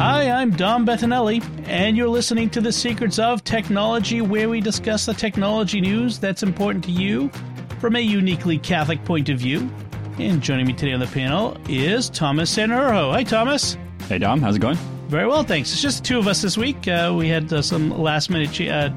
Hi, 0.00 0.30
I'm 0.30 0.50
Dom 0.52 0.86
Bettinelli, 0.86 1.44
and 1.68 1.94
you're 1.94 2.08
listening 2.08 2.48
to 2.50 2.62
The 2.62 2.72
Secrets 2.72 3.18
of 3.18 3.44
Technology, 3.44 4.22
where 4.22 4.48
we 4.48 4.62
discuss 4.62 5.04
the 5.04 5.12
technology 5.12 5.78
news 5.78 6.18
that's 6.18 6.42
important 6.42 6.84
to 6.84 6.90
you 6.90 7.28
from 7.80 7.96
a 7.96 8.00
uniquely 8.00 8.56
Catholic 8.56 9.04
point 9.04 9.28
of 9.28 9.38
view. 9.38 9.70
And 10.18 10.40
joining 10.40 10.66
me 10.66 10.72
today 10.72 10.94
on 10.94 11.00
the 11.00 11.06
panel 11.06 11.54
is 11.68 12.08
Thomas 12.08 12.56
Sanurho. 12.56 13.12
Hi, 13.12 13.24
Thomas. 13.24 13.76
Hey, 14.08 14.16
Dom. 14.16 14.40
How's 14.40 14.56
it 14.56 14.60
going? 14.60 14.78
Very 15.08 15.26
well, 15.26 15.42
thanks. 15.42 15.70
It's 15.70 15.82
just 15.82 16.02
two 16.02 16.18
of 16.18 16.26
us 16.26 16.40
this 16.40 16.56
week. 16.56 16.88
Uh, 16.88 17.12
we 17.14 17.28
had 17.28 17.52
uh, 17.52 17.60
some 17.60 17.90
last 17.90 18.30
minute 18.30 18.52
cha- 18.52 18.72
uh, 18.72 18.92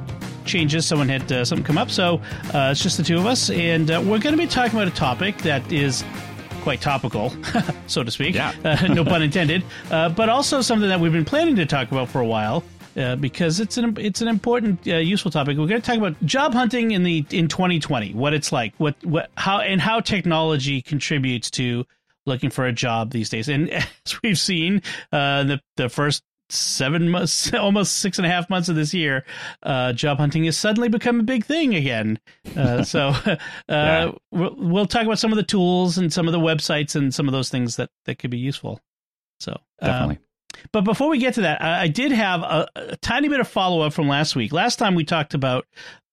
changes. 0.46 0.86
Someone 0.86 1.10
had 1.10 1.30
uh, 1.30 1.44
something 1.44 1.66
come 1.66 1.78
up, 1.78 1.92
so 1.92 2.22
uh, 2.54 2.70
it's 2.72 2.82
just 2.82 2.96
the 2.96 3.04
two 3.04 3.18
of 3.18 3.26
us. 3.26 3.50
And 3.50 3.92
uh, 3.92 4.02
we're 4.02 4.20
going 4.20 4.38
to 4.38 4.42
be 4.42 4.48
talking 4.48 4.80
about 4.80 4.88
a 4.88 4.96
topic 4.96 5.40
that 5.40 5.70
is 5.70 6.06
quite 6.64 6.82
topical, 6.82 7.34
so 7.88 8.04
to 8.04 8.10
speak. 8.10 8.36
Yeah. 8.36 8.54
uh, 8.64 8.88
no 8.94 9.04
pun 9.04 9.22
intended. 9.30 9.64
Uh, 9.92 10.10
but 10.10 10.30
also 10.30 10.62
something 10.62 10.88
that 10.88 11.00
we've 11.00 11.12
been 11.12 11.26
planning 11.26 11.58
to 11.58 11.66
talk 11.66 11.92
about 11.92 12.10
for 12.10 12.22
a 12.22 12.26
while. 12.26 12.64
Uh, 12.96 13.16
because 13.16 13.60
it's 13.60 13.78
an 13.80 13.98
it's 14.00 14.22
an 14.22 14.28
important 14.28 14.88
uh, 14.88 14.98
useful 14.98 15.32
topic. 15.32 15.58
We're 15.58 15.66
going 15.66 15.82
to 15.82 15.86
talk 15.86 15.98
about 15.98 16.24
job 16.26 16.54
hunting 16.54 16.92
in 16.92 17.02
the 17.02 17.26
in 17.32 17.48
2020, 17.48 18.14
what 18.14 18.36
it's 18.36 18.52
like, 18.52 18.76
what 18.78 18.96
what 19.04 19.32
how 19.36 19.62
and 19.62 19.82
how 19.82 20.00
technology 20.00 20.80
contributes 20.84 21.50
to 21.52 21.88
looking 22.28 22.52
for 22.52 22.68
a 22.68 22.72
job 22.72 23.10
these 23.10 23.30
days. 23.30 23.50
And 23.50 23.70
as 23.72 24.22
we've 24.22 24.38
seen, 24.38 24.84
uh, 25.12 25.44
the 25.44 25.62
the 25.76 25.90
first 25.90 26.24
seven 26.50 27.10
months, 27.10 27.54
almost 27.56 27.98
six 27.98 28.18
and 28.20 28.26
a 28.26 28.30
half 28.30 28.50
months 28.50 28.70
of 28.70 28.76
this 28.76 28.94
year, 28.94 29.26
uh, 29.64 29.94
job 29.94 30.18
hunting 30.18 30.44
has 30.46 30.58
suddenly 30.58 30.90
become 30.90 31.20
a 31.20 31.24
big 31.24 31.46
thing 31.46 31.76
again. 31.76 32.20
Uh, 32.56 32.84
so 32.84 33.08
uh, 33.26 33.38
Yeah. 33.70 34.12
we'll, 34.32 34.56
we'll 34.58 34.86
talk 34.88 35.04
about 35.04 35.20
some 35.20 35.32
of 35.32 35.38
the 35.38 35.44
tools 35.44 35.98
and 35.98 36.12
some 36.12 36.28
of 36.28 36.32
the 36.34 36.40
websites 36.40 36.96
and 36.96 37.14
some 37.14 37.28
of 37.28 37.32
those 37.32 37.50
things 37.50 37.78
that, 37.78 37.90
that 38.06 38.20
could 38.20 38.30
be 38.32 38.38
useful. 38.38 38.80
So 39.40 39.52
um, 39.82 39.90
Definitely. 39.90 40.20
but 40.72 40.82
before 40.82 41.10
we 41.10 41.18
get 41.18 41.34
to 41.36 41.42
that, 41.42 41.62
I, 41.62 41.84
I 41.84 41.88
did 41.88 42.12
have 42.12 42.42
a, 42.42 42.68
a 42.76 42.98
tiny 42.98 43.28
bit 43.30 43.40
of 43.40 43.48
follow 43.48 43.82
up 43.82 43.94
from 43.94 44.08
last 44.08 44.36
week. 44.36 44.54
Last 44.54 44.78
time 44.78 44.96
we 44.96 45.04
talked 45.04 45.34
about 45.34 45.66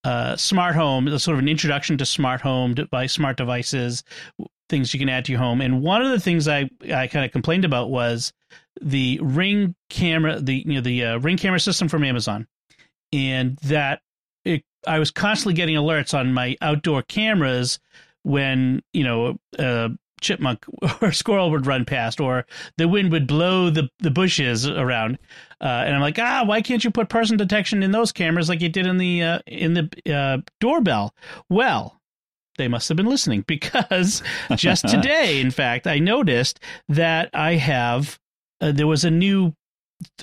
uh, 0.03 0.35
smart 0.35 0.75
home, 0.75 1.07
sort 1.19 1.35
of 1.35 1.39
an 1.43 1.47
introduction 1.47 1.97
to 1.99 2.05
smart 2.05 2.41
home 2.41 2.73
by 2.89 3.05
smart 3.05 3.37
devices, 3.37 4.03
things 4.67 4.93
you 4.93 4.99
can 4.99 5.09
add 5.09 5.25
to 5.25 5.31
your 5.31 5.39
home. 5.39 5.61
And 5.61 5.81
one 5.81 6.01
of 6.01 6.09
the 6.09 6.19
things 6.19 6.47
I, 6.47 6.69
I 6.91 7.07
kind 7.07 7.23
of 7.23 7.31
complained 7.31 7.65
about 7.65 7.91
was 7.91 8.33
the 8.79 9.19
Ring 9.21 9.75
camera, 9.89 10.39
the 10.39 10.63
you 10.65 10.75
know 10.75 10.81
the 10.81 11.03
uh, 11.03 11.17
Ring 11.19 11.37
camera 11.37 11.59
system 11.59 11.87
from 11.87 12.03
Amazon, 12.03 12.47
and 13.11 13.57
that 13.63 14.01
it, 14.45 14.63
I 14.87 14.99
was 14.99 15.11
constantly 15.11 15.53
getting 15.53 15.75
alerts 15.75 16.17
on 16.17 16.33
my 16.33 16.55
outdoor 16.61 17.01
cameras 17.03 17.79
when 18.23 18.81
you 18.93 19.03
know 19.03 19.39
a 19.57 19.91
chipmunk 20.21 20.65
or 21.01 21.11
squirrel 21.11 21.51
would 21.51 21.65
run 21.65 21.83
past, 21.85 22.19
or 22.19 22.45
the 22.77 22.87
wind 22.87 23.11
would 23.11 23.27
blow 23.27 23.69
the 23.69 23.89
the 23.99 24.11
bushes 24.11 24.67
around, 24.67 25.17
uh, 25.59 25.83
and 25.85 25.95
I'm 25.95 26.01
like, 26.01 26.19
ah, 26.19 26.43
why 26.45 26.61
can't 26.61 26.83
you 26.83 26.91
put 26.91 27.09
person 27.09 27.37
detection 27.37 27.83
in 27.83 27.91
those 27.91 28.11
cameras 28.11 28.47
like 28.47 28.61
you 28.61 28.69
did 28.69 28.87
in 28.87 28.97
the 28.97 29.23
uh, 29.23 29.39
in 29.47 29.73
the 29.73 30.13
uh, 30.13 30.37
doorbell? 30.59 31.13
Well. 31.49 31.97
They 32.57 32.67
must 32.67 32.89
have 32.89 32.97
been 32.97 33.07
listening 33.07 33.41
because 33.47 34.21
just 34.55 34.87
today, 34.87 35.39
in 35.39 35.51
fact, 35.51 35.87
I 35.87 35.99
noticed 35.99 36.59
that 36.89 37.29
I 37.33 37.55
have 37.55 38.19
uh, 38.61 38.71
there 38.71 38.87
was 38.87 39.03
a 39.03 39.11
new 39.11 39.53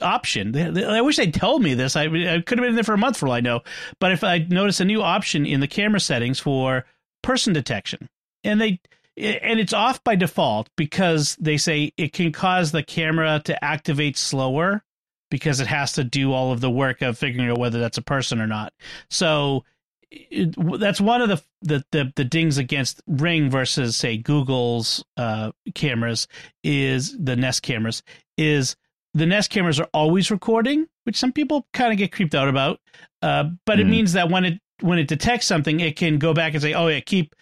option. 0.03 0.57
I 0.57 1.01
wish 1.01 1.17
they'd 1.17 1.35
told 1.35 1.63
me 1.63 1.75
this. 1.75 1.97
I, 1.97 2.05
I 2.05 2.41
could 2.41 2.59
have 2.59 2.67
been 2.67 2.75
there 2.75 2.85
for 2.85 2.95
a 2.95 2.99
month 2.99 3.17
for 3.17 3.27
all 3.27 3.35
I 3.35 3.41
know. 3.41 3.61
But 4.01 4.13
if 4.13 4.25
I 4.25 4.39
notice 4.39 4.81
a 4.81 4.85
new 4.85 5.03
option 5.03 5.47
in 5.47 5.61
the 5.61 5.69
camera 5.69 6.01
settings 6.01 6.41
for 6.41 6.85
person 7.23 7.53
detection, 7.53 8.09
and 8.45 8.61
they 8.61 8.81
and 9.17 9.59
it's 9.59 9.73
off 9.73 10.03
by 10.05 10.15
default 10.15 10.69
because 10.77 11.37
they 11.41 11.57
say 11.57 11.93
it 11.97 12.13
can 12.13 12.33
cause 12.33 12.71
the 12.71 12.85
camera 12.85 13.43
to 13.45 13.65
activate 13.65 14.17
slower 14.17 14.85
because 15.31 15.61
it 15.61 15.67
has 15.67 15.93
to 15.93 16.05
do 16.05 16.33
all 16.33 16.53
of 16.53 16.61
the 16.61 16.71
work 16.71 17.03
of 17.03 17.19
figuring 17.19 17.51
out 17.51 17.59
whether 17.59 17.81
that's 17.81 17.99
a 17.99 18.03
person 18.03 18.41
or 18.41 18.47
not. 18.47 18.73
So 19.11 19.65
it, 20.11 20.55
that's 20.81 21.01
one 21.01 21.21
of 21.21 21.29
the, 21.29 21.43
the 21.63 21.85
the 21.93 22.13
the 22.17 22.25
dings 22.25 22.59
against 22.59 23.03
Ring 23.07 23.51
versus 23.51 23.97
say 23.97 24.17
Google's 24.17 25.05
uh, 25.17 25.53
cameras 25.75 26.29
is 26.65 27.17
the 27.19 27.37
Nest 27.37 27.63
cameras 27.63 28.03
is 28.37 28.77
the 29.15 29.27
Nest 29.27 29.51
cameras 29.51 29.81
are 29.81 29.89
always 29.93 30.31
recording, 30.31 30.87
which 31.05 31.17
some 31.17 31.33
people 31.33 31.67
kind 31.73 31.93
of 31.93 31.99
get 31.99 32.13
creeped 32.13 32.35
out 32.35 32.49
about. 32.49 32.81
Uh, 33.23 33.51
but 33.67 33.81
it 33.81 33.87
Mhm. 33.87 33.91
means 33.91 34.13
that 34.13 34.31
when 34.31 34.45
it 34.45 34.61
when 34.81 34.99
it 34.99 35.09
detects 35.09 35.47
something, 35.47 35.81
it 35.81 35.97
can 35.97 36.19
go 36.19 36.33
back 36.33 36.53
and 36.55 36.63
say, 36.63 36.73
"Oh 36.75 36.89
yeah, 36.89 37.01
keep 37.01 37.35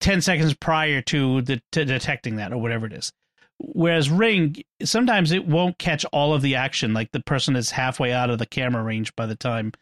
ten 0.00 0.20
seconds 0.20 0.54
prior 0.54 1.00
to 1.02 1.42
the 1.42 1.62
to 1.72 1.84
detecting 1.84 2.36
that 2.36 2.52
or 2.52 2.58
whatever 2.58 2.86
it 2.86 2.92
is." 2.92 3.12
Whereas 3.58 4.10
Ring, 4.10 4.56
sometimes 4.82 5.30
it 5.32 5.46
won't 5.46 5.78
catch 5.78 6.04
all 6.06 6.34
of 6.34 6.42
the 6.42 6.56
action, 6.56 6.92
like 6.92 7.12
the 7.12 7.20
person 7.22 7.56
is 7.56 7.70
halfway 7.70 8.12
out 8.12 8.28
of 8.28 8.38
the 8.38 8.46
camera 8.46 8.82
range 8.82 9.14
by 9.16 9.26
the 9.26 9.36
time 9.36 9.72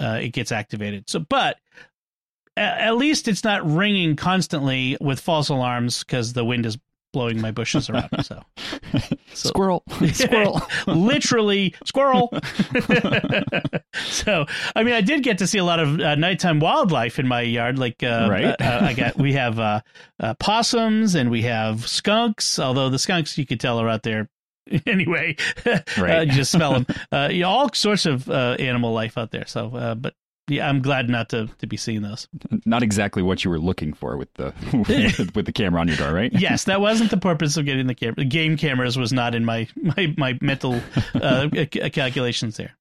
uh, 0.00 0.18
it 0.22 0.30
gets 0.30 0.52
activated. 0.52 1.08
So, 1.08 1.20
but 1.20 1.58
at 2.56 2.96
least 2.96 3.28
it's 3.28 3.44
not 3.44 3.66
ringing 3.68 4.14
constantly 4.16 4.96
with 5.00 5.20
false 5.20 5.48
alarms 5.48 6.00
because 6.04 6.32
the 6.34 6.44
wind 6.44 6.66
is 6.66 6.78
blowing 7.12 7.40
my 7.40 7.50
bushes 7.50 7.88
around. 7.90 8.08
So, 8.24 8.42
So- 9.34 9.48
Squirrel. 9.48 9.82
Squirrel. 10.12 10.60
literally 10.86 11.74
squirrel. 11.84 12.30
so, 14.04 14.46
I 14.76 14.82
mean, 14.82 14.94
I 14.94 15.00
did 15.00 15.22
get 15.22 15.38
to 15.38 15.46
see 15.46 15.58
a 15.58 15.64
lot 15.64 15.78
of 15.80 15.98
uh, 16.00 16.14
nighttime 16.14 16.60
wildlife 16.60 17.18
in 17.18 17.26
my 17.28 17.40
yard. 17.42 17.78
Like, 17.78 18.02
uh, 18.02 18.28
Right. 18.30 18.44
uh, 18.44 18.56
uh, 18.60 18.78
I 18.82 18.92
got 18.94 19.16
we 19.16 19.32
have 19.34 19.58
uh, 19.58 19.80
uh, 20.20 20.34
possums 20.34 21.14
and 21.14 21.30
we 21.30 21.42
have 21.42 21.86
skunks. 21.88 22.58
Although 22.58 22.90
the 22.90 22.98
skunks, 22.98 23.36
you 23.38 23.46
could 23.46 23.60
tell, 23.60 23.78
are 23.80 23.88
out 23.88 24.02
there 24.02 24.28
anyway. 24.86 25.36
uh, 25.66 25.78
Right. 25.98 26.26
you 26.26 26.32
just 26.32 26.52
smell 26.52 26.72
them. 26.72 26.86
Uh, 27.12 27.28
you 27.30 27.40
know, 27.42 27.48
all 27.48 27.70
sorts 27.74 28.06
of 28.06 28.28
uh, 28.30 28.56
animal 28.58 28.92
life 28.92 29.18
out 29.18 29.30
there. 29.30 29.46
So, 29.46 29.74
uh, 29.76 29.94
but 29.94 30.14
yeah, 30.48 30.68
I'm 30.68 30.80
glad 30.80 31.08
not 31.08 31.28
to 31.30 31.48
to 31.58 31.66
be 31.66 31.76
seeing 31.76 32.02
those. 32.02 32.26
Not 32.64 32.82
exactly 32.82 33.22
what 33.22 33.44
you 33.44 33.50
were 33.50 33.58
looking 33.58 33.92
for 33.92 34.16
with 34.16 34.32
the 34.34 34.52
with, 34.72 35.36
with 35.36 35.46
the 35.46 35.52
camera 35.52 35.80
on 35.80 35.88
your 35.88 35.96
door, 35.96 36.12
right? 36.12 36.32
yes, 36.32 36.64
that 36.64 36.80
wasn't 36.80 37.10
the 37.10 37.16
purpose 37.18 37.56
of 37.56 37.64
getting 37.64 37.86
the 37.86 37.94
camera. 37.94 38.14
The 38.16 38.24
game 38.24 38.56
cameras 38.56 38.96
was 38.98 39.12
not 39.12 39.34
in 39.34 39.44
my 39.44 39.68
my 39.76 40.14
my 40.16 40.38
mental 40.40 40.80
uh, 41.14 41.48
calculations 41.92 42.56
there. 42.56 42.72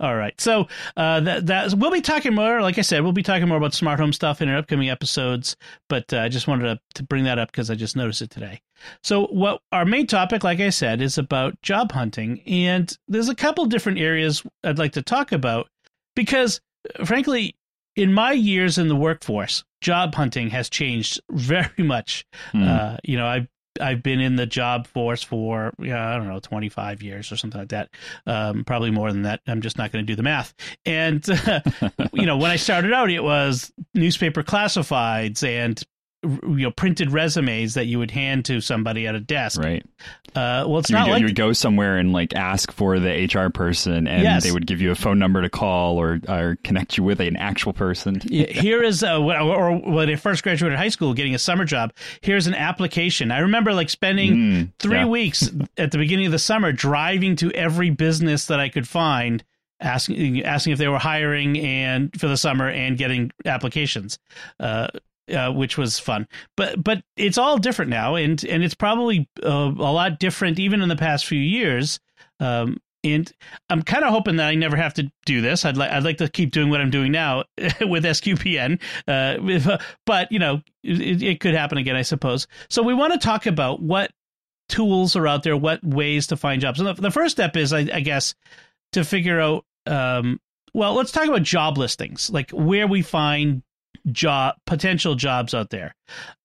All 0.00 0.16
right, 0.16 0.38
so 0.40 0.66
uh, 0.96 1.20
that 1.20 1.46
that 1.46 1.74
we'll 1.74 1.92
be 1.92 2.00
talking 2.00 2.34
more. 2.34 2.60
Like 2.60 2.76
I 2.76 2.82
said, 2.82 3.02
we'll 3.02 3.12
be 3.12 3.22
talking 3.22 3.46
more 3.46 3.58
about 3.58 3.72
smart 3.72 4.00
home 4.00 4.12
stuff 4.12 4.42
in 4.42 4.48
our 4.48 4.56
upcoming 4.56 4.90
episodes. 4.90 5.54
But 5.88 6.12
uh, 6.12 6.18
I 6.18 6.28
just 6.28 6.48
wanted 6.48 6.64
to, 6.64 6.80
to 6.94 7.02
bring 7.04 7.22
that 7.24 7.38
up 7.38 7.52
because 7.52 7.70
I 7.70 7.76
just 7.76 7.94
noticed 7.94 8.20
it 8.20 8.30
today. 8.30 8.60
So, 9.04 9.26
what 9.26 9.60
our 9.70 9.84
main 9.84 10.08
topic, 10.08 10.42
like 10.42 10.58
I 10.58 10.70
said, 10.70 11.00
is 11.00 11.18
about 11.18 11.60
job 11.62 11.92
hunting, 11.92 12.40
and 12.46 12.92
there's 13.06 13.28
a 13.28 13.34
couple 13.34 13.64
different 13.66 13.98
areas 13.98 14.42
I'd 14.64 14.78
like 14.78 14.92
to 14.92 15.02
talk 15.02 15.30
about 15.30 15.68
because, 16.16 16.60
frankly, 17.04 17.54
in 17.94 18.12
my 18.12 18.32
years 18.32 18.78
in 18.78 18.88
the 18.88 18.96
workforce, 18.96 19.62
job 19.80 20.14
hunting 20.14 20.50
has 20.50 20.68
changed 20.68 21.20
very 21.30 21.84
much. 21.84 22.24
Hmm. 22.50 22.62
Uh, 22.62 22.96
you 23.04 23.16
know, 23.16 23.26
I've 23.26 23.46
I've 23.80 24.02
been 24.02 24.20
in 24.20 24.36
the 24.36 24.46
job 24.46 24.86
force 24.86 25.22
for 25.22 25.72
yeah, 25.78 26.14
I 26.14 26.16
don't 26.16 26.28
know, 26.28 26.40
twenty 26.40 26.68
five 26.68 27.02
years 27.02 27.32
or 27.32 27.36
something 27.36 27.60
like 27.60 27.70
that. 27.70 27.90
Um, 28.26 28.64
probably 28.64 28.90
more 28.90 29.12
than 29.12 29.22
that. 29.22 29.40
I'm 29.46 29.60
just 29.60 29.78
not 29.78 29.92
going 29.92 30.04
to 30.04 30.10
do 30.10 30.16
the 30.16 30.22
math. 30.22 30.54
And 30.84 31.26
you 32.12 32.26
know, 32.26 32.36
when 32.36 32.50
I 32.50 32.56
started 32.56 32.92
out, 32.92 33.10
it 33.10 33.22
was 33.22 33.72
newspaper 33.94 34.42
classifieds 34.42 35.46
and 35.46 35.82
you 36.22 36.40
know 36.64 36.70
printed 36.70 37.10
resumes 37.10 37.74
that 37.74 37.86
you 37.86 37.98
would 37.98 38.10
hand 38.10 38.44
to 38.44 38.60
somebody 38.60 39.06
at 39.06 39.14
a 39.14 39.20
desk. 39.20 39.60
right. 39.60 39.84
Uh, 40.34 40.64
well, 40.66 40.78
it's 40.78 40.88
You 40.88 40.94
not 40.96 41.02
would, 41.02 41.08
go, 41.08 41.12
like 41.12 41.20
you 41.20 41.26
would 41.26 41.34
go 41.36 41.52
somewhere 41.52 41.98
and 41.98 42.12
like 42.12 42.34
ask 42.34 42.72
for 42.72 42.98
the 42.98 43.10
HR 43.26 43.50
person, 43.50 44.06
and 44.06 44.22
Yes. 44.22 44.44
they 44.44 44.52
would 44.52 44.66
give 44.66 44.80
you 44.80 44.90
a 44.90 44.94
phone 44.94 45.18
number 45.18 45.42
to 45.42 45.50
call 45.50 45.98
or 45.98 46.20
or 46.28 46.56
connect 46.64 46.96
you 46.96 47.04
with 47.04 47.20
an 47.20 47.36
actual 47.36 47.72
person. 47.72 48.20
Here 48.30 48.82
is 48.82 49.02
uh, 49.02 49.18
what- 49.20 49.40
or 49.40 49.76
when 49.76 50.08
I 50.08 50.16
first 50.16 50.42
graduated 50.42 50.78
high 50.78 50.88
school, 50.88 51.12
getting 51.14 51.34
a 51.34 51.38
summer 51.38 51.64
job. 51.64 51.92
Here's 52.20 52.46
an 52.46 52.54
application. 52.54 53.30
I 53.30 53.40
remember 53.40 53.74
like 53.74 53.90
spending 53.90 54.32
Mm, 54.32 54.72
three 54.78 54.96
yeah. 54.98 55.06
weeks 55.06 55.50
at 55.76 55.90
the 55.90 55.98
beginning 55.98 56.26
of 56.26 56.32
the 56.32 56.38
summer 56.38 56.72
driving 56.72 57.36
to 57.36 57.50
every 57.52 57.90
business 57.90 58.46
that 58.46 58.60
I 58.60 58.68
could 58.68 58.86
find, 58.88 59.42
asking 59.80 60.42
asking 60.44 60.72
if 60.72 60.78
they 60.78 60.88
were 60.88 60.98
hiring 60.98 61.58
and 61.58 62.18
for 62.18 62.28
the 62.28 62.36
summer 62.36 62.68
and 62.68 62.96
getting 62.96 63.32
applications. 63.44 64.18
Uh, 64.60 64.86
uh, 65.32 65.50
which 65.52 65.76
was 65.78 65.98
fun, 65.98 66.28
but 66.56 66.82
but 66.82 67.02
it's 67.16 67.38
all 67.38 67.58
different 67.58 67.90
now, 67.90 68.14
and 68.16 68.42
and 68.44 68.62
it's 68.62 68.74
probably 68.74 69.28
uh, 69.42 69.48
a 69.48 69.92
lot 69.92 70.18
different 70.18 70.58
even 70.58 70.82
in 70.82 70.88
the 70.88 70.96
past 70.96 71.26
few 71.26 71.40
years. 71.40 72.00
Um, 72.40 72.78
And 73.04 73.32
I'm 73.68 73.82
kind 73.82 74.04
of 74.04 74.10
hoping 74.10 74.36
that 74.36 74.46
I 74.46 74.54
never 74.54 74.76
have 74.76 74.94
to 74.94 75.10
do 75.26 75.40
this. 75.40 75.64
I'd 75.64 75.76
like 75.76 75.90
I'd 75.90 76.04
like 76.04 76.18
to 76.18 76.28
keep 76.28 76.52
doing 76.52 76.70
what 76.70 76.80
I'm 76.80 76.90
doing 76.90 77.10
now 77.10 77.44
with 77.80 78.04
SQPN, 78.04 78.80
uh, 79.08 79.78
but 80.06 80.30
you 80.30 80.38
know 80.38 80.62
it, 80.84 81.22
it 81.22 81.40
could 81.40 81.54
happen 81.54 81.78
again, 81.78 81.96
I 81.96 82.02
suppose. 82.02 82.46
So 82.70 82.82
we 82.82 82.94
want 82.94 83.12
to 83.12 83.18
talk 83.18 83.46
about 83.46 83.82
what 83.82 84.12
tools 84.68 85.16
are 85.16 85.26
out 85.26 85.42
there, 85.42 85.56
what 85.56 85.82
ways 85.84 86.28
to 86.28 86.36
find 86.36 86.60
jobs. 86.60 86.78
And 86.80 86.88
the, 86.88 86.94
the 86.94 87.10
first 87.10 87.32
step 87.32 87.56
is, 87.56 87.72
I, 87.72 87.80
I 87.92 88.00
guess, 88.00 88.34
to 88.92 89.04
figure 89.04 89.40
out. 89.40 89.64
Um, 89.86 90.40
well, 90.74 90.94
let's 90.94 91.12
talk 91.12 91.26
about 91.26 91.42
job 91.42 91.76
listings, 91.76 92.30
like 92.30 92.50
where 92.52 92.86
we 92.86 93.02
find 93.02 93.62
job 94.10 94.56
potential 94.66 95.14
jobs 95.14 95.54
out 95.54 95.70
there. 95.70 95.94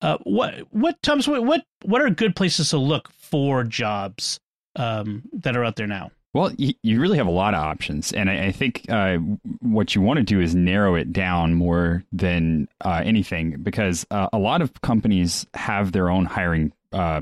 Uh, 0.02 0.18
what 0.24 0.56
what 0.72 1.02
Thomas? 1.02 1.28
What 1.28 1.66
what 1.84 2.02
are 2.02 2.10
good 2.10 2.36
places 2.36 2.70
to 2.70 2.78
look 2.78 3.12
for 3.12 3.64
jobs 3.64 4.40
um, 4.76 5.24
that 5.34 5.56
are 5.56 5.64
out 5.64 5.76
there 5.76 5.88
now? 5.88 6.12
Well, 6.34 6.52
you, 6.58 7.02
really 7.02 7.18
have 7.18 7.26
a 7.26 7.32
lot 7.32 7.56
of 7.56 7.62
options, 7.62 8.12
and 8.12 8.30
I, 8.30 8.48
I 8.48 8.52
think 8.52 8.86
uh, 8.90 9.18
what 9.62 9.96
you 9.96 10.02
want 10.02 10.18
to 10.18 10.24
do 10.24 10.40
is 10.40 10.54
narrow 10.54 10.94
it 10.94 11.12
down 11.12 11.56
more 11.56 12.04
than 12.12 12.68
uh, 12.86 13.02
anything, 13.04 13.64
because 13.64 14.06
uh, 14.12 14.28
a 14.32 14.38
lot 14.38 14.62
of 14.62 14.82
companies 14.82 15.48
have 15.56 15.94
their 15.94 16.12
own 16.12 16.26
hiring 16.26 16.74
uh, 16.92 17.22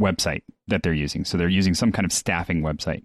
website 0.00 0.42
that 0.68 0.84
they're 0.84 0.92
using. 0.92 1.24
So 1.24 1.36
they're 1.36 1.48
using 1.48 1.74
some 1.74 1.90
kind 1.90 2.04
of 2.04 2.12
staffing 2.12 2.62
website. 2.62 3.04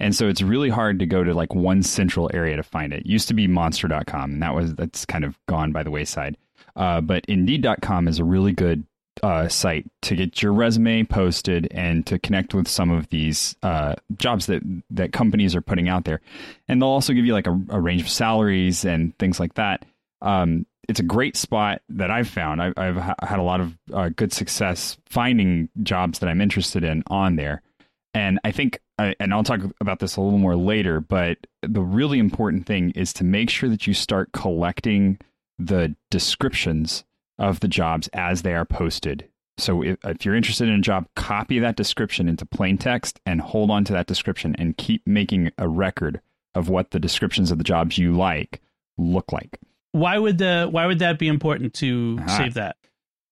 And 0.00 0.14
so 0.14 0.28
it's 0.28 0.42
really 0.42 0.70
hard 0.70 0.98
to 0.98 1.06
go 1.06 1.22
to 1.22 1.34
like 1.34 1.54
one 1.54 1.82
central 1.82 2.30
area 2.34 2.56
to 2.56 2.62
find 2.62 2.92
it. 2.92 3.00
it 3.00 3.06
used 3.06 3.28
to 3.28 3.34
be 3.34 3.46
monster.com, 3.46 4.32
and 4.32 4.42
that 4.42 4.54
was 4.54 4.74
that's 4.74 5.06
kind 5.06 5.24
of 5.24 5.38
gone 5.46 5.72
by 5.72 5.82
the 5.82 5.90
wayside. 5.90 6.36
Uh, 6.76 7.00
but 7.00 7.24
indeed.com 7.26 8.08
is 8.08 8.18
a 8.18 8.24
really 8.24 8.52
good 8.52 8.84
uh, 9.22 9.48
site 9.48 9.86
to 10.02 10.16
get 10.16 10.42
your 10.42 10.52
resume 10.52 11.04
posted 11.04 11.68
and 11.70 12.04
to 12.06 12.18
connect 12.18 12.52
with 12.52 12.66
some 12.66 12.90
of 12.90 13.08
these 13.10 13.54
uh, 13.62 13.94
jobs 14.16 14.46
that 14.46 14.62
that 14.90 15.12
companies 15.12 15.54
are 15.54 15.60
putting 15.60 15.88
out 15.88 16.04
there. 16.04 16.20
And 16.68 16.82
they'll 16.82 16.88
also 16.88 17.12
give 17.12 17.24
you 17.24 17.32
like 17.32 17.46
a, 17.46 17.60
a 17.68 17.80
range 17.80 18.02
of 18.02 18.10
salaries 18.10 18.84
and 18.84 19.16
things 19.18 19.38
like 19.38 19.54
that. 19.54 19.84
Um, 20.20 20.66
it's 20.88 21.00
a 21.00 21.04
great 21.04 21.36
spot 21.36 21.80
that 21.88 22.10
I've 22.10 22.28
found. 22.28 22.60
I've, 22.60 22.74
I've 22.76 22.96
had 23.22 23.38
a 23.38 23.42
lot 23.42 23.60
of 23.60 23.78
uh, 23.92 24.10
good 24.10 24.32
success 24.32 24.98
finding 25.06 25.68
jobs 25.82 26.18
that 26.18 26.28
I'm 26.28 26.40
interested 26.40 26.84
in 26.84 27.02
on 27.06 27.36
there. 27.36 27.62
And 28.12 28.38
I 28.44 28.52
think, 28.52 28.80
and 28.98 29.34
I'll 29.34 29.44
talk 29.44 29.60
about 29.80 29.98
this 29.98 30.16
a 30.16 30.20
little 30.20 30.38
more 30.38 30.56
later, 30.56 31.00
but 31.00 31.38
the 31.62 31.80
really 31.80 32.18
important 32.18 32.66
thing 32.66 32.90
is 32.90 33.12
to 33.14 33.24
make 33.24 33.50
sure 33.50 33.68
that 33.68 33.86
you 33.86 33.94
start 33.94 34.32
collecting 34.32 35.18
the 35.58 35.94
descriptions 36.10 37.04
of 37.38 37.60
the 37.60 37.68
jobs 37.68 38.08
as 38.12 38.42
they 38.42 38.54
are 38.54 38.64
posted. 38.64 39.28
So 39.56 39.82
if, 39.82 39.98
if 40.04 40.24
you're 40.24 40.34
interested 40.34 40.68
in 40.68 40.74
a 40.74 40.82
job, 40.82 41.06
copy 41.16 41.58
that 41.58 41.76
description 41.76 42.28
into 42.28 42.46
plain 42.46 42.78
text 42.78 43.20
and 43.26 43.40
hold 43.40 43.70
on 43.70 43.84
to 43.84 43.92
that 43.92 44.06
description 44.06 44.54
and 44.58 44.76
keep 44.76 45.06
making 45.06 45.50
a 45.58 45.68
record 45.68 46.20
of 46.54 46.68
what 46.68 46.90
the 46.90 47.00
descriptions 47.00 47.50
of 47.50 47.58
the 47.58 47.64
jobs 47.64 47.98
you 47.98 48.12
like 48.12 48.60
look 48.96 49.32
like 49.32 49.58
why 49.94 50.18
would 50.18 50.38
the 50.38 50.66
why 50.70 50.86
would 50.86 50.98
that 50.98 51.20
be 51.20 51.28
important 51.28 51.72
to 51.74 52.18
uh-huh. 52.18 52.36
save 52.36 52.54
that? 52.54 52.76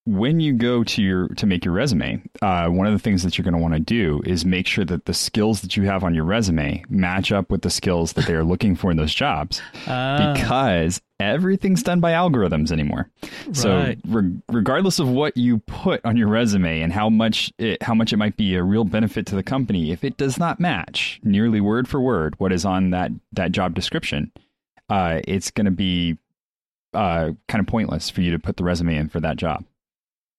When 0.04 0.40
you 0.40 0.52
go 0.54 0.82
to 0.82 1.02
your 1.02 1.28
to 1.28 1.46
make 1.46 1.64
your 1.64 1.74
resume, 1.74 2.22
uh, 2.40 2.66
one 2.68 2.88
of 2.88 2.92
the 2.92 2.98
things 2.98 3.22
that 3.22 3.38
you're 3.38 3.44
going 3.44 3.54
to 3.54 3.60
want 3.60 3.74
to 3.74 3.80
do 3.80 4.20
is 4.26 4.44
make 4.44 4.66
sure 4.66 4.84
that 4.84 5.04
the 5.04 5.14
skills 5.14 5.60
that 5.60 5.76
you 5.76 5.84
have 5.84 6.02
on 6.02 6.12
your 6.12 6.24
resume 6.24 6.84
match 6.88 7.30
up 7.30 7.50
with 7.50 7.62
the 7.62 7.70
skills 7.70 8.14
that 8.14 8.26
they 8.26 8.34
are 8.34 8.42
looking 8.42 8.74
for 8.74 8.90
in 8.90 8.96
those 8.96 9.14
jobs, 9.14 9.62
uh. 9.86 10.34
because 10.34 11.00
everything's 11.20 11.84
done 11.84 12.00
by 12.00 12.12
algorithms 12.12 12.72
anymore. 12.72 13.08
Right. 13.22 13.56
So 13.56 13.94
re- 14.08 14.42
regardless 14.48 14.98
of 14.98 15.08
what 15.08 15.36
you 15.36 15.58
put 15.58 16.04
on 16.04 16.16
your 16.16 16.28
resume 16.28 16.80
and 16.80 16.92
how 16.92 17.08
much 17.08 17.52
it, 17.58 17.80
how 17.80 17.94
much 17.94 18.12
it 18.12 18.16
might 18.16 18.36
be 18.36 18.56
a 18.56 18.62
real 18.62 18.84
benefit 18.84 19.26
to 19.26 19.36
the 19.36 19.42
company, 19.44 19.92
if 19.92 20.02
it 20.02 20.16
does 20.16 20.36
not 20.36 20.58
match 20.58 21.20
nearly 21.22 21.60
word 21.60 21.86
for 21.86 22.00
word 22.00 22.34
what 22.38 22.52
is 22.52 22.64
on 22.64 22.90
that 22.90 23.12
that 23.32 23.52
job 23.52 23.74
description, 23.74 24.32
uh, 24.88 25.20
it's 25.28 25.52
going 25.52 25.66
to 25.66 25.70
be 25.70 26.18
uh, 26.92 27.30
kind 27.48 27.60
of 27.60 27.66
pointless 27.66 28.10
for 28.10 28.20
you 28.20 28.32
to 28.32 28.38
put 28.38 28.56
the 28.56 28.64
resume 28.64 28.96
in 28.96 29.08
for 29.08 29.20
that 29.20 29.36
job. 29.36 29.64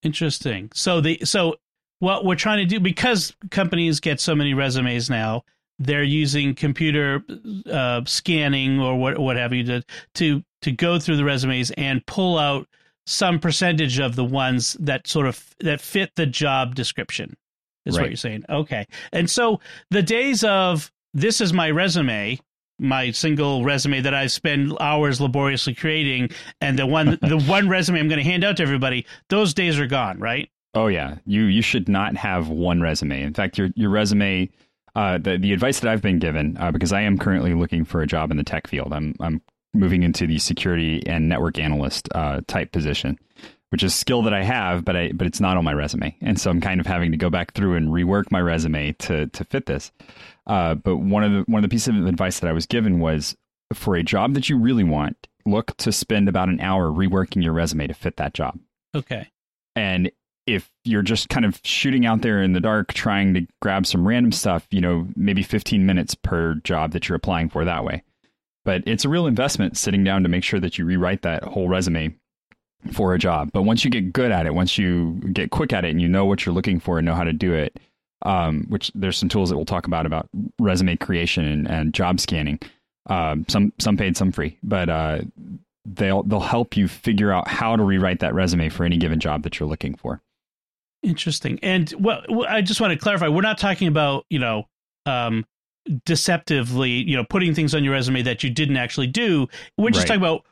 Interesting. 0.04 0.70
So 0.74 1.00
the 1.00 1.18
so 1.24 1.56
what 1.98 2.24
we're 2.24 2.36
trying 2.36 2.58
to 2.58 2.66
do 2.66 2.78
because 2.78 3.34
companies 3.50 4.00
get 4.00 4.20
so 4.20 4.34
many 4.34 4.54
resumes 4.54 5.08
now, 5.08 5.42
they're 5.78 6.02
using 6.04 6.54
computer 6.54 7.24
uh, 7.70 8.02
scanning 8.04 8.78
or 8.78 8.96
what 8.96 9.18
what 9.18 9.36
have 9.36 9.52
you 9.52 9.64
to 9.64 9.82
to 10.16 10.42
to 10.62 10.70
go 10.70 10.98
through 10.98 11.16
the 11.16 11.24
resumes 11.24 11.70
and 11.72 12.04
pull 12.06 12.38
out 12.38 12.68
some 13.06 13.38
percentage 13.38 13.98
of 13.98 14.16
the 14.16 14.24
ones 14.24 14.76
that 14.80 15.06
sort 15.06 15.26
of 15.26 15.54
that 15.60 15.80
fit 15.80 16.12
the 16.16 16.26
job 16.26 16.74
description. 16.74 17.36
Is 17.86 17.96
right. 17.96 18.04
what 18.04 18.10
you're 18.10 18.16
saying? 18.16 18.44
Okay. 18.48 18.86
And 19.12 19.28
so 19.28 19.60
the 19.90 20.02
days 20.02 20.44
of 20.44 20.90
this 21.12 21.40
is 21.40 21.52
my 21.52 21.70
resume 21.70 22.38
my 22.78 23.10
single 23.10 23.64
resume 23.64 24.00
that 24.00 24.14
I 24.14 24.26
spend 24.26 24.76
hours 24.80 25.20
laboriously 25.20 25.74
creating, 25.74 26.30
and 26.60 26.78
the 26.78 26.86
one 26.86 27.18
the 27.22 27.38
one 27.46 27.68
resume 27.68 28.00
I'm 28.00 28.08
going 28.08 28.18
to 28.18 28.24
hand 28.24 28.44
out 28.44 28.56
to 28.58 28.62
everybody, 28.62 29.06
those 29.28 29.54
days 29.54 29.78
are 29.78 29.86
gone, 29.86 30.18
right? 30.18 30.48
Oh 30.74 30.88
yeah, 30.88 31.16
you 31.24 31.44
you 31.44 31.62
should 31.62 31.88
not 31.88 32.16
have 32.16 32.48
one 32.48 32.80
resume. 32.80 33.22
In 33.22 33.32
fact, 33.32 33.58
your 33.58 33.70
your 33.76 33.90
resume, 33.90 34.50
uh, 34.96 35.18
the 35.18 35.38
the 35.38 35.52
advice 35.52 35.80
that 35.80 35.90
I've 35.90 36.02
been 36.02 36.18
given, 36.18 36.56
uh, 36.58 36.72
because 36.72 36.92
I 36.92 37.02
am 37.02 37.18
currently 37.18 37.54
looking 37.54 37.84
for 37.84 38.02
a 38.02 38.06
job 38.06 38.30
in 38.30 38.36
the 38.36 38.44
tech 38.44 38.66
field. 38.66 38.92
I'm 38.92 39.14
I'm 39.20 39.40
moving 39.72 40.02
into 40.02 40.26
the 40.26 40.38
security 40.38 41.02
and 41.06 41.28
network 41.28 41.58
analyst 41.58 42.08
uh, 42.14 42.40
type 42.46 42.72
position, 42.72 43.18
which 43.70 43.82
is 43.82 43.92
a 43.92 43.96
skill 43.96 44.22
that 44.22 44.34
I 44.34 44.42
have, 44.42 44.84
but 44.84 44.96
I 44.96 45.12
but 45.12 45.28
it's 45.28 45.40
not 45.40 45.56
on 45.56 45.64
my 45.64 45.72
resume, 45.72 46.16
and 46.20 46.40
so 46.40 46.50
I'm 46.50 46.60
kind 46.60 46.80
of 46.80 46.86
having 46.86 47.12
to 47.12 47.16
go 47.16 47.30
back 47.30 47.54
through 47.54 47.76
and 47.76 47.88
rework 47.88 48.32
my 48.32 48.40
resume 48.40 48.92
to 48.92 49.28
to 49.28 49.44
fit 49.44 49.66
this. 49.66 49.92
Uh, 50.46 50.74
but 50.74 50.98
one 50.98 51.24
of 51.24 51.32
the 51.32 51.50
one 51.50 51.64
of 51.64 51.68
the 51.68 51.72
pieces 51.72 51.96
of 51.96 52.06
advice 52.06 52.40
that 52.40 52.48
I 52.48 52.52
was 52.52 52.66
given 52.66 53.00
was 53.00 53.36
for 53.72 53.96
a 53.96 54.02
job 54.02 54.34
that 54.34 54.48
you 54.48 54.58
really 54.58 54.84
want, 54.84 55.26
look 55.46 55.76
to 55.78 55.92
spend 55.92 56.28
about 56.28 56.48
an 56.48 56.60
hour 56.60 56.90
reworking 56.90 57.42
your 57.42 57.52
resume 57.52 57.86
to 57.86 57.94
fit 57.94 58.16
that 58.16 58.34
job. 58.34 58.58
Okay. 58.94 59.28
And 59.74 60.10
if 60.46 60.70
you're 60.84 61.02
just 61.02 61.28
kind 61.28 61.46
of 61.46 61.60
shooting 61.64 62.04
out 62.04 62.20
there 62.20 62.42
in 62.42 62.52
the 62.52 62.60
dark 62.60 62.92
trying 62.92 63.34
to 63.34 63.46
grab 63.62 63.86
some 63.86 64.06
random 64.06 64.32
stuff, 64.32 64.66
you 64.70 64.80
know, 64.80 65.08
maybe 65.16 65.42
15 65.42 65.86
minutes 65.86 66.14
per 66.14 66.54
job 66.56 66.92
that 66.92 67.08
you're 67.08 67.16
applying 67.16 67.48
for 67.48 67.64
that 67.64 67.84
way. 67.84 68.02
But 68.64 68.82
it's 68.86 69.04
a 69.04 69.08
real 69.08 69.26
investment 69.26 69.76
sitting 69.76 70.04
down 70.04 70.22
to 70.22 70.28
make 70.28 70.44
sure 70.44 70.60
that 70.60 70.78
you 70.78 70.84
rewrite 70.84 71.22
that 71.22 71.44
whole 71.44 71.68
resume 71.68 72.14
for 72.92 73.14
a 73.14 73.18
job. 73.18 73.50
But 73.52 73.62
once 73.62 73.84
you 73.84 73.90
get 73.90 74.12
good 74.12 74.30
at 74.30 74.46
it, 74.46 74.54
once 74.54 74.78
you 74.78 75.20
get 75.32 75.50
quick 75.50 75.72
at 75.72 75.84
it 75.84 75.90
and 75.90 76.00
you 76.00 76.08
know 76.08 76.24
what 76.24 76.44
you're 76.44 76.54
looking 76.54 76.80
for 76.80 76.98
and 76.98 77.06
know 77.06 77.14
how 77.14 77.24
to 77.24 77.32
do 77.32 77.52
it, 77.52 77.78
um, 78.24 78.66
which 78.68 78.90
there's 78.94 79.18
some 79.18 79.28
tools 79.28 79.50
that 79.50 79.56
we'll 79.56 79.66
talk 79.66 79.86
about 79.86 80.06
about 80.06 80.28
resume 80.58 80.96
creation 80.96 81.44
and, 81.44 81.68
and 81.68 81.94
job 81.94 82.20
scanning. 82.20 82.58
Um, 83.06 83.44
some 83.48 83.72
some 83.78 83.96
paid, 83.96 84.16
some 84.16 84.32
free, 84.32 84.58
but 84.62 84.88
uh, 84.88 85.20
they'll 85.84 86.22
they'll 86.22 86.40
help 86.40 86.76
you 86.76 86.88
figure 86.88 87.32
out 87.32 87.48
how 87.48 87.76
to 87.76 87.82
rewrite 87.82 88.20
that 88.20 88.34
resume 88.34 88.68
for 88.70 88.84
any 88.84 88.96
given 88.96 89.20
job 89.20 89.42
that 89.42 89.60
you're 89.60 89.68
looking 89.68 89.94
for. 89.94 90.22
Interesting. 91.02 91.58
And 91.62 91.92
well, 91.98 92.22
I 92.48 92.62
just 92.62 92.80
want 92.80 92.92
to 92.92 92.98
clarify: 92.98 93.28
we're 93.28 93.42
not 93.42 93.58
talking 93.58 93.88
about 93.88 94.24
you 94.30 94.38
know 94.38 94.66
um, 95.04 95.44
deceptively, 96.06 96.90
you 96.90 97.16
know, 97.16 97.24
putting 97.24 97.54
things 97.54 97.74
on 97.74 97.84
your 97.84 97.92
resume 97.92 98.22
that 98.22 98.42
you 98.42 98.50
didn't 98.50 98.76
actually 98.76 99.06
do. 99.06 99.46
We're 99.76 99.90
just 99.90 100.08
right. 100.08 100.18
talking 100.18 100.44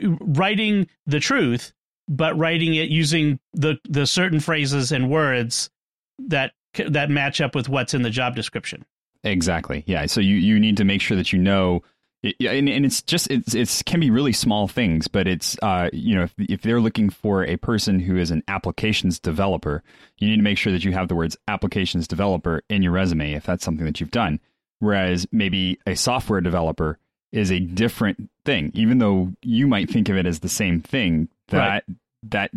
about 0.00 0.18
writing 0.36 0.88
the 1.06 1.20
truth, 1.20 1.72
but 2.08 2.36
writing 2.38 2.74
it 2.74 2.90
using 2.90 3.38
the 3.52 3.78
the 3.88 4.06
certain 4.06 4.40
phrases 4.40 4.92
and 4.92 5.10
words 5.10 5.70
that 6.18 6.52
that 6.88 7.10
match 7.10 7.40
up 7.40 7.54
with 7.54 7.68
what's 7.68 7.94
in 7.94 8.02
the 8.02 8.10
job 8.10 8.36
description. 8.36 8.84
Exactly. 9.22 9.84
Yeah. 9.86 10.06
So 10.06 10.20
you, 10.20 10.36
you 10.36 10.60
need 10.60 10.76
to 10.76 10.84
make 10.84 11.00
sure 11.00 11.16
that 11.16 11.32
you 11.32 11.38
know, 11.38 11.82
and, 12.22 12.68
and 12.68 12.86
it's 12.86 13.02
just 13.02 13.30
it's 13.30 13.54
it's 13.54 13.82
can 13.82 14.00
be 14.00 14.10
really 14.10 14.32
small 14.32 14.66
things, 14.66 15.08
but 15.08 15.26
it's 15.26 15.58
uh 15.62 15.90
you 15.92 16.14
know 16.14 16.22
if 16.22 16.34
if 16.38 16.62
they're 16.62 16.80
looking 16.80 17.10
for 17.10 17.44
a 17.44 17.56
person 17.56 18.00
who 18.00 18.16
is 18.16 18.30
an 18.30 18.42
applications 18.48 19.18
developer, 19.18 19.82
you 20.18 20.28
need 20.28 20.36
to 20.36 20.42
make 20.42 20.56
sure 20.56 20.72
that 20.72 20.84
you 20.84 20.92
have 20.92 21.08
the 21.08 21.14
words 21.14 21.36
applications 21.48 22.08
developer 22.08 22.62
in 22.70 22.82
your 22.82 22.92
resume 22.92 23.32
if 23.32 23.44
that's 23.44 23.64
something 23.64 23.84
that 23.84 24.00
you've 24.00 24.10
done. 24.10 24.40
Whereas 24.78 25.26
maybe 25.32 25.78
a 25.86 25.94
software 25.96 26.40
developer 26.40 26.98
is 27.30 27.50
a 27.50 27.60
different 27.60 28.30
thing, 28.44 28.70
even 28.74 28.98
though 28.98 29.32
you 29.42 29.66
might 29.66 29.90
think 29.90 30.08
of 30.08 30.16
it 30.16 30.24
as 30.24 30.40
the 30.40 30.48
same 30.48 30.80
thing. 30.80 31.28
That 31.48 31.58
right. 31.58 31.82
that 32.30 32.50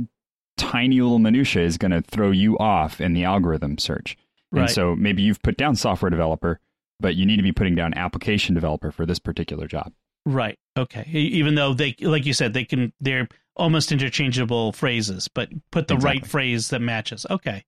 tiny 0.58 1.02
little 1.02 1.20
minutia 1.20 1.64
is 1.64 1.78
going 1.78 1.92
to 1.92 2.02
throw 2.02 2.32
you 2.32 2.58
off 2.58 3.00
in 3.00 3.14
the 3.14 3.24
algorithm 3.24 3.78
search. 3.78 4.18
Right. 4.52 4.62
And 4.62 4.70
so 4.70 4.96
maybe 4.96 5.22
you've 5.22 5.42
put 5.42 5.58
down 5.58 5.76
software 5.76 6.10
developer, 6.10 6.60
but 7.00 7.16
you 7.16 7.26
need 7.26 7.38
to 7.38 7.44
be 7.44 7.52
putting 7.52 7.76
down 7.76 7.94
application 7.94 8.56
developer 8.56 8.92
for 8.92 9.06
this 9.06 9.20
particular 9.20 9.68
job. 9.68 9.94
Right. 10.26 10.58
Okay. 10.78 11.06
Even 11.12 11.56
though 11.56 11.74
they, 11.74 11.96
like 12.02 12.26
you 12.26 12.34
said, 12.34 12.54
they 12.54 12.66
can, 12.66 12.92
they're 13.00 13.28
almost 13.56 13.92
interchangeable 13.92 14.74
phrases, 14.74 15.28
but 15.28 15.50
put 15.72 15.88
the 15.88 15.96
exactly. 15.96 16.20
right 16.20 16.28
phrase 16.28 16.70
that 16.70 16.82
matches. 16.82 17.26
Okay. 17.30 17.64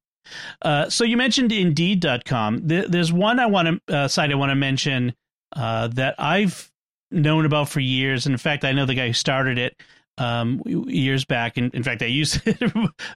Uh, 0.61 0.89
so 0.89 1.03
you 1.03 1.17
mentioned 1.17 1.51
Indeed.com. 1.51 2.61
There's 2.63 3.11
one 3.11 3.39
I 3.39 3.45
want 3.47 3.81
to 3.87 3.95
uh, 3.95 4.07
site 4.07 4.31
I 4.31 4.35
want 4.35 4.51
to 4.51 4.55
mention 4.55 5.13
uh, 5.55 5.87
that 5.89 6.15
I've 6.19 6.71
known 7.11 7.45
about 7.45 7.69
for 7.69 7.79
years. 7.79 8.25
And 8.25 8.33
in 8.33 8.39
fact, 8.39 8.65
I 8.65 8.71
know 8.71 8.85
the 8.85 8.93
guy 8.93 9.07
who 9.07 9.13
started 9.13 9.57
it. 9.57 9.81
Um, 10.19 10.61
years 10.65 11.25
back. 11.25 11.57
And 11.57 11.73
in 11.73 11.83
fact, 11.83 12.01
I 12.03 12.07
used 12.07 12.41
it 12.45 12.61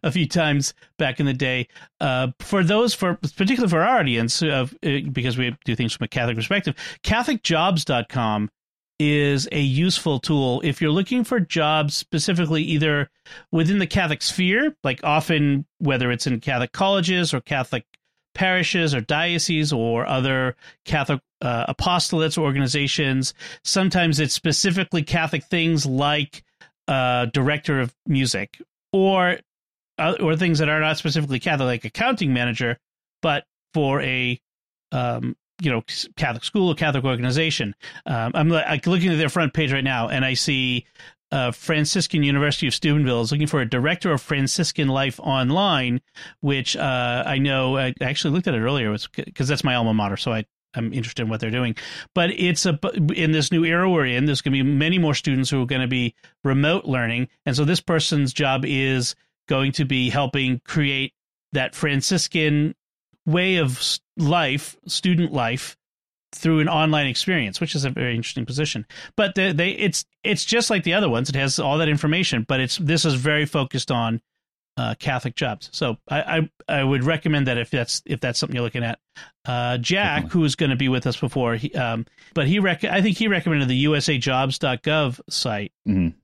a 0.04 0.12
few 0.12 0.28
times 0.28 0.74
back 0.98 1.20
in 1.20 1.26
the 1.26 1.34
day. 1.34 1.68
Uh, 2.00 2.30
for 2.40 2.64
those, 2.64 2.94
for 2.94 3.16
particularly 3.16 3.70
for 3.70 3.82
our 3.82 4.00
audience, 4.00 4.42
uh, 4.42 4.68
because 5.12 5.38
we 5.38 5.56
do 5.66 5.76
things 5.76 5.94
from 5.94 6.06
a 6.06 6.08
Catholic 6.08 6.36
perspective, 6.36 6.76
CatholicJobs.com 7.04 8.50
is 9.00 9.50
a 9.52 9.60
useful 9.60 10.20
tool 10.20 10.62
if 10.64 10.82
you're 10.82 10.92
looking 10.92 11.24
for 11.24 11.40
jobs 11.40 11.96
specifically 11.96 12.62
either 12.62 13.10
within 13.52 13.80
the 13.80 13.88
Catholic 13.88 14.22
sphere, 14.22 14.76
like 14.84 15.02
often 15.04 15.66
whether 15.80 16.12
it's 16.12 16.28
in 16.28 16.40
Catholic 16.40 16.72
colleges 16.72 17.34
or 17.34 17.42
Catholic 17.42 17.86
parishes 18.34 18.96
or 18.96 19.02
dioceses 19.02 19.74
or 19.74 20.06
other 20.06 20.56
Catholic 20.86 21.22
uh, 21.42 21.72
apostolates 21.74 22.38
organizations. 22.38 23.34
Sometimes 23.64 24.20
it's 24.20 24.34
specifically 24.34 25.04
Catholic 25.04 25.44
things 25.44 25.86
like 25.86 26.44
uh, 26.88 27.26
director 27.26 27.80
of 27.80 27.94
music 28.08 28.62
or 28.92 29.38
uh, 29.98 30.16
or 30.20 30.36
things 30.36 30.60
that 30.60 30.70
are 30.70 30.80
not 30.80 30.98
specifically 30.98 31.40
Catholic, 31.40 31.68
like 31.68 31.86
accounting 31.86 32.34
manager, 32.34 32.78
but 33.22 33.46
for 33.74 34.02
a 34.02 34.40
um, 34.92 35.36
you 35.62 35.72
know 35.72 35.84
Catholic 36.18 36.44
school 36.44 36.70
or 36.70 36.76
Catholic 36.76 37.04
organization. 37.04 37.76
Um, 38.06 38.32
I'm 38.36 38.50
like 38.50 38.88
looking 38.88 39.12
at 39.12 39.18
their 39.18 39.30
front 39.30 39.54
page 39.54 39.72
right 39.72 39.84
now, 39.84 40.10
and 40.10 40.26
I 40.26 40.34
see 40.34 40.86
uh, 41.32 41.52
Franciscan 41.52 42.24
University 42.24 42.68
of 42.68 42.74
Steubenville 42.74 43.22
is 43.22 43.32
looking 43.32 43.48
for 43.48 43.62
a 43.62 43.70
director 43.70 44.12
of 44.12 44.22
Franciscan 44.22 44.88
life 44.88 45.20
online, 45.20 46.02
which 46.42 46.76
uh, 46.78 47.24
I 47.26 47.40
know 47.40 47.78
I 47.78 47.94
actually 48.02 48.34
looked 48.36 48.48
at 48.48 48.54
it 48.54 48.60
earlier 48.60 48.96
because 49.16 49.48
that's 49.48 49.64
my 49.64 49.76
alma 49.76 49.94
mater, 49.94 50.18
so 50.18 50.32
I. 50.32 50.46
I'm 50.76 50.94
interested 50.94 51.24
in 51.24 51.30
what 51.30 51.40
they're 51.40 51.52
doing, 51.52 51.76
but 52.14 52.32
it's 52.32 52.66
a 52.66 52.80
in 53.16 53.32
this 53.32 53.52
new 53.52 53.64
era 53.64 53.90
we're 53.90 54.06
in. 54.06 54.26
There's 54.26 54.42
going 54.42 54.58
to 54.58 54.64
be 54.64 54.70
many 54.70 54.98
more 54.98 55.14
students 55.14 55.50
who 55.50 55.62
are 55.62 55.66
going 55.66 55.82
to 55.82 55.88
be 55.88 56.16
remote 56.44 56.86
learning, 56.86 57.30
and 57.46 57.56
so 57.56 57.66
this 57.66 57.80
person's 57.80 58.34
job 58.34 58.66
is 58.66 59.16
going 59.48 59.72
to 59.74 59.86
be 59.86 60.10
helping 60.10 60.60
create 60.66 61.14
that 61.52 61.76
Franciscan 61.76 62.76
way 63.26 63.58
of 63.58 64.00
life, 64.18 64.76
student 64.86 65.32
life, 65.32 65.78
through 66.34 66.60
an 66.60 66.68
online 66.68 67.08
experience, 67.08 67.62
which 67.62 67.76
is 67.76 67.86
a 67.86 67.90
very 67.90 68.16
interesting 68.16 68.46
position. 68.46 68.86
But 69.16 69.36
they, 69.36 69.52
they 69.52 69.70
it's 69.72 70.06
it's 70.24 70.46
just 70.46 70.70
like 70.70 70.84
the 70.84 70.94
other 70.94 71.10
ones. 71.10 71.30
It 71.30 71.36
has 71.36 71.60
all 71.60 71.78
that 71.78 71.90
information, 71.90 72.46
but 72.48 72.60
it's 72.60 72.78
this 72.78 73.06
is 73.06 73.14
very 73.14 73.46
focused 73.46 73.92
on 73.92 74.22
uh, 74.78 74.96
Catholic 75.00 75.36
jobs. 75.36 75.70
So 75.72 75.98
I, 76.08 76.22
I, 76.68 76.80
I 76.80 76.84
would 76.84 77.04
recommend 77.04 77.48
that 77.48 77.58
if 77.58 77.70
that's 77.70 78.02
if 78.06 78.20
that's 78.20 78.40
something 78.40 78.56
you're 78.56 78.64
looking 78.64 78.84
at. 78.84 79.00
Uh, 79.46 79.78
Jack, 79.78 80.30
who 80.30 80.40
was 80.40 80.56
going 80.56 80.72
to 80.72 80.76
be 80.76 80.90
with 80.90 81.06
us 81.06 81.18
before, 81.18 81.56
he, 81.56 81.74
um, 81.76 82.06
but 82.34 82.48
he 82.48 82.60
rec- 82.60 82.84
I 82.84 83.02
think 83.02 83.18
he 83.18 83.28
recommended 83.28 83.68
the 83.68 83.86
USAJobs.gov 83.86 85.20
site. 85.30 85.72
Mm-hmm 85.88 86.18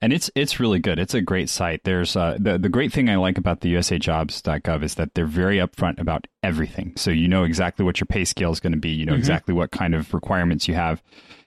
and 0.00 0.12
it's 0.12 0.30
it's 0.34 0.60
really 0.60 0.78
good. 0.78 0.98
It's 0.98 1.14
a 1.14 1.20
great 1.20 1.48
site. 1.48 1.84
There's 1.84 2.16
uh, 2.16 2.36
the 2.38 2.58
the 2.58 2.68
great 2.68 2.92
thing 2.92 3.08
I 3.08 3.16
like 3.16 3.38
about 3.38 3.60
the 3.60 3.74
USAJobs.gov 3.74 4.82
is 4.82 4.94
that 4.96 5.14
they're 5.14 5.26
very 5.26 5.56
upfront 5.56 6.00
about 6.00 6.26
everything. 6.42 6.94
So 6.96 7.10
you 7.10 7.28
know 7.28 7.44
exactly 7.44 7.84
what 7.84 8.00
your 8.00 8.06
pay 8.06 8.24
scale 8.24 8.52
is 8.52 8.60
going 8.60 8.72
to 8.72 8.78
be. 8.78 8.90
You 8.90 9.06
know 9.06 9.12
mm-hmm. 9.12 9.18
exactly 9.18 9.54
what 9.54 9.70
kind 9.70 9.94
of 9.94 10.12
requirements 10.14 10.68
you 10.68 10.74
have. 10.74 11.02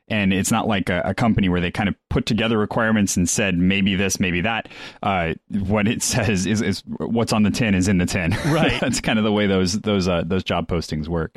And 0.07 0.31
it's 0.31 0.51
not 0.51 0.67
like 0.67 0.89
a, 0.89 1.01
a, 1.03 1.13
company 1.15 1.49
where 1.49 1.59
they 1.59 1.71
kind 1.71 1.89
of 1.89 1.95
put 2.09 2.27
together 2.27 2.59
requirements 2.59 3.17
and 3.17 3.27
said 3.27 3.57
maybe 3.57 3.95
this, 3.95 4.19
maybe 4.19 4.41
that. 4.41 4.69
Uh, 5.01 5.33
what 5.49 5.87
it 5.87 6.03
says 6.03 6.45
is, 6.45 6.61
is 6.61 6.83
what's 6.97 7.33
on 7.33 7.43
the 7.43 7.49
tin 7.49 7.73
is 7.73 7.87
in 7.87 7.97
the 7.97 8.05
tin. 8.05 8.35
Right. 8.45 8.79
That's 8.79 9.01
kind 9.01 9.17
of 9.17 9.25
the 9.25 9.31
way 9.31 9.47
those 9.47 9.79
those 9.81 10.07
uh, 10.07 10.23
those 10.25 10.43
job 10.43 10.67
postings 10.67 11.07
work. 11.07 11.35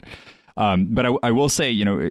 Um, 0.56 0.88
but 0.90 1.06
I, 1.06 1.14
I, 1.22 1.30
will 1.30 1.48
say, 1.48 1.70
you 1.70 1.84
know, 1.84 2.10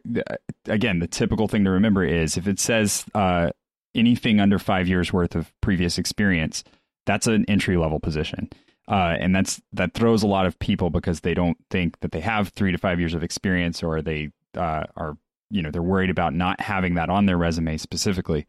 again, 0.66 1.00
the 1.00 1.08
typical 1.08 1.48
thing 1.48 1.66
to 1.66 1.70
remember 1.70 2.04
is 2.04 2.38
if 2.38 2.48
it 2.48 2.60
says 2.60 3.06
uh, 3.14 3.52
anything 3.94 4.40
under 4.40 4.58
five 4.58 4.88
years 4.88 5.14
worth 5.14 5.36
of 5.36 5.52
previous 5.62 5.98
experience, 5.98 6.64
that's 7.06 7.28
an 7.28 7.46
entry 7.48 7.78
level 7.78 8.00
position. 8.00 8.50
Uh, 8.88 9.16
and 9.20 9.36
that's 9.36 9.62
that 9.74 9.94
throws 9.94 10.24
a 10.24 10.28
lot 10.28 10.46
of 10.46 10.58
people 10.60 10.90
because 10.90 11.20
they 11.22 11.34
don't 11.34 11.58
think 11.70 12.00
that 12.00 12.12
they 12.12 12.22
have 12.22 12.50
three 12.50 12.72
to 12.72 12.78
five 12.78 13.00
years 13.00 13.14
of 13.14 13.24
experience, 13.24 13.84
or 13.84 14.02
they 14.02 14.32
uh, 14.56 14.86
are 14.96 15.18
you 15.50 15.62
know 15.62 15.72
they're 15.72 15.82
worried 15.82 16.10
about 16.10 16.34
not 16.34 16.60
having 16.62 16.96
that 16.96 17.10
on 17.10 17.26
their 17.26 17.38
resume 17.38 17.78
specifically. 17.78 18.46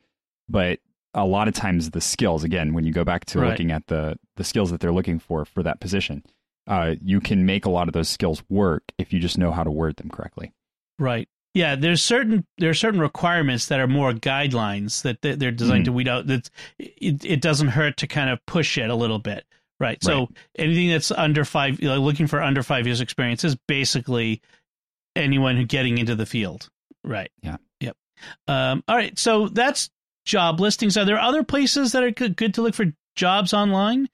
But 0.48 0.80
a 1.14 1.24
lot 1.24 1.48
of 1.48 1.54
times 1.54 1.90
the 1.90 2.00
skills, 2.00 2.44
again, 2.44 2.74
when 2.74 2.84
you 2.84 2.92
go 2.92 3.04
back 3.04 3.24
to 3.26 3.40
right. 3.40 3.50
looking 3.50 3.70
at 3.70 3.86
the 3.86 4.18
the 4.36 4.44
skills 4.44 4.70
that 4.70 4.80
they're 4.80 4.92
looking 4.92 5.18
for 5.18 5.44
for 5.44 5.62
that 5.62 5.80
position, 5.80 6.24
uh, 6.66 6.94
you 7.02 7.20
can 7.20 7.46
make 7.46 7.64
a 7.64 7.70
lot 7.70 7.88
of 7.88 7.94
those 7.94 8.08
skills 8.08 8.42
work 8.48 8.84
if 8.98 9.12
you 9.12 9.18
just 9.18 9.38
know 9.38 9.50
how 9.50 9.64
to 9.64 9.70
word 9.70 9.96
them 9.96 10.10
correctly. 10.10 10.52
Right. 10.98 11.28
Yeah, 11.54 11.76
there's 11.76 12.02
certain 12.02 12.46
there 12.58 12.70
are 12.70 12.74
certain 12.74 13.00
requirements 13.00 13.66
that 13.66 13.80
are 13.80 13.88
more 13.88 14.12
guidelines 14.12 15.02
that 15.02 15.22
they're 15.22 15.50
designed 15.50 15.82
mm. 15.82 15.86
to 15.86 15.92
weed 15.92 16.08
out. 16.08 16.26
That 16.26 16.50
it, 16.78 17.24
it 17.24 17.40
doesn't 17.40 17.68
hurt 17.68 17.96
to 17.98 18.06
kind 18.06 18.30
of 18.30 18.44
push 18.46 18.76
it 18.78 18.90
a 18.90 18.94
little 18.94 19.18
bit, 19.18 19.44
right? 19.80 20.02
So 20.02 20.20
right. 20.20 20.28
anything 20.56 20.90
that's 20.90 21.10
under 21.10 21.44
five, 21.44 21.80
you 21.80 21.88
know, 21.88 21.98
looking 21.98 22.26
for 22.26 22.42
under 22.42 22.62
five 22.62 22.86
years 22.86 23.00
experience 23.00 23.44
is 23.44 23.56
basically 23.66 24.42
anyone 25.16 25.56
who 25.56 25.64
getting 25.64 25.98
into 25.98 26.14
the 26.14 26.26
field, 26.26 26.68
right? 27.04 27.30
Yeah. 27.42 27.56
Yep. 27.80 27.96
Um, 28.46 28.84
all 28.88 28.96
right, 28.96 29.18
so 29.18 29.48
that's 29.48 29.90
job 30.24 30.60
listings. 30.60 30.96
Are 30.96 31.04
there 31.04 31.18
other 31.18 31.42
places 31.44 31.92
that 31.92 32.02
are 32.02 32.10
good, 32.10 32.36
good 32.36 32.54
to 32.54 32.62
look 32.62 32.74
for 32.74 32.86
jobs 33.16 33.52
online? 33.54 34.08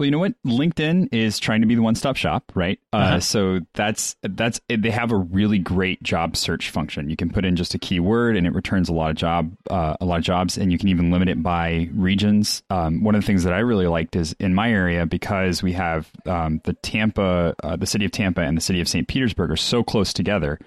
Well, 0.00 0.06
you 0.06 0.12
know 0.12 0.18
what? 0.18 0.32
LinkedIn 0.46 1.10
is 1.12 1.38
trying 1.38 1.60
to 1.60 1.66
be 1.66 1.74
the 1.74 1.82
one-stop 1.82 2.16
shop, 2.16 2.52
right? 2.54 2.80
Uh, 2.90 2.96
uh-huh. 2.96 3.16
Uh, 3.16 3.20
so 3.20 3.60
that's 3.74 4.16
that's 4.22 4.58
they 4.66 4.90
have 4.90 5.12
a 5.12 5.16
really 5.16 5.58
great 5.58 6.02
job 6.02 6.38
search 6.38 6.70
function. 6.70 7.10
You 7.10 7.16
can 7.16 7.28
put 7.28 7.44
in 7.44 7.54
just 7.54 7.74
a 7.74 7.78
keyword, 7.78 8.34
and 8.34 8.46
it 8.46 8.54
returns 8.54 8.88
a 8.88 8.94
lot 8.94 9.10
of 9.10 9.16
job 9.16 9.54
uh, 9.68 9.96
a 10.00 10.06
lot 10.06 10.16
of 10.16 10.24
jobs, 10.24 10.56
and 10.56 10.72
you 10.72 10.78
can 10.78 10.88
even 10.88 11.10
limit 11.10 11.28
it 11.28 11.42
by 11.42 11.90
regions. 11.92 12.62
Um, 12.70 13.04
one 13.04 13.14
of 13.14 13.20
the 13.20 13.26
things 13.26 13.44
that 13.44 13.52
I 13.52 13.58
really 13.58 13.86
liked 13.88 14.16
is 14.16 14.34
in 14.40 14.54
my 14.54 14.72
area 14.72 15.04
because 15.04 15.62
we 15.62 15.74
have 15.74 16.10
um, 16.24 16.62
the 16.64 16.72
Tampa, 16.72 17.54
uh, 17.62 17.76
the 17.76 17.86
city 17.86 18.06
of 18.06 18.10
Tampa, 18.10 18.40
and 18.40 18.56
the 18.56 18.62
city 18.62 18.80
of 18.80 18.88
St. 18.88 19.06
Petersburg 19.06 19.50
are 19.50 19.56
so 19.56 19.82
close 19.82 20.14
together. 20.14 20.58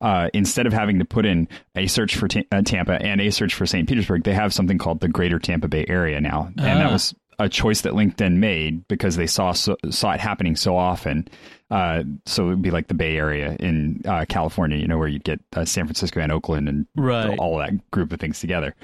Uh, 0.00 0.28
instead 0.32 0.64
of 0.64 0.72
having 0.72 1.00
to 1.00 1.04
put 1.04 1.26
in 1.26 1.48
a 1.74 1.88
search 1.88 2.14
for 2.14 2.28
uh, 2.52 2.62
Tampa 2.62 3.02
and 3.02 3.20
a 3.20 3.30
search 3.30 3.52
for 3.52 3.66
St. 3.66 3.88
Petersburg, 3.88 4.22
they 4.22 4.34
have 4.34 4.54
something 4.54 4.78
called 4.78 5.00
the 5.00 5.08
Greater 5.08 5.40
Tampa 5.40 5.66
Bay 5.66 5.84
Area 5.88 6.20
now, 6.20 6.52
and 6.56 6.80
that 6.80 6.86
ah. 6.86 6.92
was 6.92 7.14
a 7.38 7.48
choice 7.48 7.82
that 7.82 7.92
LinkedIn 7.92 8.36
made 8.36 8.86
because 8.88 9.16
they 9.16 9.26
saw 9.26 9.52
so, 9.52 9.76
saw 9.90 10.12
it 10.12 10.20
happening 10.20 10.56
so 10.56 10.76
often. 10.76 11.28
Uh, 11.70 12.04
so 12.26 12.46
it 12.46 12.48
would 12.50 12.62
be 12.62 12.70
like 12.70 12.88
the 12.88 12.94
Bay 12.94 13.16
Area 13.16 13.56
in 13.58 14.00
uh, 14.06 14.24
California, 14.28 14.78
you 14.78 14.86
know, 14.86 14.98
where 14.98 15.08
you'd 15.08 15.24
get 15.24 15.40
uh, 15.54 15.64
San 15.64 15.84
Francisco 15.84 16.20
and 16.20 16.32
Oakland 16.32 16.68
and 16.68 16.86
right. 16.96 17.36
all 17.38 17.58
that 17.58 17.90
group 17.90 18.12
of 18.12 18.20
things 18.20 18.38
together. 18.40 18.74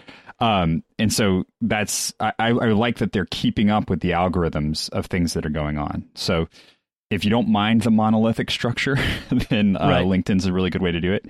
Um, 0.40 0.82
and 0.98 1.12
so 1.12 1.44
that's 1.60 2.12
I, 2.18 2.32
I, 2.38 2.50
like 2.50 2.98
that 2.98 3.12
they're 3.12 3.28
keeping 3.30 3.70
up 3.70 3.88
with 3.88 4.00
the 4.00 4.10
algorithms 4.10 4.90
of 4.90 5.06
things 5.06 5.34
that 5.34 5.46
are 5.46 5.50
going 5.50 5.78
on. 5.78 6.04
So 6.16 6.48
if 7.10 7.24
you 7.24 7.30
don't 7.30 7.48
mind 7.48 7.82
the 7.82 7.92
monolithic 7.92 8.50
structure, 8.50 8.96
then 9.50 9.76
uh, 9.76 9.88
right. 9.88 10.04
LinkedIn's 10.04 10.46
a 10.46 10.52
really 10.52 10.70
good 10.70 10.82
way 10.82 10.90
to 10.90 11.00
do 11.00 11.12
it. 11.12 11.26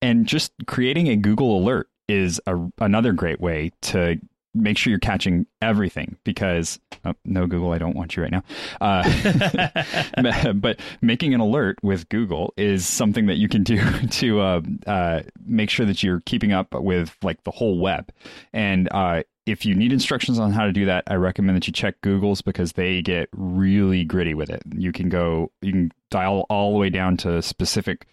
And 0.00 0.26
just 0.26 0.52
creating 0.66 1.08
a 1.08 1.16
Google 1.16 1.58
alert 1.58 1.88
is 2.08 2.40
a, 2.46 2.56
another 2.78 3.12
great 3.12 3.40
way 3.40 3.72
to 3.82 4.20
make 4.54 4.76
sure 4.76 4.90
you're 4.90 4.98
catching 4.98 5.46
everything 5.60 6.16
because 6.24 6.78
oh, 7.04 7.14
no 7.24 7.46
google 7.46 7.72
i 7.72 7.78
don't 7.78 7.96
want 7.96 8.16
you 8.16 8.22
right 8.22 8.32
now. 8.32 8.42
Uh, 8.80 10.52
but 10.54 10.78
making 11.00 11.34
an 11.34 11.40
alert 11.40 11.78
with 11.82 12.08
google 12.08 12.52
is 12.56 12.86
something 12.86 13.26
that 13.26 13.36
you 13.36 13.48
can 13.48 13.62
do 13.62 13.80
to 14.10 14.40
uh, 14.40 14.60
uh, 14.86 15.22
make 15.46 15.70
sure 15.70 15.86
that 15.86 16.02
you're 16.02 16.20
keeping 16.26 16.52
up 16.52 16.74
with 16.74 17.16
like 17.22 17.42
the 17.44 17.50
whole 17.50 17.78
web. 17.78 18.12
And 18.52 18.88
uh, 18.90 19.22
if 19.46 19.64
you 19.64 19.74
need 19.74 19.92
instructions 19.92 20.38
on 20.38 20.52
how 20.52 20.66
to 20.66 20.72
do 20.72 20.86
that 20.86 21.04
i 21.08 21.14
recommend 21.14 21.56
that 21.56 21.66
you 21.66 21.72
check 21.72 22.00
google's 22.00 22.42
because 22.42 22.72
they 22.72 23.02
get 23.02 23.28
really 23.32 24.04
gritty 24.04 24.34
with 24.34 24.50
it. 24.50 24.62
You 24.76 24.92
can 24.92 25.08
go 25.08 25.50
you 25.60 25.72
can 25.72 25.92
dial 26.10 26.46
all 26.48 26.72
the 26.72 26.78
way 26.78 26.90
down 26.90 27.16
to 27.18 27.42
specific 27.42 28.06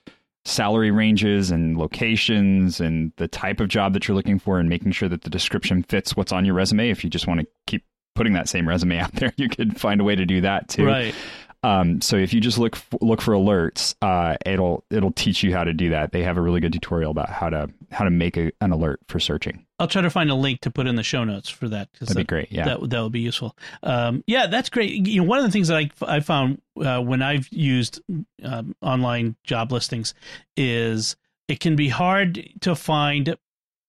salary 0.46 0.92
ranges 0.92 1.52
and 1.52 1.78
locations 1.78 2.80
and 2.80 3.12
the 3.18 3.28
type 3.28 3.60
of 3.60 3.68
job 3.68 3.94
that 3.94 4.08
you're 4.08 4.16
looking 4.16 4.40
for 4.40 4.60
and 4.60 4.70
making 4.70 4.92
sure 4.92 5.10
that 5.10 5.22
the 5.22 5.30
description 5.30 5.84
fits 5.84 6.16
what's 6.16 6.32
on 6.32 6.46
your 6.46 6.56
resume. 6.56 6.90
If 6.90 7.04
you 7.04 7.10
just 7.10 7.28
want 7.28 7.42
to 7.42 7.48
keep 7.68 7.84
putting 8.16 8.34
that 8.34 8.50
same 8.50 8.68
resume 8.68 8.98
out 9.00 9.14
there, 9.14 9.34
you 9.38 9.50
could 9.50 9.80
find 9.80 10.02
a 10.02 10.04
way 10.04 10.16
to 10.16 10.26
do 10.26 10.42
that 10.42 10.70
too. 10.70 10.86
Right. 10.86 11.14
Um, 11.62 12.00
so 12.02 12.16
if 12.16 12.34
you 12.34 12.40
just 12.40 12.58
look 12.58 12.78
look 13.02 13.22
for 13.22 13.34
alerts, 13.34 13.94
uh, 14.02 14.38
it'll 14.46 14.86
it'll 14.90 15.12
teach 15.12 15.44
you 15.44 15.54
how 15.54 15.66
to 15.66 15.74
do 15.74 15.90
that. 15.90 16.12
They 16.12 16.24
have 16.24 16.38
a 16.38 16.42
really 16.42 16.62
good 16.62 16.72
tutorial 16.72 17.12
about 17.12 17.30
how 17.30 17.50
to 17.50 17.70
how 17.92 18.06
to 18.06 18.12
make 18.12 18.38
a, 18.38 18.52
an 18.62 18.72
alert 18.72 19.02
for 19.08 19.20
searching. 19.20 19.66
I'll 19.78 19.88
try 19.88 20.02
to 20.02 20.10
find 20.10 20.30
a 20.30 20.36
link 20.36 20.62
to 20.62 20.72
put 20.72 20.88
in 20.88 20.96
the 20.96 21.04
show 21.04 21.24
notes 21.24 21.50
for 21.50 21.68
that. 21.68 21.92
That'd 21.94 22.16
that, 22.16 22.18
be 22.18 22.24
great. 22.24 22.52
Yeah, 22.52 22.66
that 22.66 22.90
that 22.90 23.04
would 23.04 23.12
be 23.12 23.20
useful. 23.20 23.58
Um, 23.84 24.24
yeah, 24.26 24.48
that's 24.48 24.70
great. 24.70 25.06
You 25.06 25.22
know, 25.22 25.28
one 25.28 25.40
of 25.40 25.46
the 25.46 25.52
things 25.52 25.68
that 25.68 25.78
I 25.78 25.90
I 26.02 26.20
found 26.22 26.62
uh, 26.82 27.02
when 27.02 27.22
I've 27.22 27.50
used 27.50 28.02
um, 28.44 28.76
online 28.82 29.36
job 29.44 29.74
listings 29.74 30.14
is 30.56 31.18
it 31.50 31.60
can 31.60 31.76
be 31.76 31.90
hard 31.90 32.48
to 32.62 32.74
find 32.74 33.36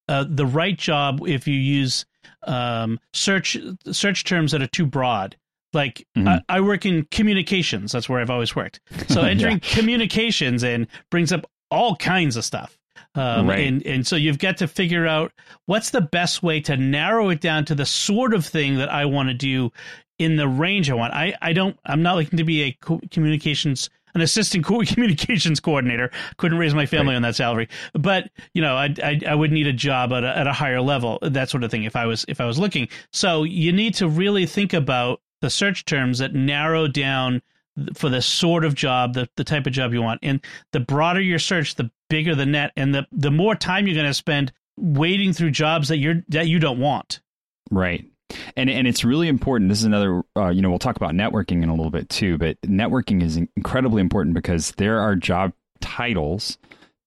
uh, 0.09 0.25
the 0.29 0.47
right 0.47 0.77
job 0.77 1.21
if 1.25 1.47
you 1.47 1.55
use 1.55 2.05
um, 2.43 2.99
search 3.13 3.57
search 3.93 4.25
terms 4.25 4.51
that 4.53 4.63
are 4.63 4.67
too 4.67 4.87
broad. 4.87 5.37
Like 5.73 6.07
mm-hmm. 6.17 6.29
I, 6.29 6.43
I, 6.49 6.61
work 6.61 6.85
in 6.85 7.07
communications. 7.11 7.93
That's 7.93 8.09
where 8.09 8.21
I've 8.21 8.31
always 8.31 8.57
worked. 8.57 8.81
So 9.09 9.23
entering 9.23 9.61
yeah. 9.63 9.75
communications 9.75 10.63
in 10.63 10.89
brings 11.11 11.33
up 11.33 11.47
all 11.71 11.97
kinds 11.97 12.37
of 12.37 12.45
stuff. 12.45 12.77
Um, 13.15 13.49
Right. 13.49 13.67
and, 13.67 13.85
and 13.87 14.07
so 14.07 14.15
you've 14.17 14.39
got 14.39 14.57
to 14.59 14.69
figure 14.69 15.07
out 15.07 15.33
what's 15.67 15.91
the 15.91 16.01
best 16.01 16.43
way 16.43 16.61
to 16.63 16.77
narrow 16.77 17.29
it 17.31 17.41
down 17.41 17.65
to 17.67 17.75
the 17.75 17.87
sort 17.87 18.35
of 18.35 18.45
thing 18.47 18.77
that 18.77 18.89
I 18.89 19.05
want 19.07 19.29
to 19.29 19.35
do 19.35 19.73
in 20.19 20.37
the 20.37 20.47
range 20.47 20.91
I 20.91 20.95
want. 20.95 21.15
I, 21.15 21.35
I 21.43 21.53
don't, 21.53 21.77
I'm 21.87 22.03
not 22.03 22.17
looking 22.17 22.37
to 22.37 22.45
be 22.45 22.63
a 22.63 22.73
co- 22.81 23.01
communications, 23.11 23.91
an 24.15 24.21
assistant 24.21 24.65
co- 24.65 24.81
communications 24.87 25.59
coordinator. 25.61 26.11
Couldn't 26.37 26.59
raise 26.59 26.75
my 26.75 26.87
family 26.87 27.09
Right. 27.13 27.17
on 27.17 27.23
that 27.23 27.35
salary, 27.37 27.69
but 27.95 28.31
you 28.55 28.63
know, 28.63 28.77
I, 28.77 28.95
I, 29.03 29.21
I 29.27 29.35
would 29.35 29.51
need 29.51 29.67
a 29.67 29.73
job 29.73 30.13
at 30.13 30.23
a, 30.23 30.37
at 30.39 30.47
a 30.47 30.53
higher 30.53 30.81
level, 30.81 31.19
that 31.23 31.49
sort 31.49 31.65
of 31.65 31.71
thing. 31.71 31.85
If 31.85 31.97
I 31.97 32.07
was, 32.07 32.25
if 32.29 32.41
I 32.41 32.45
was 32.45 32.59
looking, 32.59 32.89
so 33.13 33.43
you 33.45 33.73
need 33.73 33.95
to 33.95 34.09
really 34.09 34.47
think 34.47 34.73
about 34.73 35.21
the 35.41 35.51
search 35.51 35.85
terms 35.85 36.19
that 36.19 36.35
narrow 36.35 36.87
down 36.87 37.43
for 37.95 38.09
the 38.09 38.21
sort 38.21 38.65
of 38.65 38.75
job, 38.75 39.15
the, 39.15 39.29
the 39.37 39.45
type 39.45 39.67
of 39.67 39.73
job 39.73 39.93
you 39.95 40.03
want. 40.03 40.21
And 40.23 40.41
the 40.73 40.81
broader 40.81 41.21
your 41.21 41.39
search, 41.39 41.77
the 41.77 41.91
bigger 42.09 42.35
the 42.35 42.47
net 42.47 42.73
and 42.77 42.95
the, 42.95 43.07
the 43.13 43.31
more 43.31 43.55
time 43.55 43.87
you're 43.87 43.95
going 43.95 44.07
to 44.07 44.15
spend 44.15 44.53
wading 44.77 45.33
through 45.33 45.53
jobs 45.53 45.89
that 45.89 45.99
you're, 45.99 46.23
that 46.29 46.47
you 46.49 46.59
don't 46.59 46.79
want. 46.81 47.21
Right. 47.71 48.05
And 48.57 48.71
and 48.71 48.87
it's 48.87 49.05
really 49.05 49.27
important. 49.27 49.71
This 49.71 49.79
is 49.79 49.85
another, 49.85 50.23
uh, 50.37 50.51
you 50.51 50.63
know, 50.63 50.71
we'll 50.71 50.79
talk 50.79 50.95
about 50.97 51.15
networking 51.15 51.65
in 51.65 51.69
a 51.69 51.75
little 51.75 51.91
bit 51.91 52.09
too. 52.09 52.39
But 52.39 52.61
networking 52.63 53.23
is 53.23 53.37
incredibly 53.57 54.01
important 54.01 54.35
because 54.35 54.71
there 54.77 55.01
are 55.01 55.17
job 55.17 55.53
titles 55.81 56.57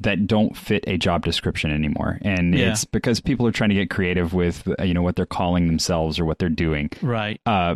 that 0.02 0.28
don't 0.28 0.58
fit 0.58 0.84
a 0.86 0.98
job 0.98 1.24
description 1.24 1.72
anymore, 1.72 2.20
and 2.24 2.54
Yeah. 2.54 2.72
it's 2.72 2.84
because 2.84 3.22
people 3.22 3.48
are 3.48 3.54
trying 3.54 3.70
to 3.70 3.76
get 3.76 3.90
creative 3.90 4.34
with, 4.34 4.68
uh, 4.78 4.84
you 4.84 4.94
know, 4.94 5.02
what 5.02 5.16
they're 5.16 5.26
calling 5.26 5.68
themselves 5.68 6.20
or 6.20 6.26
what 6.26 6.40
they're 6.40 6.50
doing. 6.50 6.90
Right. 7.02 7.40
Uh, 7.46 7.76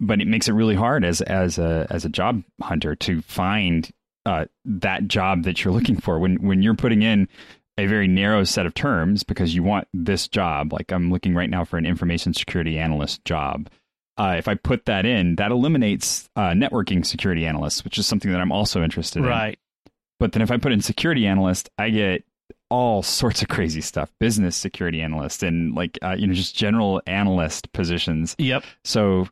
but 0.00 0.20
it 0.20 0.26
makes 0.26 0.48
it 0.48 0.52
really 0.52 0.74
hard 0.74 1.04
as 1.04 1.20
as 1.22 1.58
a 1.58 1.86
as 1.90 2.04
a 2.04 2.08
job 2.08 2.42
hunter 2.62 2.94
to 2.96 3.20
find 3.22 3.90
uh, 4.26 4.46
that 4.64 5.08
job 5.08 5.44
that 5.44 5.64
you're 5.64 5.72
looking 5.72 5.96
for 5.96 6.18
when 6.18 6.36
when 6.42 6.62
you're 6.62 6.74
putting 6.74 7.02
in 7.02 7.28
a 7.78 7.86
very 7.86 8.08
narrow 8.08 8.42
set 8.44 8.66
of 8.66 8.74
terms 8.74 9.22
because 9.22 9.54
you 9.54 9.62
want 9.62 9.86
this 9.94 10.26
job. 10.28 10.72
Like 10.72 10.90
I'm 10.92 11.10
looking 11.10 11.34
right 11.34 11.48
now 11.48 11.64
for 11.64 11.76
an 11.78 11.86
information 11.86 12.34
security 12.34 12.78
analyst 12.78 13.24
job. 13.24 13.70
Uh, 14.16 14.34
if 14.36 14.48
I 14.48 14.56
put 14.56 14.86
that 14.86 15.06
in, 15.06 15.36
that 15.36 15.52
eliminates 15.52 16.28
uh, 16.34 16.48
networking 16.50 17.06
security 17.06 17.46
analyst, 17.46 17.84
which 17.84 17.96
is 17.98 18.06
something 18.06 18.32
that 18.32 18.40
I'm 18.40 18.50
also 18.50 18.82
interested 18.82 19.20
in. 19.20 19.26
Right. 19.26 19.58
But 20.18 20.32
then 20.32 20.42
if 20.42 20.50
I 20.50 20.56
put 20.56 20.72
in 20.72 20.80
security 20.80 21.24
analyst, 21.24 21.70
I 21.78 21.90
get 21.90 22.24
all 22.68 23.02
sorts 23.04 23.42
of 23.42 23.48
crazy 23.48 23.80
stuff 23.80 24.10
business 24.18 24.56
security 24.56 25.00
analyst 25.00 25.42
and 25.42 25.74
like 25.74 25.98
uh, 26.02 26.16
you 26.18 26.26
know 26.26 26.34
just 26.34 26.54
general 26.56 27.00
analyst 27.06 27.72
positions 27.72 28.34
Yep. 28.38 28.62
so 28.84 29.26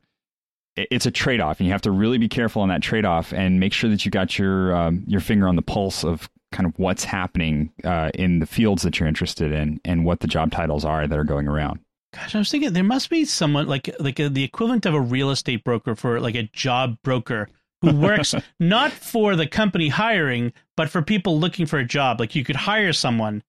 it's 0.77 1.07
a 1.07 1.11
trade 1.11 1.41
off, 1.41 1.59
and 1.59 1.67
you 1.67 1.73
have 1.73 1.83
to 1.83 1.91
really 1.91 2.19
be 2.19 2.29
careful 2.29 2.63
on 2.63 2.69
that 2.69 2.83
trade 2.83 3.05
off 3.05 3.33
and 3.33 3.59
make 3.59 3.73
sure 3.73 3.91
that 3.91 4.05
you 4.05 4.11
got 4.11 4.39
your 4.39 4.75
um, 4.77 5.05
your 5.07 5.21
finger 5.21 5.49
on 5.49 5.57
the 5.57 5.63
pulse 5.63 6.05
of 6.05 6.29
kind 6.53 6.67
of 6.67 6.79
what's 6.79 7.05
happening 7.05 7.73
uh, 7.85 8.11
in 8.15 8.39
the 8.39 8.47
fields 8.47 8.83
that 8.83 8.99
you're 8.99 9.09
interested 9.09 9.53
in 9.53 9.81
and 9.85 10.05
what 10.05 10.21
the 10.21 10.27
job 10.27 10.51
titles 10.53 10.85
are 10.85 11.07
that 11.07 11.19
are 11.19 11.25
going 11.25 11.49
around. 11.49 11.81
Gosh, 12.15 12.35
I 12.35 12.39
was 12.39 12.51
thinking 12.51 12.73
there 12.73 12.85
must 12.85 13.11
be 13.11 13.25
someone 13.25 13.67
like 13.67 13.91
like 14.01 14.19
a, 14.19 14.29
the 14.29 14.45
equivalent 14.45 14.87
of 14.87 14.95
a 14.95 15.01
real 15.01 15.31
estate 15.31 15.65
broker 15.65 15.95
for 15.95 16.21
like 16.21 16.35
a 16.35 16.45
job 16.45 16.97
broker 17.03 17.49
who 17.83 17.95
works 17.95 18.35
not 18.61 18.93
for 18.93 19.37
the 19.37 19.47
company 19.47 19.89
hiring, 19.89 20.53
but 20.77 20.89
for 20.89 21.03
people 21.03 21.39
looking 21.39 21.67
for 21.67 21.79
a 21.79 21.85
job. 21.85 22.21
Like 22.21 22.35
you 22.35 22.45
could 22.45 22.57
hire 22.57 22.93
someone 22.93 23.43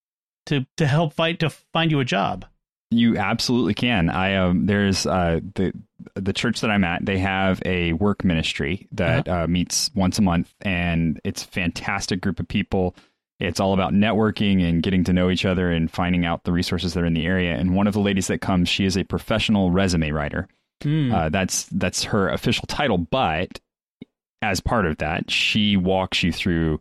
to 0.47 0.65
to 0.77 0.87
help 0.87 1.13
fight 1.13 1.39
to 1.39 1.49
find 1.49 1.91
you 1.91 1.99
a 1.99 2.05
job. 2.05 2.45
You 2.89 3.17
absolutely 3.17 3.73
can. 3.73 4.09
I 4.09 4.35
um, 4.35 4.65
there's 4.65 5.05
uh, 5.05 5.41
the 5.55 5.73
the 6.19 6.33
church 6.33 6.61
that 6.61 6.69
I'm 6.69 6.83
at. 6.83 7.05
They 7.05 7.17
have 7.19 7.61
a 7.65 7.93
work 7.93 8.23
ministry 8.23 8.87
that 8.91 9.27
uh 9.27 9.47
meets 9.47 9.91
once 9.95 10.19
a 10.19 10.21
month, 10.21 10.53
and 10.61 11.19
it's 11.23 11.43
a 11.43 11.47
fantastic 11.47 12.21
group 12.21 12.39
of 12.39 12.47
people. 12.47 12.95
It's 13.39 13.59
all 13.59 13.73
about 13.73 13.93
networking 13.93 14.67
and 14.67 14.81
getting 14.81 15.03
to 15.03 15.13
know 15.13 15.29
each 15.29 15.45
other 15.45 15.71
and 15.71 15.91
finding 15.91 16.25
out 16.25 16.43
the 16.43 16.51
resources 16.51 16.93
that 16.93 17.03
are 17.03 17.05
in 17.05 17.13
the 17.13 17.27
area. 17.27 17.55
And 17.55 17.75
one 17.75 17.85
of 17.85 17.93
the 17.93 17.99
ladies 17.99 18.27
that 18.27 18.41
comes, 18.41 18.67
she 18.67 18.83
is 18.83 18.97
a 18.97 19.03
professional 19.03 19.69
resume 19.69 20.09
writer. 20.11 20.47
Hmm. 20.81 21.13
Uh, 21.13 21.29
that's 21.29 21.65
that's 21.65 22.03
her 22.05 22.29
official 22.29 22.65
title, 22.67 22.97
but 22.97 23.59
as 24.41 24.59
part 24.59 24.85
of 24.85 24.97
that, 24.97 25.31
she 25.31 25.77
walks 25.77 26.23
you 26.23 26.31
through 26.31 26.79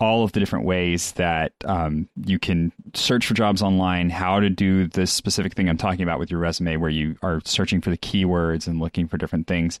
all 0.00 0.24
of 0.24 0.32
the 0.32 0.40
different 0.40 0.64
ways 0.64 1.12
that 1.12 1.52
um, 1.64 2.08
you 2.24 2.38
can 2.38 2.72
search 2.94 3.26
for 3.26 3.34
jobs 3.34 3.62
online, 3.62 4.08
how 4.08 4.40
to 4.40 4.48
do 4.48 4.86
this 4.88 5.12
specific 5.12 5.54
thing 5.54 5.68
I'm 5.68 5.76
talking 5.76 6.02
about 6.02 6.18
with 6.18 6.30
your 6.30 6.40
resume, 6.40 6.76
where 6.76 6.90
you 6.90 7.16
are 7.22 7.42
searching 7.44 7.80
for 7.80 7.90
the 7.90 7.98
keywords 7.98 8.66
and 8.66 8.80
looking 8.80 9.06
for 9.06 9.18
different 9.18 9.46
things. 9.46 9.78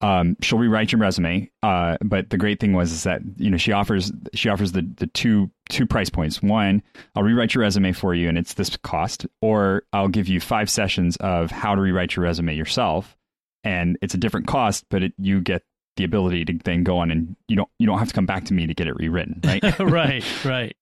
Um, 0.00 0.36
she'll 0.42 0.58
rewrite 0.58 0.90
your 0.90 1.00
resume, 1.00 1.48
uh, 1.62 1.96
but 2.02 2.30
the 2.30 2.36
great 2.36 2.58
thing 2.58 2.72
was 2.72 2.90
is 2.90 3.04
that 3.04 3.22
you 3.36 3.48
know 3.48 3.56
she 3.56 3.70
offers 3.70 4.10
she 4.34 4.48
offers 4.48 4.72
the 4.72 4.82
the 4.96 5.06
two 5.06 5.48
two 5.68 5.86
price 5.86 6.10
points. 6.10 6.42
One, 6.42 6.82
I'll 7.14 7.22
rewrite 7.22 7.54
your 7.54 7.62
resume 7.62 7.92
for 7.92 8.12
you, 8.12 8.28
and 8.28 8.36
it's 8.36 8.54
this 8.54 8.76
cost, 8.78 9.26
or 9.40 9.84
I'll 9.92 10.08
give 10.08 10.26
you 10.26 10.40
five 10.40 10.68
sessions 10.68 11.16
of 11.18 11.52
how 11.52 11.76
to 11.76 11.80
rewrite 11.80 12.16
your 12.16 12.24
resume 12.24 12.56
yourself, 12.56 13.16
and 13.62 13.96
it's 14.02 14.14
a 14.14 14.18
different 14.18 14.48
cost, 14.48 14.86
but 14.90 15.04
it, 15.04 15.12
you 15.18 15.40
get 15.40 15.62
the 15.96 16.04
ability 16.04 16.44
to 16.46 16.58
then 16.64 16.82
go 16.84 16.98
on 16.98 17.10
and 17.10 17.36
you 17.48 17.56
don't 17.56 17.68
you 17.78 17.86
don't 17.86 17.98
have 17.98 18.08
to 18.08 18.14
come 18.14 18.26
back 18.26 18.44
to 18.46 18.54
me 18.54 18.66
to 18.66 18.74
get 18.74 18.86
it 18.86 18.96
rewritten, 18.96 19.40
right? 19.44 19.78
right, 19.80 20.24
right. 20.44 20.76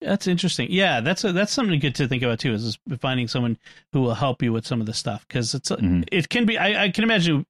That's 0.00 0.26
interesting. 0.28 0.68
Yeah, 0.70 1.00
that's 1.00 1.24
a, 1.24 1.32
that's 1.32 1.52
something 1.52 1.78
good 1.80 1.94
to 1.96 2.06
think 2.06 2.22
about 2.22 2.38
too. 2.38 2.52
Is, 2.54 2.78
finding 3.00 3.26
someone 3.28 3.58
who 3.92 4.00
will 4.00 4.14
help 4.14 4.42
you 4.42 4.52
with 4.52 4.66
some 4.66 4.80
of 4.80 4.86
the 4.86 4.94
stuff 4.94 5.26
because 5.26 5.54
it's 5.54 5.70
a, 5.72 5.76
Mhm. 5.76 6.04
it 6.12 6.28
can 6.28 6.46
be. 6.46 6.56
I, 6.56 6.84
I 6.84 6.88
can 6.90 7.02
imagine 7.04 7.44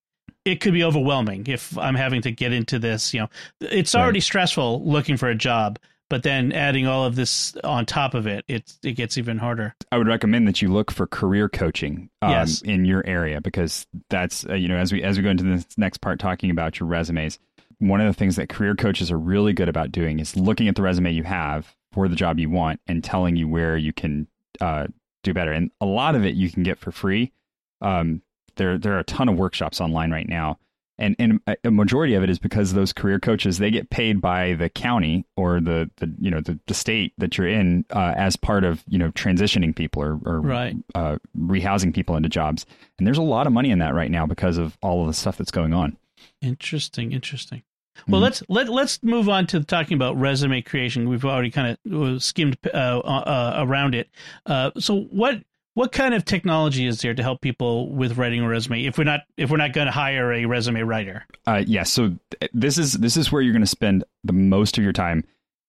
it 0.47 0.61
could 0.61 0.73
be 0.73 0.83
overwhelming 0.83 1.47
if 1.47 1.77
I'm 1.77 1.95
having 1.95 2.23
to 2.23 2.31
get 2.31 2.53
into 2.55 2.79
this. 2.79 3.13
You 3.13 3.21
know, 3.21 3.29
it's 3.61 3.95
Right. 3.95 4.01
already 4.03 4.21
stressful 4.21 4.83
looking 4.85 5.17
for 5.19 5.29
a 5.29 5.35
job, 5.35 5.79
but 6.11 6.23
then 6.23 6.53
adding 6.53 6.87
all 6.87 7.05
of 7.05 7.15
this 7.17 7.55
on 7.65 7.87
top 7.87 8.15
of 8.15 8.27
it, 8.27 8.45
it 8.49 8.73
it 8.83 8.93
gets 8.93 9.19
even 9.19 9.39
harder. 9.39 9.75
I 9.93 9.99
would 9.99 10.07
recommend 10.09 10.47
that 10.49 10.63
you 10.63 10.69
look 10.73 10.91
for 10.91 11.07
career 11.07 11.49
coaching 11.49 12.11
um, 12.23 12.31
Yes. 12.31 12.63
in 12.63 12.85
your 12.85 13.05
area 13.07 13.41
because 13.41 13.87
that's 14.11 14.47
uh, 14.47 14.55
you 14.55 14.69
know 14.69 14.77
as 14.77 14.93
we 14.93 15.03
as 15.03 15.17
we 15.17 15.23
go 15.23 15.31
into 15.31 15.45
this 15.45 15.67
next 15.77 15.99
part 15.99 16.19
talking 16.19 16.51
about 16.51 16.81
your 16.81 16.89
resumes. 16.89 17.39
One 17.81 18.01
of 18.01 18.07
the 18.09 18.13
things 18.19 18.35
that 18.37 18.49
career 18.49 18.75
coaches 18.75 19.13
are 19.13 19.19
really 19.19 19.53
good 19.53 19.69
about 19.69 19.93
doing 19.93 20.19
is 20.19 20.37
looking 20.37 20.67
at 20.67 20.75
the 20.75 20.83
resume 20.83 21.13
you 21.13 21.23
have 21.23 21.77
for 21.93 22.09
the 22.09 22.17
job 22.17 22.41
you 22.41 22.51
want 22.51 22.81
and 22.89 23.05
telling 23.05 23.37
you 23.37 23.47
where 23.47 23.77
you 23.77 23.93
can 23.93 24.27
uh, 24.61 24.89
do 25.23 25.33
better. 25.33 25.53
And 25.53 25.71
a 25.81 25.87
lot 25.87 26.17
of 26.17 26.25
it 26.25 26.35
you 26.35 26.51
can 26.51 26.65
get 26.65 26.79
for 26.81 26.91
free. 26.91 27.33
Um, 27.81 28.23
there 28.57 28.79
there 28.79 28.95
are 28.95 28.99
a 28.99 29.05
ton 29.05 29.29
of 29.29 29.37
workshops 29.37 29.81
online 29.81 30.11
right 30.11 30.29
now. 30.29 30.59
And, 30.99 31.15
and 31.19 31.41
a- 31.65 31.71
majority 31.71 32.15
of 32.15 32.23
it 32.23 32.31
is 32.31 32.39
because 32.39 32.73
those 32.73 32.93
career 32.93 33.21
coaches 33.21 33.59
they 33.59 33.71
get 33.71 33.89
paid 33.91 34.21
by 34.21 34.55
the 34.55 34.69
county 34.69 35.25
or 35.37 35.61
the, 35.61 35.91
the 35.99 36.13
you 36.21 36.31
know 36.31 36.41
the, 36.41 36.59
the 36.67 36.75
state 36.75 37.13
that 37.19 37.39
you're 37.39 37.47
in 37.49 37.85
uh, 37.91 38.15
as 38.17 38.37
part 38.37 38.65
of 38.65 38.83
you 38.89 38.99
know 38.99 39.11
transitioning 39.13 39.75
people 39.75 40.03
or, 40.03 40.19
or 40.25 40.41
Right. 40.41 40.77
uh, 40.95 41.19
rehousing 41.39 41.95
people 41.95 42.17
into 42.17 42.29
jobs. 42.29 42.67
And 42.99 43.07
there's 43.07 43.19
a 43.19 43.23
lot 43.23 43.47
of 43.47 43.53
money 43.53 43.71
in 43.71 43.79
that 43.79 43.95
right 43.95 44.11
now 44.11 44.27
because 44.27 44.59
of 44.59 44.77
all 44.83 45.03
of 45.03 45.07
the 45.07 45.15
stuff 45.15 45.37
that's 45.39 45.51
going 45.53 45.73
on. 45.73 45.97
Interesting, 46.43 47.13
interesting. 47.13 47.63
Well, 48.07 48.21
Mhm. 48.21 48.25
let's 48.25 48.43
let 48.49 48.69
let's 48.69 49.03
move 49.03 49.29
on 49.29 49.47
to 49.49 49.63
talking 49.65 49.97
about 49.97 50.17
resume 50.17 50.63
creation. 50.63 51.09
We've 51.09 51.25
already 51.25 51.51
kind 51.51 51.77
of 51.91 52.23
skimmed 52.23 52.57
uh, 52.73 52.77
uh, 52.77 53.55
around 53.59 53.97
it. 53.97 54.09
Uh, 54.47 54.71
so, 54.79 55.01
what 55.11 55.43
what 55.79 55.93
kind 55.93 56.13
of 56.13 56.25
technology 56.25 56.89
is 56.89 57.01
there 57.03 57.15
to 57.15 57.23
help 57.23 57.41
people 57.41 57.89
with 57.91 58.19
writing 58.19 58.43
a 58.43 58.49
resume? 58.49 58.85
If 58.85 58.99
we're 58.99 59.05
not 59.05 59.21
if 59.37 59.49
we're 59.49 59.59
not 59.59 59.73
going 59.73 59.87
to 59.87 59.93
hire 59.93 60.33
a 60.33 60.45
resume 60.45 60.81
writer, 60.83 61.25
Uh, 61.47 61.63
yeah, 61.65 61.85
so 61.85 62.17
this 62.53 62.79
is 62.79 62.95
this 62.95 63.17
is 63.17 63.31
where 63.31 63.41
you're 63.43 63.53
going 63.53 63.63
to 63.63 63.67
spend 63.67 64.03
the 64.25 64.33
most 64.33 64.77
of 64.77 64.83
your 64.83 64.93
time 64.93 65.23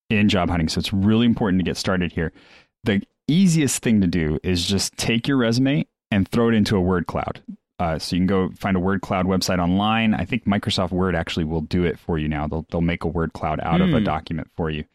in 0.09 0.27
job 0.27 0.49
hunting. 0.49 0.67
So 0.67 0.79
it's 0.79 0.91
really 0.91 1.27
important 1.27 1.59
to 1.59 1.63
get 1.63 1.77
started 1.77 2.11
here. 2.11 2.33
The 2.85 3.03
easiest 3.27 3.83
thing 3.83 4.01
to 4.01 4.07
do 4.07 4.39
is 4.41 4.65
just 4.65 4.97
take 4.97 5.27
your 5.27 5.37
resume 5.37 5.85
and 6.09 6.27
throw 6.27 6.49
it 6.49 6.55
into 6.55 6.75
a 6.75 6.81
word 6.81 7.05
cloud. 7.05 7.43
Uh, 7.77 7.99
so 7.99 8.15
you 8.15 8.21
can 8.21 8.27
go 8.27 8.49
find 8.57 8.75
a 8.75 8.79
word 8.79 9.01
cloud 9.01 9.27
website 9.27 9.59
online. 9.59 10.15
I 10.15 10.25
think 10.25 10.45
Microsoft 10.45 10.89
Word 10.91 11.15
actually 11.15 11.45
will 11.45 11.61
do 11.61 11.83
it 11.83 11.99
for 11.99 12.17
you 12.17 12.27
now. 12.27 12.47
They'll 12.47 12.65
they'll 12.71 12.81
make 12.81 13.03
a 13.03 13.07
word 13.07 13.33
cloud 13.33 13.59
out 13.61 13.79
of 13.79 13.93
a 13.93 13.99
Hmm. 13.99 14.05
document 14.05 14.47
for 14.57 14.71
you. 14.71 14.85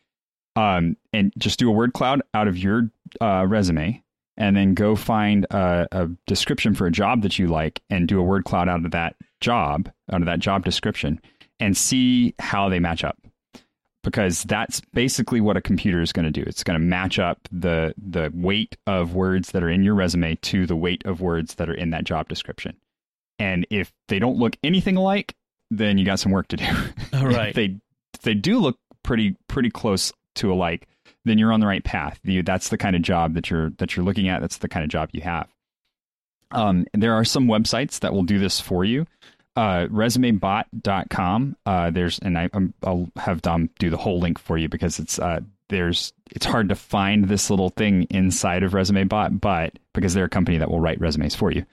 Um, 0.56 0.96
and 1.12 1.32
just 1.38 1.60
do 1.60 1.68
a 1.68 1.72
word 1.72 1.92
cloud 1.92 2.22
out 2.34 2.48
of 2.48 2.58
your 2.58 2.90
uh, 3.20 3.46
resume, 3.48 4.02
and 4.36 4.56
then 4.56 4.74
go 4.74 4.96
find 4.96 5.44
a, 5.50 5.86
a 5.92 6.08
description 6.26 6.74
for 6.74 6.86
a 6.86 6.92
job 6.92 7.22
that 7.22 7.38
you 7.38 7.46
like, 7.46 7.82
and 7.90 8.08
do 8.08 8.18
a 8.18 8.22
word 8.22 8.44
cloud 8.44 8.68
out 8.68 8.84
of 8.84 8.90
that 8.90 9.16
job, 9.40 9.90
out 10.10 10.20
of 10.20 10.26
that 10.26 10.40
job 10.40 10.64
description, 10.64 11.20
and 11.60 11.76
see 11.76 12.34
how 12.38 12.68
they 12.68 12.80
match 12.80 13.04
up. 13.04 13.18
Because 14.02 14.42
that's 14.42 14.80
basically 14.92 15.40
what 15.40 15.56
a 15.56 15.62
computer 15.62 16.02
is 16.02 16.12
going 16.12 16.26
to 16.26 16.30
do. 16.30 16.42
It's 16.46 16.62
going 16.62 16.78
to 16.78 16.84
match 16.84 17.18
up 17.18 17.38
the 17.50 17.94
the 17.96 18.30
weight 18.34 18.76
of 18.86 19.14
words 19.14 19.52
that 19.52 19.62
are 19.62 19.70
in 19.70 19.82
your 19.82 19.94
resume 19.94 20.34
to 20.36 20.66
the 20.66 20.76
weight 20.76 21.02
of 21.06 21.22
words 21.22 21.54
that 21.54 21.70
are 21.70 21.74
in 21.74 21.90
that 21.90 22.04
job 22.04 22.28
description. 22.28 22.76
And 23.38 23.66
if 23.70 23.92
they 24.08 24.18
don't 24.18 24.36
look 24.36 24.56
anything 24.62 24.96
alike, 24.96 25.34
then 25.70 25.96
you 25.96 26.04
got 26.04 26.20
some 26.20 26.32
work 26.32 26.48
to 26.48 26.56
do. 26.56 26.66
All 27.14 27.26
right. 27.26 27.48
if 27.48 27.54
they 27.54 27.76
if 28.12 28.20
they 28.22 28.34
do 28.34 28.58
look 28.58 28.78
pretty 29.02 29.36
pretty 29.48 29.70
close 29.70 30.12
to 30.36 30.52
alike, 30.52 30.86
then 31.24 31.38
you're 31.38 31.52
on 31.52 31.60
the 31.60 31.66
right 31.66 31.84
path. 31.84 32.20
You, 32.24 32.42
that's 32.42 32.68
the 32.68 32.78
kind 32.78 32.96
of 32.96 33.02
job 33.02 33.34
that 33.34 33.50
you're 33.50 33.70
that 33.78 33.96
you're 33.96 34.04
looking 34.04 34.28
at. 34.28 34.40
That's 34.40 34.58
the 34.58 34.68
kind 34.68 34.84
of 34.84 34.90
job 34.90 35.10
you 35.12 35.22
have. 35.22 35.48
Um, 36.50 36.86
there 36.92 37.14
are 37.14 37.24
some 37.24 37.46
websites 37.46 38.00
that 38.00 38.12
will 38.12 38.22
do 38.22 38.38
this 38.38 38.60
for 38.60 38.84
you. 38.84 39.06
Uh, 39.56 39.86
resumebot.com. 39.86 41.56
Uh, 41.64 41.90
there's 41.90 42.18
and 42.20 42.38
I, 42.38 42.50
um, 42.52 42.74
I'll 42.82 43.08
have 43.16 43.42
Dom 43.42 43.70
do 43.78 43.90
the 43.90 43.96
whole 43.96 44.18
link 44.18 44.38
for 44.38 44.58
you 44.58 44.68
because 44.68 44.98
it's 44.98 45.18
uh, 45.18 45.40
there's 45.68 46.12
it's 46.30 46.46
hard 46.46 46.68
to 46.68 46.74
find 46.74 47.28
this 47.28 47.50
little 47.50 47.70
thing 47.70 48.06
inside 48.10 48.62
of 48.62 48.72
ResumeBot, 48.72 49.40
but 49.40 49.78
because 49.92 50.14
they're 50.14 50.24
a 50.24 50.30
company 50.30 50.58
that 50.58 50.70
will 50.70 50.80
write 50.80 51.00
resumes 51.00 51.34
for 51.34 51.52
you, 51.52 51.64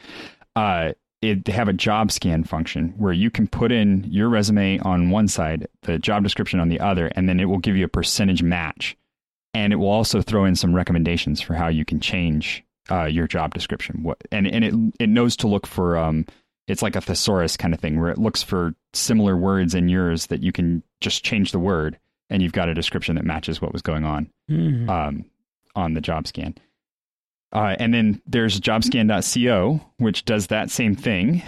uh, 0.55 0.91
it, 1.21 1.45
they 1.45 1.51
have 1.51 1.67
a 1.67 1.73
job 1.73 2.11
scan 2.11 2.43
function 2.43 2.93
where 2.97 3.13
you 3.13 3.29
can 3.29 3.47
put 3.47 3.71
in 3.71 4.03
your 4.09 4.29
resume 4.29 4.79
on 4.79 5.09
one 5.09 5.27
side, 5.27 5.67
the 5.83 5.99
job 5.99 6.23
description 6.23 6.59
on 6.59 6.69
the 6.69 6.79
other, 6.79 7.07
and 7.15 7.29
then 7.29 7.39
it 7.39 7.45
will 7.45 7.59
give 7.59 7.75
you 7.75 7.85
a 7.85 7.89
percentage 7.89 8.41
match, 8.41 8.97
and 9.53 9.73
it 9.73 9.77
will 9.77 9.89
also 9.89 10.21
throw 10.21 10.45
in 10.45 10.55
some 10.55 10.73
recommendations 10.73 11.41
for 11.41 11.53
how 11.55 11.67
you 11.67 11.85
can 11.85 11.99
change 11.99 12.63
uh, 12.89 13.05
your 13.05 13.27
job 13.27 13.53
description. 13.53 14.03
What 14.03 14.17
and 14.31 14.47
and 14.47 14.63
it 14.65 14.73
it 14.99 15.09
knows 15.09 15.35
to 15.37 15.47
look 15.47 15.67
for 15.67 15.97
um, 15.97 16.25
it's 16.67 16.81
like 16.81 16.95
a 16.95 17.01
thesaurus 17.01 17.57
kind 17.57 17.73
of 17.73 17.79
thing 17.79 17.99
where 17.99 18.09
it 18.11 18.17
looks 18.17 18.41
for 18.43 18.73
similar 18.93 19.35
words 19.37 19.73
in 19.75 19.89
yours 19.89 20.27
that 20.27 20.41
you 20.41 20.51
can 20.51 20.83
just 21.01 21.23
change 21.23 21.51
the 21.51 21.59
word 21.59 21.97
and 22.29 22.41
you've 22.41 22.53
got 22.53 22.69
a 22.69 22.73
description 22.73 23.15
that 23.15 23.25
matches 23.25 23.61
what 23.61 23.73
was 23.73 23.81
going 23.81 24.05
on 24.05 24.29
Mhm. 24.49 24.89
um, 24.89 25.25
on 25.75 25.93
the 25.95 26.01
job 26.01 26.27
scan. 26.27 26.55
Uh, 27.53 27.75
and 27.79 27.93
then 27.93 28.21
there's 28.25 28.59
jobscan.co, 28.61 29.81
which 29.97 30.23
does 30.25 30.47
that 30.47 30.69
same 30.69 30.95
thing, 30.95 31.43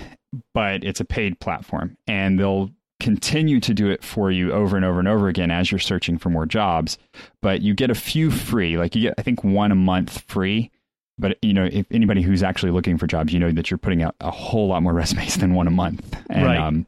but 0.53 0.83
it's 0.83 0.99
a 0.99 1.05
paid 1.05 1.39
platform. 1.39 1.95
And 2.07 2.37
they'll 2.39 2.69
continue 3.03 3.59
to 3.59 3.73
do 3.73 3.89
it 3.89 4.03
for 4.03 4.31
you 4.31 4.51
over 4.51 4.75
and 4.75 4.85
over 4.85 4.99
and 4.99 5.07
over 5.07 5.27
again 5.27 5.51
as 5.51 5.71
you're 5.71 5.79
searching 5.79 6.17
for 6.17 6.29
more 6.29 6.45
jobs. 6.45 6.97
But 7.41 7.61
you 7.61 7.73
get 7.73 7.91
a 7.91 7.95
few 7.95 8.31
free, 8.31 8.77
like 8.77 8.95
you 8.95 9.01
get, 9.01 9.15
I 9.17 9.21
think, 9.21 9.43
one 9.43 9.71
a 9.71 9.75
month 9.75 10.21
free. 10.27 10.71
But 11.19 11.37
you 11.41 11.53
know, 11.53 11.69
if 11.71 11.85
anybody 11.91 12.21
who's 12.21 12.41
actually 12.41 12.71
looking 12.71 12.97
for 12.97 13.05
jobs, 13.05 13.33
you 13.33 13.39
know 13.39 13.51
that 13.51 13.69
you're 13.69 13.77
putting 13.77 14.01
out 14.01 14.15
a 14.19 14.31
whole 14.31 14.69
lot 14.69 14.81
more 14.81 14.93
resumes 15.01 15.35
than 15.35 15.53
one 15.53 15.67
a 15.67 15.71
month. 15.71 16.15
And, 16.29 16.45
Right. 16.45 16.59
Um, 16.59 16.87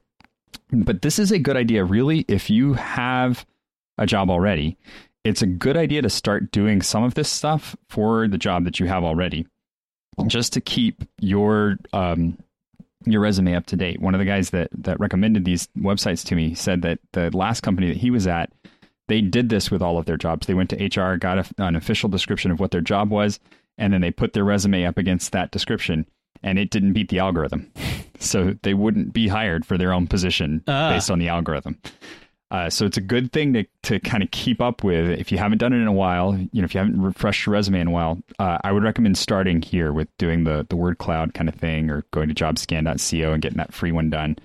but 0.72 1.04
this 1.04 1.20
is 1.20 1.32
a 1.32 1.38
good 1.38 1.58
idea, 1.58 1.84
really, 1.84 2.26
if 2.28 2.50
you 2.50 2.74
have 2.74 3.46
a 3.98 4.06
job 4.06 4.30
already 4.30 4.78
it's 5.26 5.42
a 5.42 5.48
good 5.48 5.76
idea 5.76 6.04
to 6.04 6.10
start 6.10 6.52
doing 6.52 6.82
some 6.82 7.04
of 7.04 7.16
this 7.16 7.30
stuff 7.30 7.76
for 7.90 8.28
the 8.28 8.38
job 8.38 8.64
that 8.64 8.80
you 8.80 8.86
have 8.86 9.04
already, 9.04 9.48
just 10.28 10.54
to 10.54 10.62
keep 10.62 11.04
your 11.20 11.78
um, 11.92 12.38
your 13.12 13.22
resume 13.22 13.56
up 13.56 13.66
to 13.68 13.76
date. 13.76 14.02
One 14.02 14.14
of 14.16 14.20
the 14.20 14.26
guys 14.26 14.50
that 14.52 14.70
that 14.74 15.00
recommended 15.00 15.46
these 15.46 15.68
websites 15.78 16.24
to 16.26 16.36
me 16.36 16.54
said 16.54 16.82
that 16.84 17.00
the 17.14 17.36
last 17.36 17.62
company 17.62 17.88
that 17.88 17.98
he 17.98 18.10
was 18.12 18.28
at, 18.28 18.52
they 19.08 19.22
did 19.22 19.50
this 19.50 19.70
with 19.72 19.82
all 19.82 19.98
of 19.98 20.06
their 20.06 20.18
jobs. 20.18 20.48
They 20.48 20.54
went 20.54 20.70
to 20.72 20.86
HR, 21.02 21.18
got 21.18 21.40
a, 21.40 21.46
an 21.64 21.76
official 21.76 22.10
description 22.10 22.52
of 22.52 22.60
what 22.60 22.72
their 22.72 22.82
job 22.82 23.10
was, 23.12 23.40
and 23.78 23.94
then 23.94 24.02
they 24.02 24.12
put 24.12 24.34
their 24.34 24.44
resume 24.44 24.86
up 24.86 24.98
against 24.98 25.32
that 25.32 25.52
description, 25.52 26.06
and 26.44 26.58
it 26.58 26.70
didn't 26.72 26.94
beat 26.94 27.10
the 27.10 27.20
algorithm, 27.20 27.72
so 28.20 28.56
they 28.64 28.74
wouldn't 28.74 29.14
be 29.14 29.28
hired 29.28 29.66
for 29.66 29.78
their 29.78 29.94
own 29.94 30.08
position 30.08 30.64
Ah. 30.68 30.90
based 30.94 31.12
on 31.12 31.20
the 31.20 31.28
algorithm. 31.30 31.78
Uh, 32.52 32.70
so 32.70 32.86
it's 32.86 32.98
a 32.98 33.02
good 33.02 33.32
thing 33.32 33.54
to, 33.54 33.66
to 33.82 34.00
kind 34.00 34.22
of 34.22 34.30
keep 34.32 34.62
up 34.62 34.84
with. 34.84 35.10
If 35.20 35.32
you 35.32 35.38
haven't 35.38 35.58
done 35.58 35.74
it 35.74 35.78
in 35.78 35.88
a 35.88 35.94
while, 35.94 36.38
you 36.38 36.62
know, 36.62 36.66
if 36.66 36.74
you 36.74 36.80
haven't 36.80 37.02
refreshed 37.02 37.46
your 37.46 37.54
resume 37.54 37.80
in 37.80 37.88
a 37.88 37.92
while, 37.92 38.22
uh, 38.38 38.60
I 38.64 38.72
would 38.72 38.84
recommend 38.84 39.18
starting 39.18 39.62
here 39.62 39.92
with 39.92 40.16
doing 40.18 40.44
the 40.44 40.66
the 40.70 40.76
word 40.76 40.98
cloud 41.00 41.34
kind 41.34 41.50
of 41.50 41.56
thing, 41.56 41.90
or 41.90 42.06
going 42.12 42.30
to 42.30 42.36
jobscan.co 42.36 43.34
and 43.34 43.42
getting 43.42 43.58
that 43.58 43.74
free 43.74 43.92
one 43.92 44.10
done. 44.10 44.38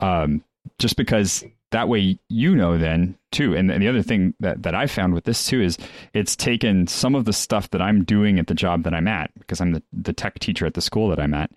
Um, 0.00 0.44
just 0.78 0.96
because 0.96 1.44
that 1.70 1.88
way 1.88 2.18
you 2.28 2.54
know 2.54 2.78
then 2.78 3.16
too. 3.30 3.54
And, 3.54 3.70
and 3.70 3.82
the 3.82 3.88
other 3.88 4.02
thing 4.02 4.34
that 4.40 4.62
that 4.62 4.74
I 4.74 4.86
found 4.86 5.14
with 5.14 5.24
this 5.24 5.46
too 5.46 5.60
is 5.60 5.78
it's 6.12 6.36
taken 6.36 6.86
some 6.86 7.14
of 7.14 7.24
the 7.24 7.32
stuff 7.32 7.70
that 7.70 7.82
I'm 7.82 8.04
doing 8.04 8.38
at 8.38 8.46
the 8.46 8.54
job 8.54 8.84
that 8.84 8.94
I'm 8.94 9.08
at 9.08 9.30
because 9.38 9.60
I'm 9.60 9.72
the 9.72 9.82
the 9.92 10.12
tech 10.12 10.38
teacher 10.38 10.66
at 10.66 10.74
the 10.74 10.82
school 10.82 11.08
that 11.08 11.20
I'm 11.20 11.34
at. 11.34 11.50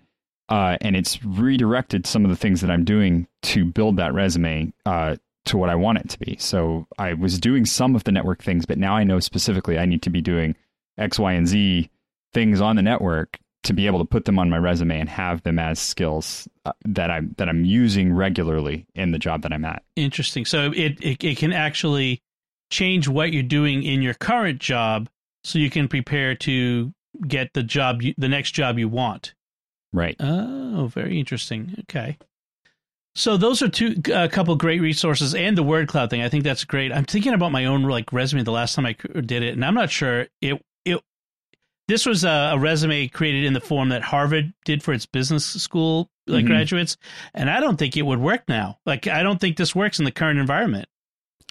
Uh, 0.48 0.76
and 0.80 0.96
it's 0.96 1.22
redirected 1.24 2.06
some 2.06 2.24
of 2.24 2.30
the 2.30 2.36
things 2.36 2.60
that 2.60 2.70
I'm 2.70 2.84
doing 2.84 3.26
to 3.42 3.64
build 3.64 3.96
that 3.96 4.12
resume 4.12 4.72
uh, 4.84 5.16
to 5.46 5.56
what 5.56 5.70
I 5.70 5.74
want 5.74 5.98
it 5.98 6.08
to 6.10 6.18
be. 6.18 6.36
So 6.38 6.86
I 6.98 7.14
was 7.14 7.38
doing 7.38 7.66
some 7.66 7.96
of 7.96 8.04
the 8.04 8.12
network 8.12 8.42
things, 8.42 8.66
but 8.66 8.78
now 8.78 8.94
I 8.94 9.04
know 9.04 9.20
specifically 9.20 9.78
I 9.78 9.86
need 9.86 10.02
to 10.02 10.10
be 10.10 10.20
doing 10.20 10.54
X, 10.98 11.18
Y, 11.18 11.32
and 11.32 11.46
Z 11.48 11.90
things 12.32 12.60
on 12.60 12.76
the 12.76 12.82
network 12.82 13.38
to 13.64 13.72
be 13.72 13.86
able 13.86 13.98
to 14.00 14.04
put 14.04 14.24
them 14.24 14.38
on 14.38 14.50
my 14.50 14.58
resume 14.58 14.98
and 14.98 15.08
have 15.08 15.42
them 15.42 15.58
as 15.58 15.78
skills 15.78 16.48
uh, 16.64 16.72
that 16.84 17.10
I'm 17.10 17.34
that 17.38 17.48
I'm 17.48 17.64
using 17.64 18.12
regularly 18.12 18.86
in 18.94 19.12
the 19.12 19.18
job 19.18 19.42
that 19.42 19.52
I'm 19.52 19.64
at. 19.64 19.82
Interesting. 19.96 20.44
So 20.44 20.72
it, 20.72 20.98
it 21.00 21.22
it 21.22 21.38
can 21.38 21.52
actually 21.52 22.22
change 22.70 23.08
what 23.08 23.32
you're 23.32 23.42
doing 23.42 23.82
in 23.82 24.02
your 24.02 24.14
current 24.14 24.58
job, 24.60 25.08
so 25.44 25.58
you 25.58 25.70
can 25.70 25.88
prepare 25.88 26.34
to 26.36 26.92
get 27.26 27.52
the 27.52 27.62
job 27.62 28.02
you, 28.02 28.14
the 28.16 28.28
next 28.28 28.52
job 28.52 28.78
you 28.78 28.88
want. 28.88 29.34
Right. 29.92 30.16
Oh, 30.18 30.90
very 30.92 31.18
interesting. 31.18 31.76
Okay. 31.80 32.18
So 33.14 33.36
those 33.36 33.60
are 33.62 33.68
two 33.68 34.00
a 34.12 34.28
couple 34.28 34.56
great 34.56 34.80
resources, 34.80 35.34
and 35.34 35.56
the 35.56 35.62
word 35.62 35.88
cloud 35.88 36.08
thing. 36.10 36.22
I 36.22 36.28
think 36.30 36.44
that's 36.44 36.64
great. 36.64 36.92
I'm 36.92 37.04
thinking 37.04 37.34
about 37.34 37.52
my 37.52 37.66
own 37.66 37.82
like 37.82 38.12
resume. 38.12 38.42
The 38.42 38.52
last 38.52 38.74
time 38.74 38.86
I 38.86 38.92
did 39.20 39.42
it, 39.42 39.52
and 39.54 39.64
I'm 39.64 39.74
not 39.74 39.90
sure 39.90 40.26
it 40.40 40.62
it. 40.84 41.00
This 41.88 42.06
was 42.06 42.24
a, 42.24 42.52
a 42.54 42.58
resume 42.58 43.08
created 43.08 43.44
in 43.44 43.52
the 43.52 43.60
form 43.60 43.90
that 43.90 44.02
Harvard 44.02 44.54
did 44.64 44.82
for 44.82 44.94
its 44.94 45.04
business 45.04 45.44
school 45.44 46.08
like 46.26 46.44
Mhm. 46.44 46.48
graduates, 46.48 46.96
and 47.34 47.50
I 47.50 47.60
don't 47.60 47.76
think 47.78 47.96
it 47.96 48.02
would 48.02 48.20
work 48.20 48.44
now. 48.48 48.78
Like 48.86 49.06
I 49.06 49.22
don't 49.22 49.40
think 49.40 49.56
this 49.58 49.74
works 49.74 49.98
in 49.98 50.04
the 50.06 50.12
current 50.12 50.38
environment. 50.38 50.86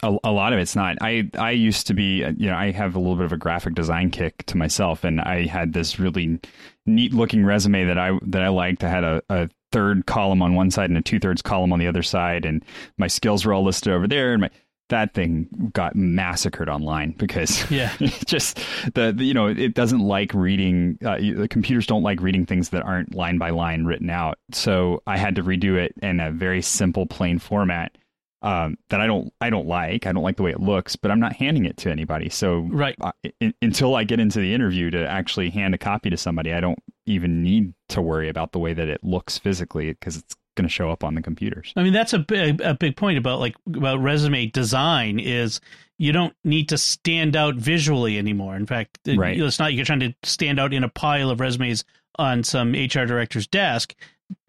A, 0.03 0.17
a 0.23 0.31
lot 0.31 0.53
of 0.53 0.59
it's 0.59 0.75
not. 0.75 0.97
I 1.01 1.29
I 1.37 1.51
used 1.51 1.87
to 1.87 1.93
be, 1.93 2.23
uh, 2.23 2.31
you 2.37 2.47
know, 2.49 2.55
I 2.55 2.71
have 2.71 2.95
a 2.95 2.99
little 2.99 3.15
bit 3.15 3.25
of 3.25 3.33
a 3.33 3.37
graphic 3.37 3.73
design 3.75 4.09
kick 4.11 4.45
to 4.47 4.57
myself, 4.57 5.03
and 5.03 5.21
I 5.21 5.45
had 5.45 5.73
this 5.73 5.99
really 5.99 6.39
neat 6.85 7.13
looking 7.13 7.45
resume 7.45 7.85
that 7.85 7.97
I 7.97 8.17
that 8.23 8.41
I 8.41 8.47
liked. 8.49 8.83
I 8.83 8.89
had 8.89 9.03
a, 9.03 9.21
a 9.29 9.49
third 9.71 10.05
column 10.05 10.41
on 10.41 10.55
one 10.55 10.71
side 10.71 10.89
and 10.89 10.97
a 10.97 11.01
two 11.01 11.19
thirds 11.19 11.41
column 11.41 11.71
on 11.71 11.79
the 11.79 11.87
other 11.87 12.03
side, 12.03 12.45
and 12.45 12.63
my 12.97 13.07
skills 13.07 13.45
were 13.45 13.53
all 13.53 13.63
listed 13.63 13.93
over 13.93 14.07
there, 14.07 14.33
and 14.33 14.41
my 14.41 14.49
that 14.89 15.13
thing 15.13 15.47
got 15.73 15.95
massacred 15.95 16.67
online 16.67 17.11
because 17.11 17.69
Yeah. 17.71 17.93
it 18.01 18.25
just 18.27 18.59
the, 18.93 19.13
the 19.15 19.23
you 19.23 19.33
know 19.33 19.47
it 19.47 19.73
doesn't 19.73 20.01
like 20.01 20.33
reading 20.33 20.97
uh, 21.05 21.15
the 21.17 21.47
computers 21.49 21.87
don't 21.87 22.03
like 22.03 22.19
reading 22.19 22.45
things 22.45 22.69
that 22.69 22.83
aren't 22.83 23.15
line 23.15 23.37
by 23.37 23.51
line 23.51 23.85
written 23.85 24.09
out 24.09 24.37
so 24.51 25.01
i 25.07 25.15
had 25.15 25.35
to 25.37 25.43
redo 25.43 25.77
it 25.77 25.93
in 26.03 26.19
a 26.19 26.29
very 26.29 26.61
simple 26.61 27.05
plain 27.05 27.39
format 27.39 27.97
um, 28.43 28.77
that 28.89 28.99
i 29.01 29.07
don't 29.07 29.31
i 29.41 29.49
don't 29.49 29.67
like 29.67 30.05
i 30.07 30.11
don't 30.11 30.23
like 30.23 30.37
the 30.37 30.43
way 30.43 30.51
it 30.51 30.59
looks 30.59 30.95
but 30.95 31.11
i'm 31.11 31.19
not 31.19 31.33
handing 31.33 31.65
it 31.65 31.77
to 31.77 31.89
anybody 31.91 32.29
so 32.29 32.59
Right. 32.71 32.95
i- 33.01 33.53
until 33.61 33.95
i 33.95 34.03
get 34.03 34.19
into 34.19 34.39
the 34.39 34.53
interview 34.53 34.89
to 34.91 35.07
actually 35.07 35.49
hand 35.49 35.73
a 35.75 35.77
copy 35.77 36.09
to 36.09 36.17
somebody 36.17 36.53
i 36.53 36.59
don't 36.59 36.79
even 37.05 37.43
need 37.43 37.73
to 37.89 38.01
worry 38.01 38.29
about 38.29 38.51
the 38.51 38.59
way 38.59 38.73
that 38.73 38.87
it 38.87 39.03
looks 39.03 39.37
physically 39.37 39.89
because 39.91 40.17
it's 40.17 40.35
going 40.57 40.67
to 40.67 40.73
show 40.73 40.89
up 40.91 41.03
on 41.03 41.15
the 41.15 41.21
computers 41.21 41.71
I 41.77 41.83
mean, 41.83 41.93
that's 41.93 42.11
a 42.13 42.19
big 42.19 42.59
a 42.61 42.73
big 42.73 42.97
point 42.97 43.17
about 43.17 43.39
like 43.39 43.55
about 43.73 44.01
resume 44.01 44.47
design 44.47 45.17
is 45.19 45.61
you 45.97 46.11
don't 46.11 46.33
need 46.43 46.67
to 46.69 46.77
stand 46.77 47.35
out 47.37 47.55
visually 47.55 48.17
anymore. 48.17 48.55
In 48.57 48.65
fact, 48.65 48.97
Right. 49.07 49.39
it's 49.39 49.59
not 49.59 49.73
you're 49.73 49.85
trying 49.85 50.01
to 50.01 50.13
stand 50.23 50.59
out 50.59 50.73
in 50.73 50.83
a 50.83 50.89
pile 50.89 51.29
of 51.29 51.39
resumes 51.39 51.85
on 52.17 52.43
some 52.43 52.73
HR 52.73 53.05
director's 53.05 53.47
desk. 53.47 53.95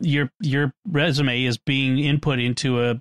Your 0.00 0.32
your 0.40 0.74
resume 0.88 1.44
is 1.44 1.56
being 1.56 1.98
input 2.00 2.40
into 2.40 2.82
a 2.82 3.00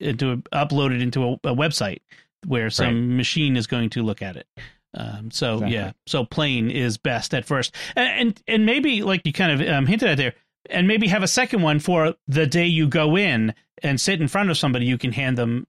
into 0.00 0.32
a, 0.32 0.36
uploaded 0.66 1.00
into 1.00 1.24
a, 1.24 1.32
a 1.44 1.54
website 1.54 2.00
where 2.46 2.70
some 2.70 3.16
machine 3.16 3.56
is 3.56 3.66
going 3.66 3.90
to 3.90 4.02
look 4.02 4.22
at 4.22 4.36
it. 4.36 4.46
Um, 4.94 5.30
so 5.30 5.54
Exactly. 5.54 5.74
yeah, 5.74 5.92
so 6.06 6.24
plain 6.24 6.70
is 6.70 6.98
best 6.98 7.32
at 7.34 7.44
first, 7.46 7.74
and 7.96 8.08
and, 8.20 8.42
and 8.46 8.66
maybe 8.66 9.02
like 9.02 9.22
you 9.24 9.32
kind 9.32 9.60
of 9.62 9.66
um, 9.68 9.86
hinted 9.86 10.08
at 10.08 10.16
there, 10.18 10.34
and 10.68 10.86
maybe 10.86 11.08
have 11.08 11.22
a 11.22 11.28
second 11.28 11.62
one 11.62 11.78
for 11.78 12.14
the 12.28 12.46
day 12.46 12.66
you 12.66 12.88
go 12.88 13.16
in 13.16 13.54
and 13.82 13.98
sit 14.00 14.20
in 14.20 14.28
front 14.28 14.50
of 14.50 14.58
somebody. 14.58 14.84
You 14.84 14.98
can 14.98 15.12
hand 15.12 15.38
them 15.38 15.66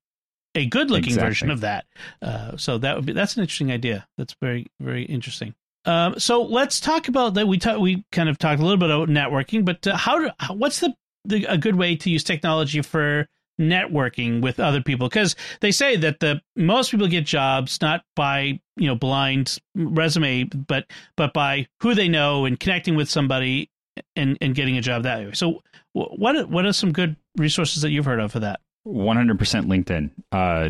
a 0.55 0.65
good 0.65 0.91
looking 0.91 1.05
Exactly. 1.13 1.29
version 1.29 1.51
of 1.51 1.61
that. 1.61 1.85
Uh, 2.21 2.57
so 2.57 2.77
that 2.79 2.95
would 2.97 3.05
be 3.05 3.13
that's 3.13 3.37
an 3.37 3.41
interesting 3.43 3.71
idea. 3.71 4.05
That's 4.17 4.35
very 4.41 4.67
very 4.81 5.03
interesting. 5.05 5.55
Um, 5.85 6.19
so 6.19 6.43
let's 6.43 6.79
talk 6.81 7.07
about 7.07 7.33
that. 7.35 7.47
We 7.47 7.59
ta- 7.59 7.77
we 7.79 8.03
kind 8.11 8.27
of 8.27 8.37
talked 8.37 8.59
a 8.59 8.63
little 8.63 8.77
bit 8.77 8.89
about 8.89 9.07
networking, 9.09 9.63
but 9.63 9.87
uh, 9.87 9.95
how 9.95 10.19
do, 10.19 10.29
how- 10.37 10.53
what's 10.55 10.79
the, 10.81 10.93
the 11.25 11.45
a 11.45 11.57
good 11.57 11.75
way 11.77 11.95
to 11.95 12.09
use 12.09 12.23
technology 12.25 12.81
for 12.81 13.27
networking 13.59 14.41
with 14.41 14.59
other 14.59 14.81
people? 14.81 15.09
Because 15.09 15.35
they 15.61 15.71
say 15.71 15.95
that 15.97 16.19
the 16.19 16.41
most 16.55 16.91
people 16.91 17.07
get 17.07 17.25
jobs 17.25 17.81
not 17.81 18.03
by 18.15 18.59
you 18.75 18.87
know 18.87 18.95
blind 18.95 19.59
resume, 19.75 20.45
but 20.45 20.85
but 21.15 21.33
by 21.33 21.67
who 21.81 21.93
they 21.95 22.07
know 22.07 22.45
and 22.45 22.59
connecting 22.59 22.95
with 22.95 23.09
somebody 23.09 23.69
and 24.15 24.37
and 24.41 24.55
getting 24.55 24.77
a 24.77 24.81
job 24.81 25.03
that 25.03 25.19
way. 25.19 25.31
So 25.33 25.61
what 25.93 26.49
what 26.49 26.65
are 26.65 26.73
some 26.73 26.91
good 26.91 27.15
resources 27.37 27.81
that 27.81 27.91
you've 27.91 28.05
heard 28.05 28.19
of 28.19 28.31
for 28.31 28.39
that? 28.39 28.59
100% 28.85 29.37
LinkedIn. 29.37 30.09
Uh, 30.31 30.69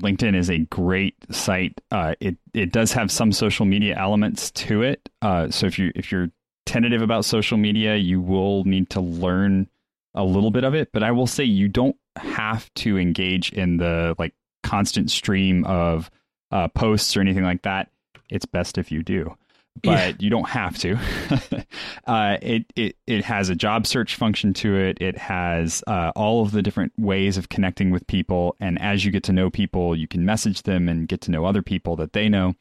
LinkedIn 0.00 0.34
is 0.34 0.50
a 0.50 0.58
great 0.58 1.14
site. 1.30 1.80
Uh, 1.90 2.14
it 2.20 2.36
it 2.52 2.72
does 2.72 2.92
have 2.92 3.10
some 3.10 3.30
social 3.30 3.64
media 3.64 3.96
elements 3.96 4.50
to 4.52 4.82
it. 4.82 5.08
Uh, 5.22 5.50
so 5.50 5.66
if 5.66 5.78
you 5.78 5.92
if 5.94 6.10
you're 6.10 6.30
tentative 6.66 7.02
about 7.02 7.24
social 7.24 7.56
media, 7.56 7.96
you 7.96 8.20
will 8.20 8.64
need 8.64 8.90
to 8.90 9.00
learn 9.00 9.68
a 10.14 10.24
little 10.24 10.50
bit 10.50 10.64
of 10.64 10.74
it. 10.74 10.90
But 10.92 11.02
I 11.02 11.10
will 11.12 11.26
say 11.26 11.44
you 11.44 11.68
don't 11.68 11.96
have 12.16 12.72
to 12.74 12.98
engage 12.98 13.52
in 13.52 13.76
the 13.78 14.14
like 14.18 14.34
constant 14.62 15.10
stream 15.10 15.64
of 15.64 16.10
uh, 16.50 16.68
posts 16.68 17.16
or 17.16 17.20
anything 17.20 17.44
like 17.44 17.62
that. 17.62 17.90
It's 18.30 18.46
best 18.46 18.78
if 18.78 18.90
you 18.92 19.02
do. 19.02 19.36
but 19.82 19.90
Yeah. 19.90 20.12
you 20.20 20.30
don't 20.30 20.48
have 20.48 20.78
to. 20.78 20.96
uh, 22.06 22.36
it, 22.40 22.64
it 22.76 22.96
it 23.06 23.24
has 23.24 23.48
a 23.48 23.54
job 23.54 23.86
search 23.86 24.14
function 24.14 24.54
to 24.54 24.76
it. 24.76 24.98
It 25.00 25.18
has 25.18 25.82
uh, 25.86 26.12
all 26.14 26.42
of 26.42 26.52
the 26.52 26.62
different 26.62 26.92
ways 26.98 27.36
of 27.36 27.48
connecting 27.48 27.90
with 27.90 28.06
people, 28.06 28.56
and 28.60 28.80
as 28.80 29.04
you 29.04 29.10
get 29.10 29.24
to 29.24 29.32
know 29.32 29.50
people, 29.50 29.96
you 29.96 30.06
can 30.08 30.24
message 30.24 30.62
them 30.62 30.88
and 30.88 31.08
get 31.08 31.20
to 31.22 31.30
know 31.30 31.44
other 31.44 31.62
people 31.62 31.96
that 31.96 32.12
they 32.12 32.28
know. 32.28 32.54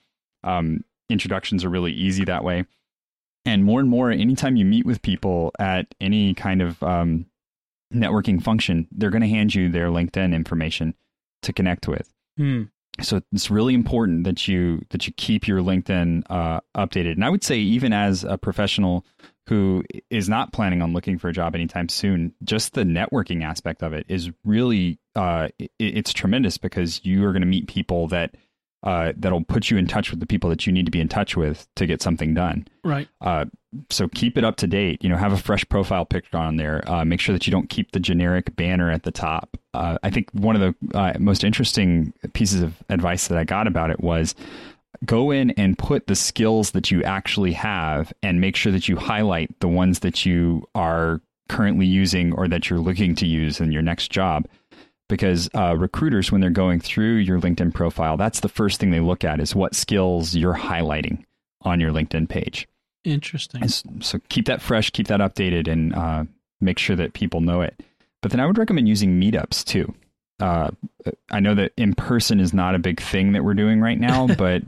Um, 0.44 0.84
introductions 1.10 1.64
are 1.64 1.70
really 1.70 1.92
easy 1.94 2.26
that 2.26 2.44
way, 2.44 2.66
and 3.46 3.64
more 3.64 3.80
and 3.80 3.90
more, 3.90 4.12
anytime 4.12 4.56
you 4.56 4.66
meet 4.66 4.86
with 4.86 5.02
people 5.04 5.52
at 5.60 5.94
any 6.02 6.34
kind 6.34 6.62
of 6.62 6.82
um, 6.84 7.28
networking 7.94 8.42
function, 8.42 8.88
they're 8.92 9.10
going 9.12 9.22
to 9.22 9.28
hand 9.28 9.54
you 9.54 9.70
their 9.70 9.88
LinkedIn 9.88 10.34
information 10.34 10.94
to 11.42 11.54
connect 11.54 11.88
with 11.88 12.12
Hmm. 12.38 12.64
so 13.02 13.22
it's 13.32 13.52
really 13.52 13.74
important 13.74 14.24
that 14.24 14.48
you 14.48 14.82
that 14.90 15.06
you 15.06 15.14
keep 15.14 15.48
your 15.48 15.60
LinkedIn 15.60 16.24
uh, 16.30 16.62
updated. 16.76 17.14
And 17.14 17.24
I 17.24 17.30
would 17.30 17.44
say 17.44 17.58
even 17.58 17.94
as 17.94 18.24
a 18.24 18.38
professional 18.38 19.06
who 19.48 19.84
is 20.10 20.30
not 20.30 20.54
planning 20.54 20.82
on 20.82 20.94
looking 20.94 21.20
for 21.20 21.28
a 21.28 21.34
job 21.34 21.54
anytime 21.54 21.90
soon, 21.90 22.34
just 22.44 22.74
the 22.74 22.84
networking 22.84 23.44
aspect 23.44 23.84
of 23.84 23.94
it 23.94 24.06
is 24.08 24.32
really 24.46 25.00
uh, 25.16 25.50
it, 25.60 25.70
it's 25.80 26.14
tremendous 26.14 26.58
because 26.58 27.02
you 27.04 27.26
are 27.26 27.34
going 27.34 27.42
to 27.42 27.48
meet 27.48 27.68
people 27.68 28.08
that 28.08 28.36
uh, 28.84 29.14
that'll 29.16 29.44
put 29.44 29.72
you 29.72 29.78
in 29.78 29.88
touch 29.88 30.12
with 30.12 30.20
the 30.20 30.26
people 30.26 30.50
that 30.50 30.68
you 30.68 30.74
need 30.74 30.86
to 30.86 30.92
be 30.92 31.00
in 31.00 31.08
touch 31.08 31.38
with 31.38 31.68
to 31.76 31.86
get 31.86 32.02
something 32.02 32.34
done. 32.34 32.68
Right. 32.84 33.08
Uh, 33.22 33.46
so 33.90 34.08
keep 34.10 34.38
it 34.38 34.44
up 34.44 34.58
to 34.58 34.68
date. 34.68 35.04
You 35.04 35.10
know, 35.10 35.16
have 35.16 35.32
a 35.32 35.38
fresh 35.38 35.68
profile 35.70 36.06
picture 36.06 36.38
on 36.38 36.58
there. 36.58 36.84
Uh, 36.90 37.06
make 37.06 37.20
sure 37.20 37.34
that 37.34 37.48
you 37.48 37.52
don't 37.52 37.70
keep 37.70 37.92
the 37.92 38.00
generic 38.00 38.56
banner 38.56 38.92
at 38.92 39.04
the 39.04 39.12
top. 39.12 39.58
Uh, 39.74 39.98
I 40.04 40.10
think 40.10 40.30
one 40.34 40.62
of 40.62 40.62
the 40.62 40.98
uh, 40.98 41.14
most 41.18 41.44
interesting 41.44 42.14
pieces 42.34 42.62
of 42.62 42.84
advice 42.90 43.28
that 43.30 43.38
I 43.38 43.46
got 43.46 43.68
about 43.68 43.90
it 43.90 44.02
was 44.02 44.36
go 45.06 45.32
in 45.32 45.52
and 45.52 45.78
put 45.78 46.08
the 46.08 46.16
skills 46.16 46.72
that 46.72 46.92
you 46.92 47.04
actually 47.04 47.54
have 47.54 48.14
and 48.22 48.40
make 48.40 48.56
sure 48.56 48.72
that 48.72 48.88
you 48.88 48.98
highlight 48.98 49.60
the 49.60 49.68
ones 49.68 50.00
that 50.00 50.26
you 50.26 50.68
are 50.76 51.22
currently 51.50 51.86
using 51.86 52.34
or 52.34 52.48
that 52.48 52.70
you're 52.70 52.80
looking 52.80 53.16
to 53.16 53.28
use 53.28 53.60
in 53.60 53.72
your 53.72 53.82
next 53.82 54.12
job 54.12 54.48
because 55.14 55.50
uh, 55.56 55.76
recruiters 55.78 56.32
when 56.32 56.42
they're 56.42 56.50
going 56.50 56.80
through 56.80 57.16
your 57.16 57.40
linkedin 57.40 57.74
profile 57.74 58.18
that's 58.18 58.40
the 58.42 58.50
first 58.50 58.80
thing 58.80 58.92
they 58.92 59.00
look 59.00 59.24
at 59.24 59.40
is 59.40 59.56
what 59.56 59.76
skills 59.76 60.36
you're 60.36 60.56
highlighting 60.56 61.24
on 61.62 61.80
your 61.80 61.92
linkedin 61.92 62.28
page 62.28 62.68
Interesting. 63.06 63.62
and 63.62 64.04
so 64.04 64.20
keep 64.30 64.46
that 64.46 64.62
fresh, 64.62 64.90
keep 64.90 65.08
that 65.08 65.20
updated, 65.20 65.68
and 65.72 65.94
uh, 65.94 66.24
make 66.62 66.80
sure 66.80 66.96
that 66.96 67.12
people 67.14 67.42
know 67.42 67.62
it. 67.62 67.82
But 68.22 68.32
then 68.32 68.40
I 68.40 68.46
would 68.46 68.58
recommend 68.58 68.88
using 68.88 69.20
meetups 69.20 69.66
too. 69.66 69.94
Uh, 70.40 70.72
I 71.30 71.42
know 71.42 71.54
that 71.56 71.74
in 71.76 71.96
person 71.96 72.40
is 72.40 72.54
not 72.54 72.76
a 72.76 72.80
big 72.80 73.02
thing 73.02 73.34
that 73.34 73.44
we're 73.44 73.56
doing 73.56 73.82
right 73.82 74.00
now, 74.00 74.28
but 74.38 74.62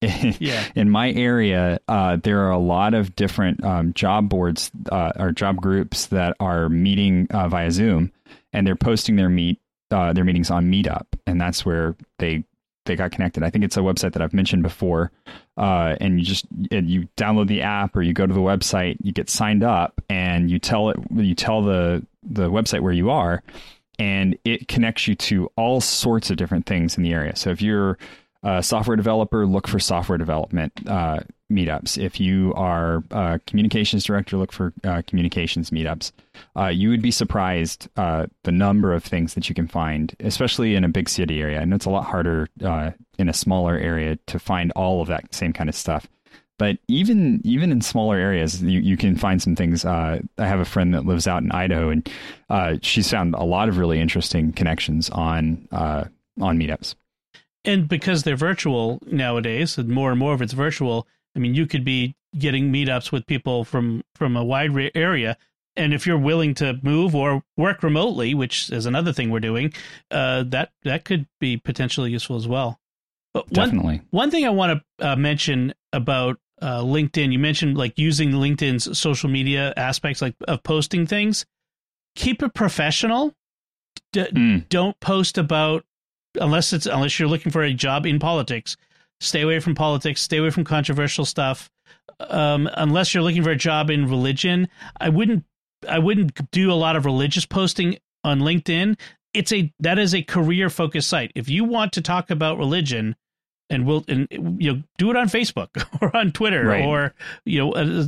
Yeah. 0.00 0.64
in 0.74 0.88
my 0.88 1.12
area, 1.12 1.80
uh, 1.86 2.16
there 2.16 2.40
are 2.46 2.50
a 2.50 2.58
lot 2.58 2.94
of 2.94 3.14
different 3.14 3.62
um, 3.62 3.92
job 3.92 4.28
boards 4.30 4.70
uh, 4.90 5.12
or 5.18 5.30
job 5.32 5.56
groups 5.60 6.06
that 6.06 6.34
are 6.40 6.68
meeting 6.70 7.26
uh, 7.30 7.48
via 7.48 7.70
Zoom, 7.70 8.10
and 8.54 8.66
they're 8.66 8.74
posting 8.74 9.16
their 9.16 9.28
meet 9.28 9.60
uh, 9.92 10.12
their 10.12 10.24
meetings 10.24 10.50
on 10.50 10.70
Meetup, 10.70 11.06
and 11.26 11.40
that's 11.40 11.64
where 11.64 11.96
they 12.18 12.44
they 12.84 12.96
got 12.96 13.12
connected. 13.12 13.44
I 13.44 13.50
think 13.50 13.64
it's 13.64 13.76
a 13.76 13.80
website 13.80 14.12
that 14.14 14.22
I've 14.22 14.32
mentioned 14.32 14.62
before, 14.62 15.12
uh, 15.56 15.96
and 16.00 16.18
you 16.18 16.26
just 16.26 16.46
you 16.70 17.08
download 17.16 17.46
the 17.46 17.62
app 17.62 17.96
or 17.96 18.02
you 18.02 18.12
go 18.12 18.26
to 18.26 18.34
the 18.34 18.40
website, 18.40 18.96
you 19.02 19.12
get 19.12 19.30
signed 19.30 19.62
up, 19.62 20.00
and 20.08 20.50
you 20.50 20.58
tell 20.58 20.90
it 20.90 20.96
you 21.14 21.34
tell 21.34 21.62
the 21.62 22.04
the 22.22 22.50
website 22.50 22.80
where 22.80 22.92
you 22.92 23.10
are, 23.10 23.42
and 23.98 24.36
it 24.44 24.68
connects 24.68 25.06
you 25.06 25.14
to 25.14 25.50
all 25.56 25.80
sorts 25.80 26.30
of 26.30 26.36
different 26.36 26.66
things 26.66 26.96
in 26.96 27.02
the 27.02 27.12
area. 27.12 27.36
So 27.36 27.50
if 27.50 27.62
you're 27.62 27.98
a 28.42 28.62
software 28.62 28.96
developer, 28.96 29.46
look 29.46 29.68
for 29.68 29.78
software 29.78 30.18
development 30.18 30.72
uh, 30.88 31.20
meetups. 31.52 31.96
If 31.96 32.18
you 32.18 32.52
are 32.54 33.04
a 33.10 33.40
communications 33.46 34.04
director, 34.04 34.36
look 34.36 34.52
for 34.52 34.72
uh, 34.84 35.02
communications 35.06 35.70
meetups. 35.70 36.12
Uh, 36.56 36.66
you 36.66 36.88
would 36.88 37.02
be 37.02 37.10
surprised 37.10 37.88
uh, 37.96 38.26
the 38.44 38.52
number 38.52 38.92
of 38.92 39.04
things 39.04 39.34
that 39.34 39.48
you 39.48 39.54
can 39.54 39.68
find, 39.68 40.14
especially 40.20 40.74
in 40.74 40.84
a 40.84 40.88
big 40.88 41.08
city 41.08 41.40
area. 41.40 41.60
And 41.60 41.72
it's 41.74 41.84
a 41.86 41.90
lot 41.90 42.04
harder 42.04 42.48
uh, 42.64 42.90
in 43.18 43.28
a 43.28 43.32
smaller 43.32 43.76
area 43.76 44.16
to 44.26 44.38
find 44.38 44.72
all 44.72 45.02
of 45.02 45.08
that 45.08 45.34
same 45.34 45.52
kind 45.52 45.68
of 45.68 45.76
stuff. 45.76 46.08
But 46.58 46.78
even 46.86 47.40
even 47.44 47.72
in 47.72 47.80
smaller 47.80 48.16
areas, 48.16 48.62
you, 48.62 48.80
you 48.80 48.96
can 48.96 49.16
find 49.16 49.42
some 49.42 49.56
things. 49.56 49.84
Uh, 49.84 50.20
I 50.38 50.46
have 50.46 50.60
a 50.60 50.64
friend 50.64 50.94
that 50.94 51.06
lives 51.06 51.26
out 51.26 51.42
in 51.42 51.50
Idaho, 51.50 51.88
and 51.88 52.08
uh, 52.50 52.76
she's 52.82 53.10
found 53.10 53.34
a 53.34 53.42
lot 53.44 53.68
of 53.68 53.78
really 53.78 54.00
interesting 54.00 54.52
connections 54.52 55.10
on 55.10 55.66
on 55.72 56.58
meetups. 56.58 56.94
and 57.64 57.88
because 57.88 58.22
they're 58.22 58.36
virtual 58.36 59.00
nowadays 59.06 59.78
and 59.78 59.88
more 59.88 60.10
and 60.10 60.18
more 60.18 60.34
of 60.34 60.42
it's 60.42 60.52
virtual 60.52 61.06
i 61.36 61.38
mean 61.38 61.54
you 61.54 61.66
could 61.66 61.84
be 61.84 62.14
getting 62.38 62.72
meetups 62.72 63.12
with 63.12 63.26
people 63.26 63.64
from 63.64 64.02
from 64.14 64.36
a 64.36 64.44
wide 64.44 64.70
area 64.94 65.36
and 65.76 65.94
if 65.94 66.06
you're 66.06 66.18
willing 66.18 66.54
to 66.54 66.78
move 66.82 67.14
or 67.14 67.42
work 67.56 67.82
remotely 67.82 68.34
which 68.34 68.70
is 68.70 68.86
another 68.86 69.12
thing 69.12 69.30
we're 69.30 69.40
doing 69.40 69.72
uh, 70.10 70.42
that 70.44 70.70
that 70.84 71.04
could 71.04 71.26
be 71.40 71.56
potentially 71.56 72.10
useful 72.10 72.36
as 72.36 72.46
well 72.48 72.78
but 73.34 73.44
one, 73.52 73.68
Definitely. 73.68 74.02
one 74.10 74.30
thing 74.30 74.44
i 74.46 74.50
want 74.50 74.82
to 74.98 75.06
uh, 75.08 75.16
mention 75.16 75.72
about 75.92 76.38
uh, 76.60 76.80
linkedin 76.80 77.32
you 77.32 77.38
mentioned 77.38 77.76
like 77.76 77.98
using 77.98 78.32
linkedin's 78.32 78.98
social 78.98 79.28
media 79.28 79.72
aspects 79.76 80.22
like 80.22 80.34
of 80.48 80.62
posting 80.62 81.06
things 81.06 81.44
keep 82.14 82.42
it 82.42 82.54
professional 82.54 83.34
D- 84.12 84.24
Mm. 84.32 84.68
don't 84.68 84.98
post 85.00 85.36
about 85.38 85.84
unless 86.40 86.72
it's 86.72 86.86
unless 86.86 87.18
you're 87.18 87.28
looking 87.28 87.52
for 87.52 87.62
a 87.62 87.72
job 87.74 88.06
in 88.06 88.18
politics 88.18 88.76
stay 89.22 89.40
away 89.42 89.60
from 89.60 89.74
politics. 89.74 90.20
Stay 90.20 90.36
away 90.38 90.50
from 90.50 90.64
controversial 90.64 91.24
stuff. 91.24 91.70
Um, 92.20 92.68
unless 92.74 93.14
you're 93.14 93.22
looking 93.22 93.42
for 93.42 93.50
a 93.50 93.56
job 93.56 93.90
in 93.90 94.08
religion 94.08 94.68
i 95.00 95.08
wouldn't 95.08 95.44
i 95.88 95.98
wouldn't 95.98 96.50
do 96.52 96.70
a 96.70 96.74
lot 96.74 96.94
of 96.94 97.04
religious 97.04 97.46
posting 97.46 97.98
on 98.22 98.40
linkedin. 98.40 98.98
It's 99.34 99.52
a 99.52 99.72
that 99.80 99.98
is 99.98 100.14
a 100.14 100.22
career 100.22 100.70
focused 100.70 101.08
site. 101.08 101.32
If 101.34 101.48
you 101.48 101.64
want 101.64 101.92
to 101.94 102.00
talk 102.02 102.30
about 102.30 102.58
religion 102.58 103.16
and 103.70 103.86
we'll 103.86 104.04
and 104.06 104.28
you 104.30 104.72
know 104.74 104.82
do 104.98 105.10
it 105.10 105.16
on 105.16 105.28
facebook 105.28 105.68
or 106.02 106.14
on 106.16 106.30
twitter 106.32 106.64
Right. 106.66 106.84
or 106.84 107.14
you 107.46 107.58
know 107.58 107.72
uh, 107.72 108.06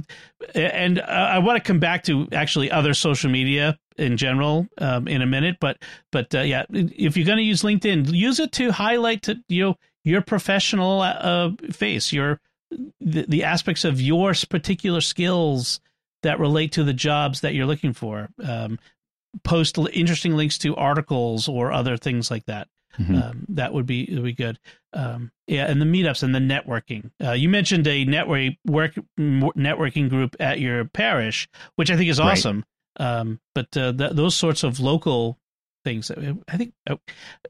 and 0.55 1.01
uh, 1.01 1.05
i 1.05 1.39
want 1.39 1.57
to 1.57 1.67
come 1.67 1.79
back 1.81 2.05
to 2.05 2.29
actually 2.33 2.71
other 2.71 2.93
social 2.93 3.31
media 3.31 3.79
in 3.97 4.17
general 4.17 4.67
um, 4.79 5.09
in 5.09 5.23
a 5.23 5.27
minute 5.27 5.57
but 5.61 5.79
but 6.13 6.35
uh, 6.35 6.41
yeah 6.41 6.65
if 6.71 7.17
you're 7.17 7.25
going 7.27 7.39
to 7.39 7.45
use 7.45 7.63
linkedin 7.63 8.13
use 8.13 8.39
it 8.41 8.53
to 8.53 8.71
highlight 8.73 9.23
to 9.23 9.37
you 9.49 9.63
know 9.65 9.75
your 10.05 10.21
professional 10.23 11.01
uh, 11.01 11.51
face 11.73 12.13
your 12.13 12.41
the, 13.01 13.25
the 13.29 13.45
aspects 13.45 13.85
of 13.85 14.01
your 14.01 14.35
particular 14.49 15.01
skills 15.01 15.81
that 16.23 16.39
relate 16.41 16.73
to 16.73 16.85
the 16.85 16.93
jobs 16.95 17.41
that 17.43 17.55
you're 17.55 17.67
looking 17.67 17.93
for 17.93 18.29
um, 18.43 18.79
post 19.45 19.79
l- 19.79 19.89
interesting 19.93 20.35
links 20.37 20.59
to 20.59 20.75
articles 20.77 21.49
or 21.49 21.73
other 21.73 21.97
things 21.97 22.31
like 22.31 22.45
that 22.47 22.69
Mhm. 22.99 23.23
um, 23.31 23.45
that 23.49 23.73
would 23.73 23.87
be 23.87 24.09
would 24.13 24.23
be 24.23 24.33
good. 24.33 24.57
Um, 24.93 25.33
yeah, 25.49 25.67
and 25.69 25.81
the 25.83 25.85
meetups 25.85 26.23
and 26.23 26.33
the 26.33 26.39
networking. 26.39 27.11
Uh, 27.21 27.33
you 27.33 27.49
mentioned 27.49 27.89
a 27.89 28.05
network 28.05 28.53
work 28.65 28.95
networking 29.19 30.09
group 30.09 30.37
at 30.39 30.61
your 30.61 30.85
parish, 30.85 31.49
which 31.75 31.91
I 31.91 31.97
think 31.97 32.09
is 32.09 32.21
Right. 32.21 32.31
awesome. 32.39 32.65
Um, 32.97 33.41
but 33.53 33.77
uh, 33.77 33.93
th- 33.93 34.13
those 34.13 34.37
sorts 34.37 34.63
of 34.63 34.79
local 34.79 35.39
things, 35.85 36.11
I 36.49 36.57
think 36.57 36.73
uh, 36.89 36.97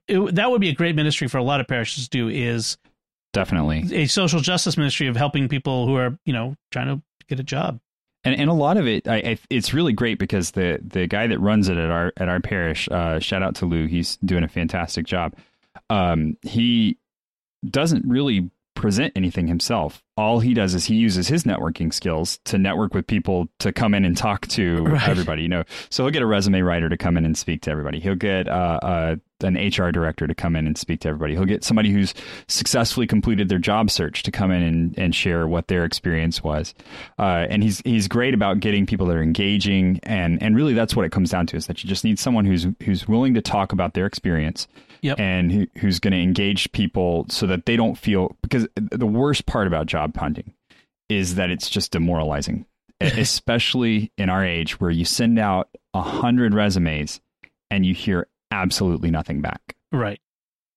it, 0.08 0.34
that 0.34 0.50
would 0.50 0.60
be 0.60 0.68
a 0.68 0.74
great 0.74 0.94
ministry 0.96 1.28
for 1.28 1.38
a 1.38 1.42
lot 1.42 1.60
of 1.60 1.68
parishes 1.68 2.04
to 2.04 2.10
do. 2.10 2.28
Is 2.28 2.76
Definitely. 3.32 3.84
a 3.92 4.06
social 4.06 4.40
justice 4.40 4.76
ministry 4.76 5.06
of 5.08 5.16
helping 5.16 5.48
people 5.48 5.86
who 5.86 5.96
are 5.96 6.18
you 6.26 6.32
know 6.32 6.56
trying 6.70 6.88
to 6.88 7.02
get 7.28 7.40
a 7.40 7.44
job. 7.44 7.80
and 8.24 8.34
and 8.38 8.50
a 8.50 8.54
lot 8.54 8.76
of 8.76 8.86
it, 8.86 9.08
I, 9.08 9.16
I, 9.16 9.38
it's 9.50 9.72
really 9.72 9.92
great 9.92 10.18
because 10.18 10.52
the 10.52 10.78
the 10.82 11.06
guy 11.06 11.26
that 11.26 11.38
runs 11.38 11.68
it 11.68 11.76
at 11.76 11.90
our 11.90 12.12
at 12.16 12.28
our 12.28 12.40
parish, 12.40 12.88
uh, 12.90 13.18
shout 13.18 13.42
out 13.42 13.54
to 13.56 13.66
Lou, 13.66 13.86
he's 13.86 14.16
doing 14.18 14.44
a 14.44 14.48
fantastic 14.48 15.06
job. 15.06 15.34
Um, 15.90 16.36
he 16.42 16.98
doesn't 17.68 18.06
really 18.06 18.50
present 18.74 19.12
anything 19.16 19.46
himself. 19.46 20.02
All 20.16 20.40
he 20.40 20.54
does 20.54 20.74
is 20.74 20.84
he 20.86 20.94
uses 20.94 21.28
his 21.28 21.44
networking 21.44 21.92
skills 21.92 22.38
to 22.44 22.58
network 22.58 22.94
with 22.94 23.06
people 23.06 23.48
to 23.60 23.72
come 23.72 23.94
in 23.94 24.04
and 24.04 24.16
talk 24.16 24.46
to 24.48 24.84
Right. 24.84 25.08
everybody. 25.08 25.42
You 25.42 25.48
know, 25.48 25.64
so 25.90 26.04
he'll 26.04 26.10
get 26.12 26.22
a 26.22 26.26
resume 26.26 26.60
writer 26.60 26.88
to 26.88 26.96
come 26.96 27.16
in 27.16 27.24
and 27.24 27.36
speak 27.36 27.62
to 27.62 27.70
everybody. 27.70 28.00
He'll 28.00 28.14
get 28.14 28.48
uh, 28.48 28.78
uh, 28.82 29.16
an 29.44 29.54
HR 29.54 29.92
director 29.92 30.26
to 30.26 30.34
come 30.34 30.56
in 30.56 30.66
and 30.66 30.76
speak 30.76 31.00
to 31.00 31.08
everybody. 31.08 31.34
He'll 31.34 31.44
get 31.44 31.62
somebody 31.62 31.90
who's 31.90 32.14
successfully 32.48 33.06
completed 33.06 33.48
their 33.48 33.58
job 33.58 33.90
search 33.90 34.22
to 34.24 34.32
come 34.32 34.50
in 34.50 34.62
and, 34.62 34.98
and 34.98 35.14
share 35.14 35.46
what 35.46 35.68
their 35.68 35.84
experience 35.84 36.42
was. 36.42 36.74
Uh, 37.18 37.46
and 37.48 37.62
he's 37.62 37.80
he's 37.84 38.08
great 38.08 38.34
about 38.34 38.60
getting 38.60 38.86
people 38.86 39.06
that 39.06 39.16
are 39.16 39.22
engaging, 39.22 40.00
and 40.02 40.42
and 40.42 40.56
really 40.56 40.74
that's 40.74 40.96
what 40.96 41.06
it 41.06 41.12
comes 41.12 41.30
down 41.30 41.46
to 41.46 41.56
is 41.56 41.66
that 41.66 41.84
you 41.84 41.88
just 41.88 42.04
need 42.04 42.18
someone 42.18 42.44
who's 42.44 42.66
who's 42.82 43.06
willing 43.06 43.34
to 43.34 43.40
talk 43.42 43.72
about 43.72 43.94
their 43.94 44.06
experience 44.06 44.66
Yep. 45.02 45.20
and 45.20 45.52
who, 45.52 45.66
who's 45.80 46.00
going 46.00 46.12
to 46.12 46.18
engage 46.22 46.72
people 46.72 47.26
so 47.28 47.46
that 47.46 47.66
they 47.66 47.76
don't 47.76 47.98
feel 47.98 48.38
because 48.40 48.66
the 48.74 49.04
worst 49.04 49.44
part 49.44 49.66
about 49.66 49.84
job 49.84 50.16
hunting 50.16 50.54
is 51.10 51.34
that 51.34 51.50
it's 51.50 51.68
just 51.68 51.92
demoralizing 51.92 52.64
especially 53.00 54.10
in 54.16 54.30
our 54.30 54.42
age 54.44 54.80
where 54.80 54.90
you 54.90 55.04
send 55.04 55.38
out 55.38 55.68
a 55.92 56.00
hundred 56.00 56.54
resumes 56.54 57.20
and 57.70 57.84
you 57.84 57.92
hear 57.92 58.26
absolutely 58.54 59.10
nothing 59.10 59.40
back 59.40 59.74
Right. 59.92 60.20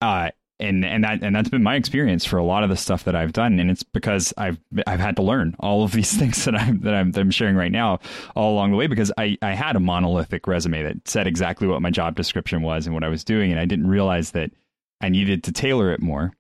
uh, 0.02 0.30
and 0.60 0.84
and 0.84 1.04
that 1.04 1.22
and 1.24 1.36
that's 1.36 1.50
been 1.50 1.62
my 1.62 1.76
experience 1.76 2.26
for 2.26 2.38
a 2.38 2.44
lot 2.44 2.64
of 2.64 2.70
the 2.72 2.76
stuff 2.76 3.04
that 3.04 3.16
I've 3.16 3.32
done, 3.32 3.60
and 3.60 3.70
it's 3.70 3.84
because 3.84 4.34
I've 4.38 4.58
I've 4.88 5.00
had 5.00 5.16
to 5.18 5.22
learn 5.22 5.56
all 5.60 5.84
of 5.84 5.92
these 5.92 6.12
things 6.18 6.46
that 6.46 6.56
I'm 6.56 6.80
that 6.82 6.96
I'm, 6.96 7.12
that 7.12 7.20
I'm 7.22 7.30
sharing 7.30 7.56
right 7.56 7.72
now 7.72 8.00
all 8.36 8.54
along 8.54 8.72
the 8.72 8.78
way 8.78 8.88
because 8.88 9.12
I 9.20 9.38
I 9.44 9.52
had 9.54 9.76
a 9.76 9.80
monolithic 9.80 10.48
resume 10.48 10.82
that 10.82 11.08
said 11.08 11.28
exactly 11.28 11.68
what 11.68 11.84
my 11.84 11.92
job 11.92 12.16
description 12.16 12.64
was 12.64 12.88
and 12.88 12.96
what 12.96 13.04
I 13.04 13.08
was 13.08 13.24
doing, 13.24 13.52
and 13.52 13.60
I 13.60 13.66
didn't 13.66 13.86
realize 13.86 14.32
that 14.32 14.50
I 15.00 15.10
needed 15.10 15.44
to 15.44 15.52
tailor 15.52 15.92
it 15.94 16.02
more 16.02 16.34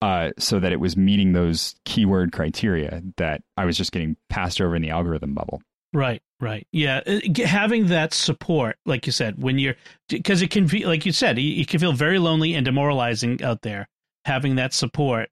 uh, 0.00 0.30
so 0.38 0.58
that 0.60 0.72
it 0.72 0.80
was 0.80 0.96
meeting 0.96 1.34
those 1.34 1.74
keyword 1.84 2.32
criteria 2.32 3.02
that 3.18 3.42
I 3.58 3.66
was 3.66 3.76
just 3.76 3.92
getting 3.92 4.16
passed 4.30 4.62
over 4.62 4.76
in 4.76 4.80
the 4.82 4.90
algorithm 4.90 5.34
bubble. 5.34 5.60
Right, 5.92 6.22
right. 6.40 6.66
Yeah, 6.72 7.00
uh, 7.06 7.20
having 7.44 7.88
that 7.88 8.12
support, 8.14 8.76
like 8.86 9.06
you 9.06 9.12
said, 9.12 9.42
when 9.42 9.58
you're 9.58 9.76
because 10.08 10.42
it 10.42 10.50
can 10.50 10.66
be 10.66 10.86
like 10.86 11.06
you 11.06 11.12
said, 11.12 11.38
it 11.38 11.68
can 11.68 11.80
feel 11.80 11.92
very 11.92 12.18
lonely 12.18 12.54
and 12.54 12.64
demoralizing 12.64 13.42
out 13.42 13.62
there. 13.62 13.88
Having 14.24 14.56
that 14.56 14.74
support, 14.74 15.30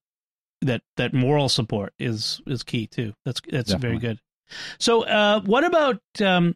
that 0.62 0.82
that 0.96 1.12
moral 1.12 1.48
support 1.48 1.92
is 1.98 2.40
is 2.46 2.62
key 2.62 2.86
too. 2.86 3.12
That's 3.24 3.40
that's 3.48 3.70
Definitely. 3.70 3.98
very 3.98 3.98
good. 3.98 4.20
So, 4.78 5.02
uh, 5.04 5.40
what 5.42 5.64
about 5.64 6.00
um, 6.20 6.54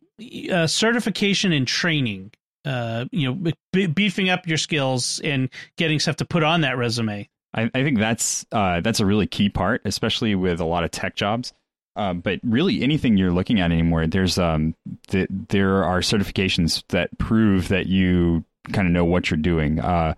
uh, 0.51 0.67
certification 0.67 1.53
and 1.53 1.67
training? 1.67 2.33
Uh, 2.65 3.07
you 3.11 3.35
know, 3.35 3.87
beefing 3.89 4.29
up 4.29 4.47
your 4.47 4.59
skills 4.59 5.19
and 5.25 5.49
getting 5.79 5.99
stuff 5.99 6.17
to 6.17 6.27
put 6.27 6.43
on 6.43 6.61
that 6.61 6.77
resume. 6.77 7.29
I, 7.55 7.71
I 7.75 7.83
think 7.83 7.99
that's 7.99 8.45
uh, 8.53 8.81
that's 8.81 9.01
a 9.01 9.07
really 9.07 9.27
key 9.27 9.49
part, 9.49 9.83
especially 9.85 10.35
with 10.35 10.61
a 10.61 10.65
lot 10.65 10.85
of 10.85 10.91
tech 10.91 11.17
jobs. 11.17 11.53
Uh, 11.96 12.14
but 12.14 12.40
really, 12.42 12.83
anything 12.83 13.16
you're 13.16 13.33
looking 13.33 13.61
at 13.61 13.72
anymore, 13.72 14.07
there's 14.07 14.38
um, 14.38 14.74
th- 15.09 15.29
there 15.48 15.85
are 15.85 16.00
certifications 16.00 16.85
that 16.88 17.16
prove 17.18 17.68
that 17.68 17.87
you 17.87 18.44
kind 18.72 18.87
of 18.87 18.92
know 18.92 19.05
what 19.05 19.31
you're 19.31 19.38
doing. 19.38 19.81
Uh, 19.81 20.14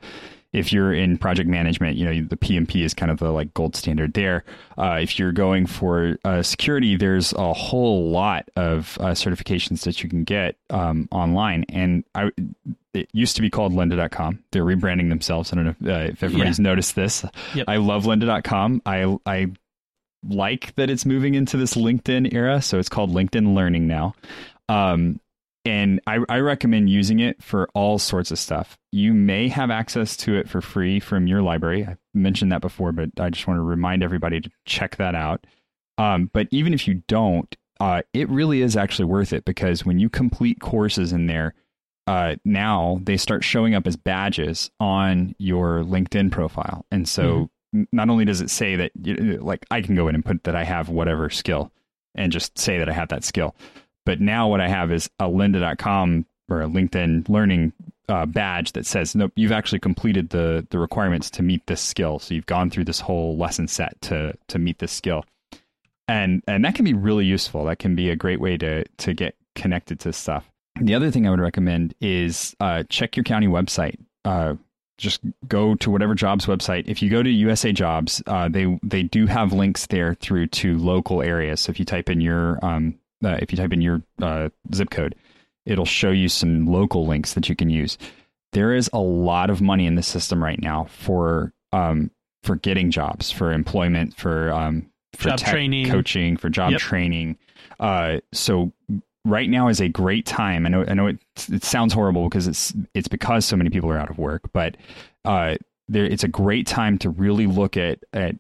if 0.53 0.71
you're 0.71 0.93
in 0.93 1.17
project 1.17 1.49
management, 1.49 1.97
you 1.97 2.05
know 2.05 2.27
the 2.29 2.37
PMP 2.37 2.85
is 2.85 2.93
kind 2.93 3.11
of 3.11 3.19
the 3.19 3.31
like 3.31 3.55
gold 3.55 3.75
standard 3.75 4.13
there. 4.13 4.45
Uh, 4.77 4.99
if 5.01 5.19
you're 5.19 5.33
going 5.33 5.67
for 5.67 6.19
uh, 6.25 6.43
security, 6.43 6.97
there's 6.97 7.33
a 7.33 7.55
whole 7.55 8.11
lot 8.11 8.49
of 8.55 8.99
uh, 9.01 9.13
certifications 9.13 9.85
that 9.85 10.03
you 10.03 10.11
can 10.11 10.25
get 10.25 10.57
um, 10.69 11.09
online, 11.11 11.65
and 11.71 12.05
I 12.15 12.31
it 12.95 13.09
used 13.13 13.37
to 13.37 13.43
be 13.43 13.49
called 13.49 13.73
lynda.com. 13.73 14.45
They're 14.51 14.65
rebranding 14.65 15.09
themselves. 15.09 15.53
I 15.53 15.57
don't 15.57 15.65
know 15.65 15.75
if, 15.81 15.89
uh, 15.89 16.13
if 16.13 16.23
everybody's 16.23 16.59
yeah. 16.59 16.65
noticed 16.65 16.95
this. 16.95 17.25
Yep. 17.55 17.65
I 17.69 17.77
love 17.77 18.05
lynda.com. 18.05 18.83
I, 18.85 19.17
I 19.25 19.53
like 20.29 20.75
that 20.77 20.91
it's 20.91 21.05
moving 21.05 21.35
into 21.35 21.57
this 21.57 21.75
LinkedIn 21.75 22.33
era. 22.33 22.63
So 22.63 22.79
it's 22.79 22.89
called 22.89 23.11
LinkedIn 23.11 23.55
Learning 23.55 23.87
now. 23.87 24.15
Um, 24.69 25.21
and 25.65 26.01
I, 26.07 26.19
I 26.29 26.39
recommend 26.39 26.91
using 26.91 27.21
it 27.21 27.43
for 27.43 27.69
all 27.75 27.99
sorts 27.99 28.31
of 28.31 28.39
stuff. 28.39 28.77
You 28.91 29.13
may 29.13 29.49
have 29.49 29.71
access 29.71 30.17
to 30.19 30.35
it 30.35 30.49
for 30.49 30.61
free 30.61 30.99
from 30.99 31.27
your 31.27 31.41
library. 31.41 31.87
I 31.87 31.97
mentioned 32.15 32.51
that 32.51 32.61
before, 32.61 32.91
but 32.91 33.11
I 33.19 33.31
just 33.31 33.47
want 33.47 33.59
to 33.59 33.63
remind 33.63 34.03
everybody 34.03 34.41
to 34.41 34.51
check 34.65 34.97
that 34.97 35.15
out. 35.15 35.47
Um, 35.99 36.31
but 36.33 36.49
even 36.51 36.75
if 36.75 36.89
you 36.89 37.03
don't, 37.07 37.55
uh, 37.79 38.03
it 38.13 38.29
really 38.29 38.63
is 38.63 38.77
actually 38.77 39.05
worth 39.05 39.33
it 39.33 39.45
because 39.45 39.85
when 39.85 39.99
you 39.99 40.09
complete 40.09 40.61
courses 40.61 41.13
in 41.13 41.27
there, 41.27 41.55
uh, 42.09 42.37
now 42.45 43.01
they 43.05 43.17
start 43.17 43.45
showing 43.45 43.75
up 43.75 43.87
as 43.87 43.97
badges 43.97 44.71
on 44.81 45.35
your 45.39 45.85
LinkedIn 45.85 46.33
profile. 46.33 46.85
And 46.91 47.09
so 47.09 47.23
mm-hmm. 47.23 47.45
Not 47.93 48.11
only 48.11 48.25
does 48.25 48.41
it 48.41 48.51
say 48.51 48.77
that, 48.77 48.93
like, 49.43 49.65
I 49.71 49.81
can 49.81 49.95
go 49.95 50.09
in 50.09 50.15
and 50.15 50.25
put 50.25 50.45
that 50.45 50.57
I 50.57 50.65
have 50.65 50.89
whatever 50.89 51.31
skill 51.31 51.71
and 52.15 52.33
just 52.33 52.59
say 52.59 52.79
that 52.79 52.89
I 52.89 52.93
have 52.93 53.09
that 53.09 53.25
skill. 53.25 53.55
But 54.05 54.21
now 54.21 54.49
what 54.49 54.61
I 54.61 54.69
have 54.69 54.93
is 54.93 55.09
a 55.19 55.25
lynda.com 55.25 56.27
or 56.49 56.63
a 56.63 56.67
LinkedIn 56.67 57.29
learning 57.29 57.73
uh, 58.09 58.27
badge 58.27 58.73
that 58.73 58.85
says, 58.85 59.15
nope, 59.15 59.33
you've 59.37 59.53
actually 59.53 59.79
completed 59.79 60.31
the, 60.31 60.67
the 60.71 60.79
requirements 60.79 61.31
to 61.31 61.43
meet 61.43 61.67
this 61.67 61.81
skill. 61.81 62.19
So 62.19 62.35
you've 62.35 62.47
gone 62.47 62.69
through 62.69 62.85
this 62.85 63.01
whole 63.01 63.37
lesson 63.37 63.69
set 63.69 64.01
to, 64.03 64.35
to 64.49 64.59
meet 64.59 64.79
this 64.79 64.93
skill. 64.93 65.25
And, 66.09 66.43
and 66.47 66.65
that 66.65 66.75
can 66.75 66.85
be 66.85 66.95
really 66.95 67.25
useful. 67.25 67.65
That 67.65 67.79
can 67.79 67.95
be 67.95 68.11
a 68.11 68.17
great 68.17 68.41
way 68.41 68.57
to, 68.59 68.85
to 68.85 69.15
get 69.15 69.37
connected 69.55 70.01
to 70.01 70.13
stuff. 70.13 70.51
The 70.81 70.95
other 70.95 71.11
thing 71.11 71.27
I 71.27 71.31
would 71.31 71.41
recommend 71.41 71.95
is 72.01 72.57
uh, 72.61 72.83
check 72.89 73.17
your 73.17 73.25
county 73.25 73.47
website. 73.47 73.97
Uh, 74.25 74.55
just 74.99 75.21
go 75.49 75.75
to 75.77 75.91
whatever 75.91 76.15
jobs 76.15 76.47
website. 76.47 76.85
If 76.87 77.03
you 77.03 77.11
go 77.11 77.23
to 77.23 77.31
USA 77.31 77.73
Jobs, 77.73 78.23
uh, 78.27 78.49
they 78.49 78.79
they 78.83 79.03
do 79.03 79.27
have 79.27 79.53
links 79.53 79.87
there 79.87 80.15
through 80.15 80.49
to 80.49 80.79
local 80.79 81.23
areas. 81.23 81.61
So 81.61 81.71
if 81.71 81.79
you 81.79 81.85
type 81.85 82.09
in 82.09 82.21
your 82.21 82.59
um, 82.65 82.99
uh, 83.25 83.39
if 83.41 83.53
you 83.53 83.59
type 83.59 83.73
in 83.73 83.81
your 83.81 84.03
uh, 84.21 84.49
zip 84.75 84.91
code, 84.91 85.15
it'll 85.67 85.85
show 85.85 86.11
you 86.11 86.29
some 86.29 86.67
local 86.67 87.07
links 87.07 87.35
that 87.35 87.49
you 87.49 87.57
can 87.57 87.71
use. 87.71 87.99
There 88.53 88.75
is 88.75 88.91
a 88.93 89.01
lot 89.01 89.51
of 89.51 89.61
money 89.63 89.87
in 89.87 89.95
the 89.95 90.03
system 90.03 90.43
right 90.43 90.61
now 90.61 90.85
for 90.85 91.53
um, 91.73 92.11
for 92.43 92.57
getting 92.57 92.91
jobs, 92.91 93.31
for 93.31 93.53
employment, 93.53 94.17
for 94.17 94.53
um, 94.53 94.91
for 95.15 95.31
job 95.31 95.39
training, 95.39 95.89
coaching, 95.89 96.37
for 96.37 96.49
job 96.49 96.73
yep. 96.73 96.81
training. 96.81 97.39
Uh, 97.81 98.19
so 98.33 98.73
right 99.25 99.49
now 99.49 99.69
is 99.69 99.81
a 99.81 99.89
great 99.89 100.27
time. 100.27 100.67
I 100.67 100.69
know 100.69 100.85
I 100.87 100.95
know 100.95 101.07
it 101.07 101.19
it 101.51 101.65
sounds 101.65 101.93
horrible 101.93 102.29
because 102.29 102.47
it's 102.47 102.73
it's 102.95 103.09
because 103.09 103.45
so 103.45 103.57
many 103.57 103.71
people 103.71 103.91
are 103.91 103.99
out 103.99 104.11
of 104.11 104.19
work, 104.19 104.43
but 104.53 104.77
uh, 105.25 105.57
there 105.89 106.05
it's 106.05 106.25
a 106.25 106.29
great 106.29 106.67
time 106.67 106.99
to 106.99 107.11
really 107.11 107.47
look 107.47 107.77
at 107.77 108.01
at 108.13 108.37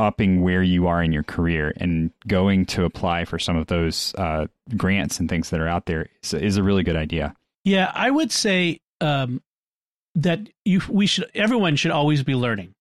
upping 0.00 0.42
where 0.42 0.62
you 0.62 0.86
are 0.86 1.02
in 1.02 1.12
your 1.12 1.22
career 1.22 1.72
and 1.76 2.10
going 2.26 2.66
to 2.66 2.84
apply 2.84 3.24
for 3.24 3.38
some 3.38 3.56
of 3.56 3.68
those 3.68 4.12
uh, 4.16 4.46
grants 4.76 5.20
and 5.20 5.28
things 5.28 5.50
that 5.50 5.60
are 5.60 5.68
out 5.68 5.86
there 5.86 6.08
is, 6.22 6.34
is, 6.34 6.56
a 6.56 6.64
really 6.64 6.82
good 6.82 6.96
idea. 6.96 7.32
Yeah, 7.62 7.92
I 7.94 8.10
would 8.10 8.32
say 8.32 8.80
um, 9.00 9.40
that 10.16 10.40
you 10.64 10.80
we 10.88 11.06
should 11.06 11.30
everyone 11.34 11.76
should 11.76 11.92
always 11.92 12.22
be 12.22 12.34
learning, 12.34 12.74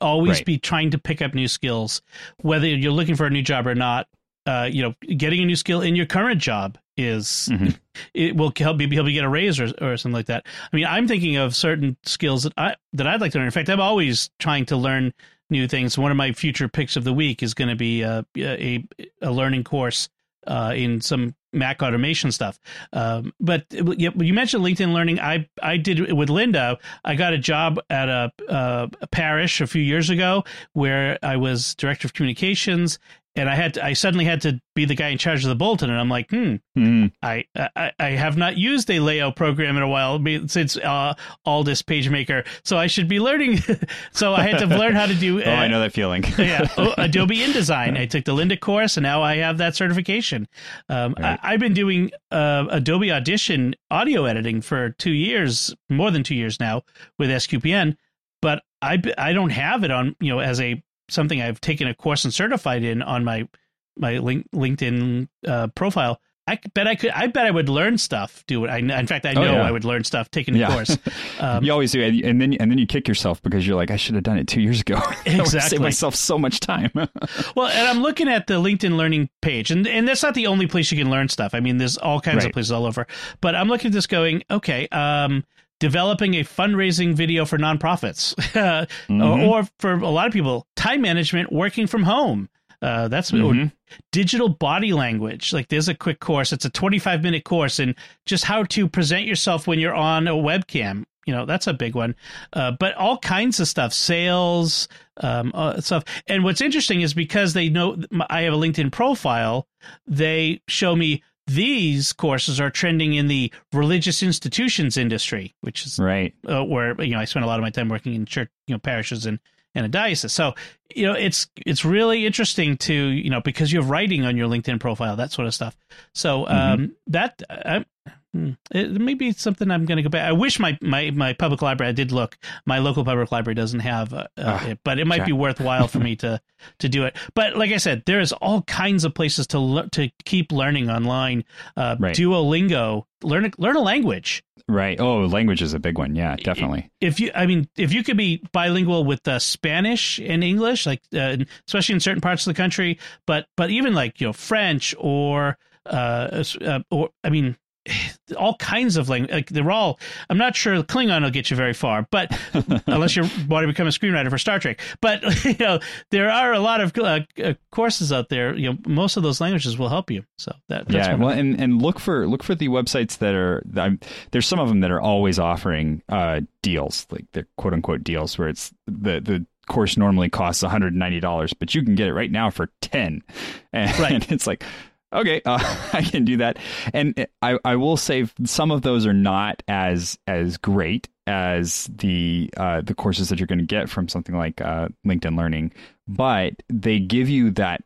always 0.00 0.38
right. 0.38 0.46
be 0.46 0.58
trying 0.58 0.90
to 0.90 0.98
pick 0.98 1.22
up 1.22 1.34
new 1.34 1.48
skills, 1.48 2.02
whether 2.42 2.66
you're 2.66 2.92
looking 2.92 3.16
for 3.16 3.26
a 3.26 3.30
new 3.30 3.42
job 3.42 3.66
or 3.66 3.74
not 3.74 4.08
uh, 4.50 4.64
you 4.64 4.82
know, 4.82 4.94
getting 5.16 5.40
a 5.42 5.46
new 5.46 5.54
skill 5.54 5.80
in 5.80 5.94
your 5.94 6.06
current 6.06 6.40
job 6.40 6.76
is 6.96 7.48
mm-hmm. 7.52 7.68
it 8.14 8.34
will 8.34 8.52
help 8.56 8.80
you 8.80 8.88
able 8.90 9.04
to 9.04 9.12
get 9.12 9.22
a 9.22 9.28
raise 9.28 9.60
or, 9.60 9.72
or 9.80 9.96
something 9.96 10.12
like 10.12 10.26
that. 10.26 10.44
I 10.72 10.76
mean, 10.76 10.86
I'm 10.86 11.06
thinking 11.06 11.36
of 11.36 11.54
certain 11.54 11.96
skills 12.02 12.42
that 12.42 12.52
I 12.56 12.74
that 12.94 13.06
I'd 13.06 13.20
like 13.20 13.30
to 13.32 13.38
learn. 13.38 13.46
In 13.46 13.52
fact, 13.52 13.70
I'm 13.70 13.80
always 13.80 14.28
trying 14.40 14.66
to 14.66 14.76
learn 14.76 15.14
new 15.50 15.68
things. 15.68 15.96
One 15.96 16.10
of 16.10 16.16
my 16.16 16.32
future 16.32 16.68
picks 16.68 16.96
of 16.96 17.04
the 17.04 17.12
week 17.12 17.44
is 17.44 17.54
going 17.54 17.68
to 17.68 17.76
be 17.76 18.02
a, 18.02 18.24
a, 18.36 18.84
a 19.22 19.30
learning 19.30 19.64
course 19.64 20.08
uh, 20.46 20.72
in 20.74 21.00
some 21.00 21.34
Mac 21.52 21.82
automation 21.82 22.30
stuff. 22.30 22.60
Um, 22.92 23.32
but 23.40 23.66
you 23.70 24.32
mentioned 24.32 24.64
LinkedIn 24.64 24.92
Learning. 24.92 25.18
I 25.18 25.48
I 25.62 25.76
did 25.76 26.12
with 26.12 26.28
Lynda. 26.28 26.76
I 27.04 27.16
got 27.16 27.32
a 27.32 27.38
job 27.38 27.80
at 27.90 28.08
a, 28.08 28.32
a, 28.48 29.06
parish 29.08 29.60
a 29.60 29.66
few 29.66 29.82
years 29.82 30.10
ago 30.10 30.44
where 30.74 31.18
I 31.22 31.36
was 31.36 31.74
director 31.74 32.06
of 32.06 32.14
communications, 32.14 33.00
and 33.36 33.48
I 33.48 33.54
had 33.54 33.74
to, 33.74 33.84
I 33.84 33.92
suddenly 33.92 34.24
had 34.24 34.40
to 34.42 34.60
be 34.74 34.84
the 34.84 34.94
guy 34.94 35.08
in 35.08 35.18
charge 35.18 35.44
of 35.44 35.48
the 35.48 35.54
bulletin, 35.54 35.88
and 35.88 35.98
I'm 35.98 36.08
like, 36.08 36.30
hmm, 36.30 36.56
mm. 36.76 37.12
I, 37.22 37.44
I 37.54 37.92
I 37.98 38.10
have 38.10 38.36
not 38.36 38.56
used 38.56 38.90
a 38.90 38.98
layout 38.98 39.36
program 39.36 39.76
in 39.76 39.82
a 39.82 39.88
while 39.88 40.20
since 40.48 40.76
uh, 40.76 41.14
Aldus 41.46 41.82
PageMaker, 41.82 42.46
so 42.64 42.76
I 42.76 42.88
should 42.88 43.08
be 43.08 43.20
learning. 43.20 43.60
so 44.12 44.34
I 44.34 44.42
had 44.42 44.58
to 44.58 44.66
learn 44.66 44.94
how 44.94 45.06
to 45.06 45.14
do. 45.14 45.40
Uh, 45.40 45.44
oh, 45.46 45.50
I 45.50 45.68
know 45.68 45.80
that 45.80 45.92
feeling. 45.92 46.24
yeah, 46.38 46.66
oh, 46.76 46.92
Adobe 46.98 47.38
InDesign. 47.38 47.96
I 47.96 48.06
took 48.06 48.24
the 48.24 48.32
Lynda 48.32 48.58
course, 48.58 48.96
and 48.96 49.04
now 49.04 49.22
I 49.22 49.36
have 49.36 49.58
that 49.58 49.76
certification. 49.76 50.48
Um, 50.88 51.14
right. 51.18 51.38
I, 51.42 51.52
have 51.52 51.60
been 51.60 51.74
doing 51.74 52.10
uh, 52.32 52.66
Adobe 52.70 53.12
Audition 53.12 53.76
audio 53.90 54.24
editing 54.24 54.60
for 54.60 54.90
two 54.90 55.12
years, 55.12 55.74
more 55.88 56.10
than 56.10 56.24
two 56.24 56.34
years 56.34 56.58
now, 56.58 56.82
with 57.18 57.30
SQPN, 57.30 57.96
but 58.42 58.62
I 58.82 59.00
I 59.16 59.32
don't 59.32 59.50
have 59.50 59.84
it 59.84 59.90
on 59.90 60.16
you 60.20 60.32
know 60.32 60.40
as 60.40 60.60
a 60.60 60.82
something 61.10 61.40
I've 61.40 61.60
taken 61.60 61.88
a 61.88 61.94
course 61.94 62.24
and 62.24 62.32
certified 62.32 62.84
in 62.84 63.02
on 63.02 63.24
my 63.24 63.48
my 63.96 64.18
link, 64.18 64.46
LinkedIn 64.52 65.28
uh, 65.46 65.68
profile. 65.68 66.20
I 66.50 66.58
bet 66.74 66.88
I 66.88 66.96
could. 66.96 67.10
I 67.10 67.28
bet 67.28 67.46
I 67.46 67.50
would 67.52 67.68
learn 67.68 67.96
stuff. 67.96 68.42
Do 68.48 68.64
it. 68.64 68.70
I, 68.70 68.78
in 68.78 69.06
fact, 69.06 69.24
I 69.24 69.34
oh, 69.34 69.34
know 69.34 69.48
oh, 69.50 69.52
yeah. 69.52 69.68
I 69.68 69.70
would 69.70 69.84
learn 69.84 70.02
stuff 70.02 70.32
taking 70.32 70.56
a 70.56 70.58
yeah. 70.58 70.72
course. 70.72 70.98
Um, 71.38 71.64
you 71.64 71.72
always 71.72 71.92
do, 71.92 72.02
and 72.02 72.38
then 72.38 72.52
and 72.52 72.70
then 72.70 72.76
you 72.76 72.86
kick 72.86 73.08
yourself 73.08 73.40
because 73.42 73.66
you're 73.66 73.76
like, 73.76 73.90
I 73.90 73.96
should 73.96 74.14
have 74.14 74.24
done 74.24 74.36
it 74.36 74.46
two 74.46 74.60
years 74.60 74.82
ago. 74.82 75.00
Exactly, 75.24 75.60
save 75.60 75.80
myself 75.80 76.14
so 76.14 76.38
much 76.38 76.60
time. 76.60 76.90
well, 77.56 77.68
and 77.68 77.88
I'm 77.88 78.02
looking 78.02 78.28
at 78.28 78.46
the 78.46 78.54
LinkedIn 78.54 78.96
Learning 78.96 79.30
page, 79.40 79.70
and 79.70 79.86
and 79.86 80.06
that's 80.06 80.22
not 80.22 80.34
the 80.34 80.48
only 80.48 80.66
place 80.66 80.92
you 80.92 80.98
can 80.98 81.08
learn 81.08 81.30
stuff. 81.30 81.54
I 81.54 81.60
mean, 81.60 81.78
there's 81.78 81.96
all 81.96 82.20
kinds 82.20 82.38
right. 82.38 82.46
of 82.46 82.52
places 82.52 82.72
all 82.72 82.84
over. 82.84 83.06
But 83.40 83.54
I'm 83.54 83.68
looking 83.68 83.88
at 83.88 83.94
this, 83.94 84.06
going, 84.06 84.42
okay. 84.50 84.86
Um, 84.88 85.44
developing 85.80 86.34
a 86.34 86.44
fundraising 86.44 87.14
video 87.14 87.44
for 87.44 87.58
nonprofits, 87.58 88.34
mm-hmm. 89.08 89.22
or, 89.22 89.62
or, 89.62 89.68
for 89.80 89.94
a 89.94 90.08
lot 90.08 90.28
of 90.28 90.32
people, 90.32 90.66
time 90.76 91.00
management, 91.00 91.52
working 91.52 91.88
from 91.88 92.04
home. 92.04 92.48
Uh, 92.82 93.08
that's 93.08 93.30
mm-hmm. 93.30 93.66
digital 94.10 94.48
body 94.48 94.92
language. 94.92 95.52
Like 95.52 95.68
there's 95.68 95.88
a 95.88 95.94
quick 95.94 96.20
course. 96.20 96.52
It's 96.52 96.64
a 96.64 96.70
25 96.70 97.22
minute 97.22 97.44
course 97.44 97.78
and 97.78 97.94
just 98.24 98.44
how 98.44 98.62
to 98.64 98.88
present 98.88 99.26
yourself 99.26 99.66
when 99.66 99.78
you're 99.78 99.94
on 99.94 100.28
a 100.28 100.32
webcam. 100.32 101.04
You 101.26 101.34
know, 101.34 101.44
that's 101.44 101.66
a 101.66 101.74
big 101.74 101.94
one. 101.94 102.14
Uh, 102.54 102.72
but 102.80 102.94
all 102.94 103.18
kinds 103.18 103.60
of 103.60 103.68
stuff, 103.68 103.92
sales, 103.92 104.88
um, 105.18 105.52
uh, 105.54 105.78
stuff. 105.82 106.04
And 106.26 106.42
what's 106.42 106.62
interesting 106.62 107.02
is 107.02 107.12
because 107.12 107.52
they 107.52 107.68
know 107.68 108.02
I 108.30 108.42
have 108.42 108.54
a 108.54 108.56
LinkedIn 108.56 108.90
profile, 108.90 109.66
they 110.06 110.62
show 110.66 110.96
me 110.96 111.22
these 111.54 112.12
courses 112.12 112.60
are 112.60 112.70
trending 112.70 113.14
in 113.14 113.26
the 113.26 113.52
religious 113.72 114.22
institutions 114.22 114.96
industry, 114.96 115.54
which 115.62 115.84
is 115.84 115.98
right 115.98 116.32
uh, 116.48 116.64
where 116.64 117.00
you 117.02 117.12
know 117.12 117.18
I 117.18 117.24
spent 117.24 117.44
a 117.44 117.48
lot 117.48 117.58
of 117.58 117.62
my 117.62 117.70
time 117.70 117.88
working 117.88 118.14
in 118.14 118.24
church, 118.24 118.50
you 118.66 118.74
know, 118.74 118.78
parishes 118.78 119.26
and 119.26 119.40
and 119.74 119.84
a 119.84 119.88
diocese. 119.88 120.32
So 120.32 120.54
you 120.94 121.06
know, 121.06 121.14
it's 121.14 121.48
it's 121.56 121.84
really 121.84 122.24
interesting 122.24 122.76
to 122.78 122.94
you 122.94 123.30
know 123.30 123.40
because 123.40 123.72
you 123.72 123.80
have 123.80 123.90
writing 123.90 124.24
on 124.24 124.36
your 124.36 124.48
LinkedIn 124.48 124.78
profile, 124.78 125.16
that 125.16 125.32
sort 125.32 125.48
of 125.48 125.54
stuff. 125.54 125.76
So 126.14 126.46
um, 126.46 126.54
mm-hmm. 126.54 126.86
that 127.08 127.42
I, 127.50 127.84
Hmm. 128.32 128.50
It 128.70 128.92
may 128.92 129.14
be 129.14 129.32
something 129.32 129.70
I'm 129.70 129.86
going 129.86 129.96
to 129.96 130.04
go 130.04 130.08
back. 130.08 130.28
I 130.28 130.32
wish 130.32 130.60
my, 130.60 130.78
my, 130.80 131.10
my 131.10 131.32
public 131.32 131.62
library. 131.62 131.88
I 131.88 131.92
did 131.92 132.12
look. 132.12 132.38
My 132.64 132.78
local 132.78 133.04
public 133.04 133.32
library 133.32 133.56
doesn't 133.56 133.80
have 133.80 134.14
uh, 134.14 134.28
uh, 134.36 134.66
it, 134.68 134.78
but 134.84 135.00
it 135.00 135.06
might 135.06 135.26
be 135.26 135.32
worthwhile 135.32 135.88
for 135.88 135.98
me 135.98 136.14
to 136.16 136.40
to 136.78 136.88
do 136.88 137.04
it. 137.04 137.16
But 137.34 137.56
like 137.56 137.72
I 137.72 137.78
said, 137.78 138.04
there 138.06 138.20
is 138.20 138.32
all 138.32 138.62
kinds 138.62 139.04
of 139.04 139.14
places 139.14 139.48
to 139.48 139.58
le- 139.58 139.88
to 139.90 140.10
keep 140.24 140.52
learning 140.52 140.90
online. 140.90 141.44
Uh, 141.76 141.96
right. 141.98 142.14
Duolingo, 142.14 143.06
learn 143.22 143.50
learn 143.58 143.76
a 143.76 143.80
language. 143.80 144.44
Right. 144.68 145.00
Oh, 145.00 145.26
language 145.26 145.62
is 145.62 145.74
a 145.74 145.80
big 145.80 145.98
one. 145.98 146.14
Yeah, 146.14 146.36
definitely. 146.36 146.88
If 147.00 147.18
you, 147.18 147.32
I 147.34 147.46
mean, 147.46 147.68
if 147.76 147.92
you 147.92 148.04
could 148.04 148.16
be 148.16 148.44
bilingual 148.52 149.04
with 149.04 149.26
uh, 149.26 149.40
Spanish 149.40 150.20
and 150.20 150.44
English, 150.44 150.86
like 150.86 151.02
uh, 151.12 151.38
especially 151.66 151.94
in 151.94 152.00
certain 152.00 152.20
parts 152.20 152.46
of 152.46 152.54
the 152.54 152.56
country, 152.56 153.00
but 153.26 153.46
but 153.56 153.70
even 153.70 153.94
like 153.94 154.20
you 154.20 154.28
know 154.28 154.32
French 154.32 154.94
or 154.98 155.58
uh, 155.86 156.44
uh 156.60 156.80
or 156.92 157.10
I 157.24 157.30
mean 157.30 157.56
all 158.38 158.56
kinds 158.56 158.96
of 158.96 159.08
language. 159.08 159.32
Like 159.32 159.48
they're 159.48 159.70
all. 159.70 159.98
I'm 160.28 160.38
not 160.38 160.56
sure 160.56 160.82
Klingon 160.82 161.22
will 161.22 161.30
get 161.30 161.50
you 161.50 161.56
very 161.56 161.72
far, 161.72 162.06
but 162.10 162.36
unless 162.86 163.16
you 163.16 163.22
want 163.48 163.64
to 163.64 163.66
become 163.66 163.86
a 163.86 163.90
screenwriter 163.90 164.30
for 164.30 164.38
Star 164.38 164.58
Trek. 164.58 164.80
But 165.00 165.22
you 165.44 165.56
know, 165.58 165.80
there 166.10 166.30
are 166.30 166.52
a 166.52 166.60
lot 166.60 166.80
of 166.80 166.96
uh, 166.96 167.20
uh, 167.42 167.54
courses 167.72 168.12
out 168.12 168.28
there. 168.28 168.54
You 168.54 168.72
know, 168.72 168.78
most 168.86 169.16
of 169.16 169.22
those 169.22 169.40
languages 169.40 169.78
will 169.78 169.88
help 169.88 170.10
you. 170.10 170.24
So 170.38 170.52
that 170.68 170.90
yeah. 170.90 171.14
Well, 171.14 171.30
and 171.30 171.60
and 171.60 171.82
look 171.82 171.98
for 171.98 172.26
look 172.26 172.42
for 172.42 172.54
the 172.54 172.68
websites 172.68 173.18
that 173.18 173.34
are. 173.34 173.62
I'm, 173.76 174.00
there's 174.30 174.46
some 174.46 174.58
of 174.58 174.68
them 174.68 174.80
that 174.80 174.90
are 174.90 175.00
always 175.00 175.38
offering 175.38 176.02
uh, 176.08 176.40
deals, 176.62 177.06
like 177.10 177.26
the 177.32 177.46
quote 177.56 177.74
unquote 177.74 178.04
deals, 178.04 178.38
where 178.38 178.48
it's 178.48 178.72
the 178.86 179.20
the 179.20 179.46
course 179.70 179.96
normally 179.96 180.28
costs 180.28 180.62
$190, 180.62 181.52
but 181.58 181.74
you 181.74 181.82
can 181.82 181.94
get 181.94 182.08
it 182.08 182.12
right 182.12 182.30
now 182.30 182.50
for 182.50 182.68
10. 182.82 183.22
And, 183.72 183.98
right. 184.00 184.12
and 184.14 184.32
it's 184.32 184.48
like, 184.48 184.64
okay, 185.12 185.42
uh, 185.44 185.58
I 185.92 186.02
can 186.02 186.24
do 186.24 186.38
that. 186.38 186.58
And 186.92 187.26
I, 187.42 187.58
I 187.64 187.76
will 187.76 187.96
say 187.96 188.26
some 188.44 188.70
of 188.70 188.82
those 188.82 189.06
are 189.06 189.12
not 189.12 189.62
as 189.68 190.18
as 190.26 190.56
great 190.56 191.08
as 191.26 191.88
the 191.94 192.50
uh, 192.56 192.80
the 192.80 192.94
courses 192.94 193.28
that 193.28 193.38
you're 193.38 193.46
going 193.46 193.58
to 193.58 193.64
get 193.64 193.88
from 193.88 194.08
something 194.08 194.36
like 194.36 194.60
uh, 194.60 194.88
LinkedIn 195.06 195.36
Learning, 195.36 195.72
but 196.08 196.54
they 196.68 196.98
give 196.98 197.28
you 197.28 197.50
that 197.52 197.82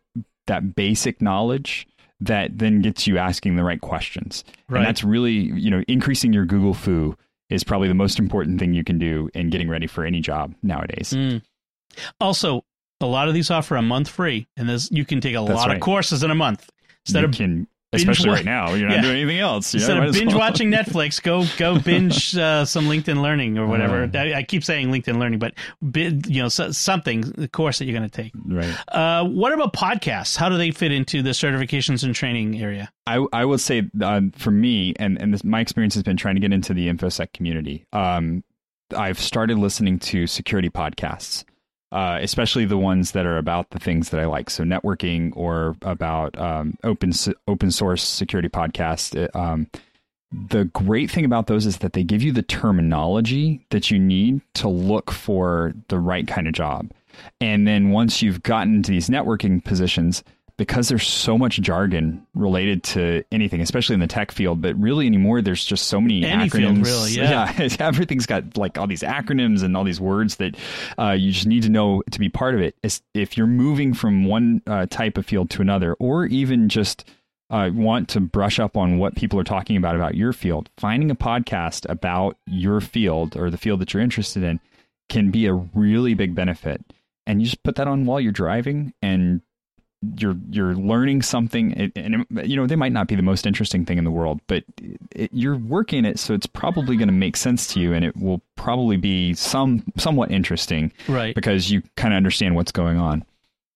that 0.47 0.75
basic 0.75 1.21
knowledge 1.23 1.87
that 2.21 2.59
then 2.59 2.81
gets 2.81 3.07
you 3.07 3.19
asking 3.19 3.57
the 3.57 3.65
right 3.65 3.81
questions. 3.81 4.45
Right. 4.69 4.79
And 4.79 4.87
that's 4.87 5.05
really, 5.05 5.33
you 5.33 5.71
know, 5.71 5.83
increasing 5.89 6.33
your 6.33 6.45
Google 6.45 6.75
fu 6.75 7.17
is 7.51 7.65
probably 7.65 7.89
the 7.89 7.95
most 7.95 8.19
important 8.19 8.59
thing 8.59 8.73
you 8.73 8.85
can 8.85 8.99
do 8.99 9.29
in 9.35 9.51
getting 9.51 9.69
ready 9.69 9.87
for 9.87 10.05
any 10.05 10.21
job 10.21 10.55
nowadays. 10.63 11.13
Mm. 11.15 11.43
Also, 12.21 12.65
a 13.01 13.07
lot 13.07 13.29
of 13.29 13.35
these 13.35 13.51
offer 13.51 13.77
a 13.77 13.83
month 13.83 14.09
free, 14.09 14.47
and 14.57 14.69
this 14.69 14.91
you 14.91 15.05
can 15.05 15.21
take 15.21 15.35
a 15.35 15.45
that's 15.45 15.51
lot 15.51 15.69
right. 15.69 15.77
of 15.77 15.83
courses 15.83 16.23
in 16.23 16.31
a 16.31 16.35
month 16.35 16.71
instead 17.05 17.21
you 17.21 17.29
of 17.29 17.35
can 17.35 17.69
especially 17.95 18.31
right 18.31 18.45
now 18.45 18.75
you're 18.75 18.89
not 18.89 18.97
yeah. 18.97 19.03
doing 19.03 19.17
anything 19.17 19.39
else. 19.39 19.73
You 19.73 19.79
instead 19.79 19.97
know, 19.97 20.09
of 20.09 20.15
binge 20.15 20.33
well. 20.33 20.39
watching 20.39 20.71
netflix 20.73 21.23
go 21.23 21.45
go 21.57 21.79
binge 21.79 22.37
uh, 22.37 22.65
some 22.65 22.87
linkedin 22.87 23.23
learning 23.23 23.59
or 23.59 23.67
whatever. 23.67 24.05
Uh, 24.05 24.19
I, 24.19 24.35
I, 24.39 24.43
keep 24.43 24.65
saying 24.65 24.89
linkedin 24.89 25.19
learning 25.19 25.39
but 25.39 25.55
you 26.29 26.43
know 26.43 26.49
so, 26.49 26.71
something 26.73 27.23
the 27.23 27.49
course 27.49 27.79
that 27.79 27.87
you're 27.87 27.97
going 27.97 28.09
to 28.09 28.23
take. 28.23 28.33
Right. 28.45 28.75
Uh, 28.89 29.25
what 29.25 29.53
about 29.53 29.73
podcasts? 29.73 30.37
How 30.37 30.49
do 30.49 30.57
they 30.57 30.71
fit 30.71 30.93
into 30.93 31.23
the 31.23 31.31
certifications 31.31 32.03
and 32.03 32.15
training 32.15 32.61
area? 32.61 32.91
I, 33.07 33.25
I 33.33 33.45
would 33.45 33.61
say 33.61 33.89
uh, 34.01 34.23
for 34.37 34.51
me 34.51 34.95
and, 34.99 35.21
and 35.21 35.35
this, 35.35 35.45
my 35.45 35.61
experience 35.61 35.95
has 35.95 36.03
been 36.03 36.17
trying 36.17 36.37
to 36.37 36.41
get 36.41 36.53
into 36.53 36.75
the 36.75 36.89
infosec 36.89 37.33
community. 37.33 37.87
Um, 37.93 38.45
i've 38.95 39.19
started 39.19 39.59
listening 39.59 39.99
to 39.99 40.27
security 40.27 40.69
podcasts 40.69 41.45
uh, 41.95 42.19
especially 42.21 42.65
the 42.65 42.77
ones 42.77 43.13
that 43.13 43.25
are 43.25 43.39
about 43.39 43.71
the 43.71 43.79
things 43.79 44.11
that 44.11 44.19
I 44.19 44.27
like. 44.27 44.51
So 44.51 44.65
networking 44.65 45.33
or 45.37 45.77
about 45.83 46.37
um, 46.37 46.77
open 46.83 47.13
open 47.47 47.71
source 47.71 48.03
security 48.03 48.49
podcasts. 48.49 49.15
It, 49.15 49.35
um, 49.35 49.69
the 50.33 50.65
great 50.65 51.09
thing 51.09 51.25
about 51.25 51.47
those 51.47 51.67
is 51.67 51.79
that 51.79 51.93
they 51.93 52.03
give 52.03 52.21
you 52.21 52.33
the 52.33 52.43
terminology 52.43 53.65
that 53.71 53.93
you 53.93 54.01
need 54.01 54.41
to 54.55 54.69
look 54.69 55.13
for 55.13 55.73
the 55.87 56.01
right 56.01 56.27
kind 56.27 56.49
of 56.49 56.53
job. 56.53 56.91
And 57.41 57.69
then 57.69 57.91
once 57.91 58.21
you've 58.21 58.43
gotten 58.43 58.83
to 58.83 58.91
these 58.91 59.09
networking 59.09 59.65
positions, 59.65 60.25
because 60.57 60.89
there's 60.89 61.07
so 61.07 61.37
much 61.37 61.61
jargon 61.61 62.25
related 62.35 62.85
to 62.85 63.25
anything, 63.33 63.61
especially 63.61 63.95
in 63.95 64.01
the 64.01 64.07
tech 64.07 64.31
field, 64.31 64.61
but 64.63 64.79
really 64.79 65.07
anymore, 65.07 65.43
there's 65.43 65.65
just 65.65 65.89
so 65.89 66.01
many 66.01 66.25
Any 66.25 66.49
acronyms. 66.49 66.75
Field, 66.75 66.87
really, 66.87 67.11
yeah. 67.17 67.53
yeah. 67.59 67.69
everything's 67.81 68.27
got 68.27 68.57
like 68.57 68.79
all 68.79 68.87
these 68.87 69.03
acronyms 69.03 69.65
and 69.65 69.77
all 69.77 69.83
these 69.85 70.01
words 70.01 70.37
that 70.37 70.57
uh, 70.99 71.11
you 71.11 71.33
just 71.33 71.47
need 71.47 71.65
to 71.65 71.69
know 71.69 72.03
to 72.11 72.19
be 72.21 72.29
part 72.29 72.55
of 72.55 72.61
it. 72.61 72.77
If 73.15 73.37
you're 73.37 73.49
moving 73.49 73.95
from 73.95 74.27
one 74.27 74.63
uh, 74.67 74.87
type 74.87 75.19
of 75.19 75.27
field 75.27 75.51
to 75.51 75.63
another, 75.63 75.95
or 75.95 76.27
even 76.27 76.69
just 76.69 77.05
uh, 77.51 77.71
want 77.75 78.09
to 78.11 78.21
brush 78.21 78.59
up 78.59 78.77
on 78.77 78.99
what 78.99 79.17
people 79.17 79.39
are 79.41 79.45
talking 79.45 79.77
about 79.77 79.97
about 79.97 80.15
your 80.15 80.33
field, 80.33 80.71
finding 80.77 81.11
a 81.11 81.17
podcast 81.17 81.89
about 81.89 82.37
your 82.47 82.81
field 82.81 83.37
or 83.37 83.51
the 83.51 83.59
field 83.59 83.81
that 83.81 83.93
you're 83.93 84.03
interested 84.03 84.43
in 84.43 84.61
can 85.09 85.31
be 85.31 85.47
a 85.47 85.53
really 85.53 86.15
big 86.15 86.35
benefit. 86.35 86.81
And 87.27 87.41
you 87.41 87.47
just 87.47 87.63
put 87.63 87.77
that 87.77 87.89
on 87.89 88.07
while 88.07 88.21
you're 88.21 88.33
driving 88.33 88.93
and 89.03 89.41
you're 90.17 90.37
you're 90.51 90.75
learning 90.75 91.23
something 91.23 91.73
and, 91.75 92.27
it, 92.31 92.47
you 92.47 92.57
know 92.57 92.67
they 92.67 92.77
might 92.77 92.93
not 92.93 93.09
be 93.09 93.15
the 93.15 93.23
most 93.23 93.47
interesting 93.47 93.85
thing 93.85 93.99
in 93.99 94.05
the 94.05 94.11
world 94.11 94.41
but 94.47 94.65
it, 95.15 95.31
you're 95.33 95.57
working 95.57 96.05
it 96.05 96.19
so 96.19 96.35
it's 96.35 96.47
probably 96.47 96.97
going 96.97 97.09
to 97.09 97.13
make 97.15 97.37
sense 97.37 97.67
to 97.67 97.81
you 97.81 97.93
and 97.93 98.05
it 98.05 98.17
will 98.17 98.41
probably 98.57 98.97
be 98.97 99.35
some 99.35 99.85
somewhat 99.97 100.31
interesting 100.31 100.93
right 101.09 101.35
because 101.35 101.71
you 101.71 101.83
kind 101.97 102.13
of 102.15 102.17
understand 102.17 102.55
what's 102.55 102.73
going 102.73 102.99
on 102.99 103.25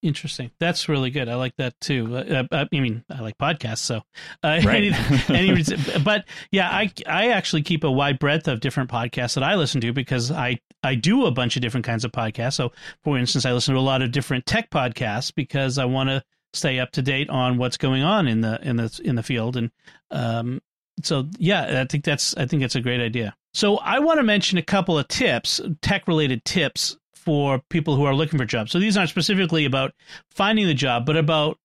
Interesting. 0.00 0.52
That's 0.60 0.88
really 0.88 1.10
good. 1.10 1.28
I 1.28 1.34
like 1.34 1.56
that 1.56 1.80
too. 1.80 2.16
Uh, 2.16 2.44
uh 2.52 2.66
I 2.72 2.80
mean, 2.80 3.02
I 3.10 3.20
like 3.20 3.36
podcasts, 3.36 3.78
so 3.78 3.96
uh, 4.44 4.60
right. 4.64 4.92
any, 4.92 4.94
any, 5.28 5.64
but 6.04 6.24
yeah, 6.52 6.70
I 6.70 6.92
I 7.04 7.30
actually 7.30 7.62
keep 7.62 7.82
a 7.82 7.90
wide 7.90 8.20
breadth 8.20 8.46
of 8.46 8.60
different 8.60 8.90
podcasts 8.90 9.34
that 9.34 9.42
I 9.42 9.56
listen 9.56 9.80
to 9.80 9.92
because 9.92 10.30
I 10.30 10.60
I 10.88 10.94
do 10.94 11.26
a 11.26 11.30
bunch 11.30 11.56
of 11.56 11.62
different 11.62 11.84
kinds 11.84 12.04
of 12.04 12.12
podcasts. 12.12 12.54
So, 12.54 12.72
for 13.04 13.18
instance, 13.18 13.44
I 13.44 13.52
listen 13.52 13.74
to 13.74 13.80
a 13.80 13.82
lot 13.82 14.00
of 14.00 14.10
different 14.10 14.46
tech 14.46 14.70
podcasts 14.70 15.34
because 15.34 15.76
I 15.76 15.84
want 15.84 16.08
to 16.08 16.24
stay 16.54 16.78
up 16.78 16.92
to 16.92 17.02
date 17.02 17.28
on 17.28 17.58
what's 17.58 17.76
going 17.76 18.02
on 18.02 18.26
in 18.26 18.40
the 18.40 18.58
in 18.62 18.76
the 18.76 19.00
in 19.04 19.16
the 19.16 19.22
field, 19.22 19.56
and 19.56 19.70
um, 20.10 20.62
so 21.02 21.28
yeah, 21.38 21.82
I 21.82 21.84
think 21.84 22.04
that's 22.04 22.34
I 22.36 22.46
think 22.46 22.62
that's 22.62 22.74
a 22.74 22.80
great 22.80 23.00
idea. 23.00 23.36
So 23.52 23.76
I 23.78 23.98
want 23.98 24.18
to 24.18 24.24
mention 24.24 24.56
a 24.56 24.62
couple 24.62 24.98
of 24.98 25.08
tips, 25.08 25.60
tech 25.82 26.08
related 26.08 26.44
tips 26.44 26.96
for 27.14 27.60
people 27.68 27.94
who 27.94 28.04
are 28.04 28.14
looking 28.14 28.38
for 28.38 28.44
jobs. 28.44 28.72
So 28.72 28.78
these 28.78 28.96
aren't 28.96 29.10
specifically 29.10 29.66
about 29.66 29.92
finding 30.30 30.66
the 30.66 30.74
job, 30.74 31.04
but 31.04 31.16
about 31.16 31.58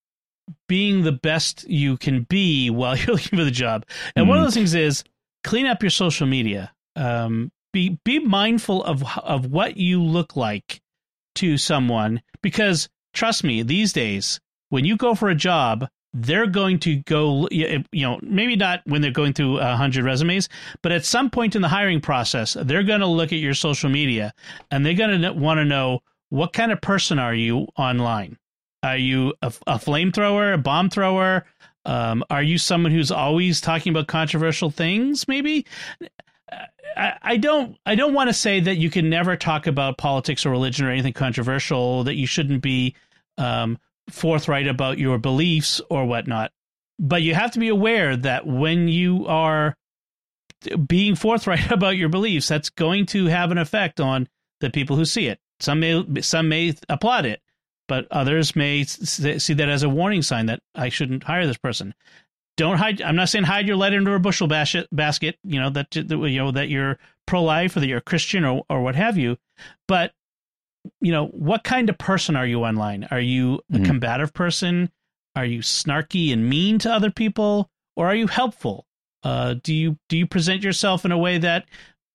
being 0.68 1.04
the 1.04 1.12
best 1.14 1.68
you 1.70 1.96
can 1.98 2.24
be 2.24 2.70
while 2.70 2.98
you're 2.98 3.16
looking 3.16 3.38
for 3.40 3.46
the 3.46 3.52
job. 3.52 3.86
And 4.16 4.26
mm. 4.26 4.30
one 4.30 4.38
of 4.38 4.42
mm-hmm. 4.42 4.46
those 4.48 4.54
things 4.56 4.76
is 4.76 5.04
clean 5.44 5.66
up 5.66 5.82
your 5.82 5.90
social 5.90 6.28
media. 6.28 6.74
Um, 6.96 7.52
be 7.74 8.00
be 8.06 8.20
mindful 8.20 8.84
of 8.84 9.04
of 9.18 9.48
what 9.48 9.78
you 9.78 10.02
look 10.02 10.36
like 10.36 10.82
to 11.36 11.58
someone 11.58 12.22
because 12.42 12.90
trust 13.14 13.44
me, 13.44 13.64
these 13.64 13.92
days 13.92 14.40
when 14.70 14.86
you 14.86 14.96
go 14.96 15.16
for 15.16 15.30
a 15.30 15.36
job, 15.36 15.88
they're 16.14 16.48
going 16.48 16.80
to 16.80 16.98
go 16.98 17.48
you 17.52 17.84
know 17.94 18.20
maybe 18.22 18.56
not 18.56 18.82
when 18.86 19.02
they're 19.02 19.12
going 19.12 19.34
through 19.34 19.58
a 19.58 19.76
hundred 19.76 20.06
resumes 20.06 20.48
but 20.84 20.92
at 20.92 21.04
some 21.04 21.30
point 21.30 21.56
in 21.56 21.64
the 21.64 21.68
hiring 21.68 22.00
process 22.00 22.56
they're 22.66 22.84
going 22.84 23.00
to 23.00 23.08
look 23.08 23.34
at 23.34 23.40
your 23.40 23.56
social 23.56 23.90
media 23.90 24.32
and 24.70 24.86
they're 24.86 24.94
going 24.94 25.20
to 25.20 25.34
want 25.34 25.58
to 25.58 25.66
know 25.66 26.02
what 26.30 26.52
kind 26.52 26.72
of 26.72 26.82
person 26.82 27.20
are 27.20 27.36
you 27.36 27.68
online? 27.78 28.40
Are 28.82 28.98
you 28.98 29.36
a, 29.44 29.54
a 29.68 29.76
flamethrower 29.76 30.56
a 30.56 30.58
bomb 30.58 30.90
thrower? 30.90 31.46
Um, 31.86 32.24
are 32.32 32.42
you 32.42 32.58
someone 32.58 32.92
who's 32.92 33.12
always 33.12 33.62
talking 33.62 33.92
about 33.92 34.08
controversial 34.08 34.72
things 34.72 35.28
maybe 35.28 35.66
I, 36.96 37.38
don't 37.38 37.78
I 37.86 37.96
don't 37.96 38.14
want 38.14 38.30
to 38.30 38.34
say 38.34 38.60
that 38.60 38.76
you 38.76 38.90
can 38.90 39.10
never 39.10 39.36
talk 39.36 39.68
about 39.68 39.98
politics 39.98 40.46
or 40.46 40.52
religion 40.52 40.86
or 40.86 40.92
anything 40.92 41.14
controversial 41.14 42.04
that 42.04 42.16
you 42.16 42.28
shouldn't 42.28 42.62
be 42.62 42.96
um, 43.38 43.78
forthright 44.10 44.68
about 44.68 44.98
your 44.98 45.18
beliefs 45.18 45.82
or 45.90 46.06
whatnot. 46.06 46.52
But 47.00 47.22
you 47.22 47.34
have 47.34 47.52
to 47.52 47.60
be 47.60 47.70
aware 47.70 48.16
that 48.16 48.46
when 48.46 48.88
you 48.88 49.26
are 49.28 49.76
being 50.88 51.16
forthright 51.16 51.72
about 51.72 51.98
your 51.98 52.10
beliefs, 52.10 52.48
that's 52.48 52.70
going 52.70 53.06
to 53.08 53.26
have 53.26 53.52
an 53.52 53.58
effect 53.58 54.00
on 54.00 54.28
the 54.60 54.70
people 54.70 54.96
who 54.96 55.06
see 55.06 55.28
it. 55.28 55.40
Some 55.60 55.80
may 55.80 56.22
some 56.22 56.50
may 56.50 56.74
applaud 56.90 57.26
it, 57.26 57.42
but 57.88 58.08
others 58.12 58.56
may 58.56 58.84
see 58.84 59.54
that 59.54 59.70
as 59.70 59.84
a 59.84 59.90
warning 59.90 60.22
sign 60.22 60.48
that 60.48 60.62
I 60.76 60.90
shouldn't 60.90 61.24
hire 61.24 61.48
this 61.48 61.58
person. 61.58 61.94
Don't 62.56 62.78
hide. 62.78 63.02
I'm 63.02 63.16
not 63.16 63.30
saying 63.30 63.46
hide 63.46 63.68
your 63.68 63.78
lead 63.78 63.94
under 63.94 64.16
a 64.16 64.20
bushel 64.20 64.48
basket. 64.48 65.38
You 65.44 65.60
know 65.60 65.70
that 65.72 65.96
you 65.96 66.38
know 66.38 66.52
that 66.52 66.70
you're 66.70 67.00
pro 67.26 67.44
life 67.44 67.76
or 67.76 67.80
that 67.80 67.88
you're 67.88 67.98
a 67.98 68.02
Christian 68.02 68.46
or 68.46 68.64
or 68.70 68.82
what 68.82 68.96
have 68.96 69.18
you, 69.18 69.38
but 69.88 70.14
you 71.02 71.12
know, 71.12 71.28
what 71.28 71.64
kind 71.64 71.90
of 71.90 71.98
person 71.98 72.36
are 72.36 72.46
you 72.46 72.64
online? 72.64 73.08
Are 73.10 73.20
you 73.20 73.62
a 73.72 73.76
mm-hmm. 73.76 73.86
combative 73.86 74.34
person? 74.34 74.92
Are 75.36 75.46
you 75.46 75.60
snarky 75.60 76.32
and 76.32 76.48
mean 76.48 76.78
to 76.80 76.92
other 76.92 77.10
people? 77.10 77.72
or 77.96 78.08
are 78.08 78.16
you 78.16 78.28
helpful? 78.28 78.86
Uh, 79.24 79.56
do 79.64 79.74
you 79.74 79.98
do 80.10 80.18
you 80.18 80.28
present 80.28 80.64
yourself 80.64 81.06
in 81.06 81.12
a 81.12 81.18
way 81.18 81.38
that 81.38 81.66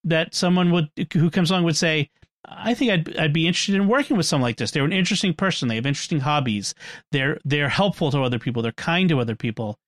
that 0.04 0.34
someone 0.34 0.70
would 0.70 0.90
who 1.12 1.30
comes 1.30 1.50
along 1.50 1.64
would 1.64 1.76
say, 1.76 2.10
I 2.44 2.74
think 2.74 2.90
I'd 2.90 3.16
I'd 3.16 3.32
be 3.32 3.46
interested 3.46 3.74
in 3.74 3.88
working 3.88 4.16
with 4.16 4.26
someone 4.26 4.48
like 4.48 4.56
this. 4.56 4.70
They're 4.70 4.84
an 4.84 4.92
interesting 4.92 5.34
person. 5.34 5.68
They 5.68 5.76
have 5.76 5.86
interesting 5.86 6.20
hobbies. 6.20 6.74
They're 7.12 7.38
they're 7.44 7.68
helpful 7.68 8.10
to 8.10 8.22
other 8.22 8.38
people. 8.38 8.62
They're 8.62 8.72
kind 8.72 9.08
to 9.08 9.20
other 9.20 9.36
people. 9.36 9.78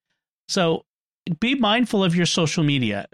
So 0.50 0.84
be 1.38 1.54
mindful 1.54 2.02
of 2.02 2.16
your 2.16 2.26
social 2.26 2.64
media. 2.64 3.06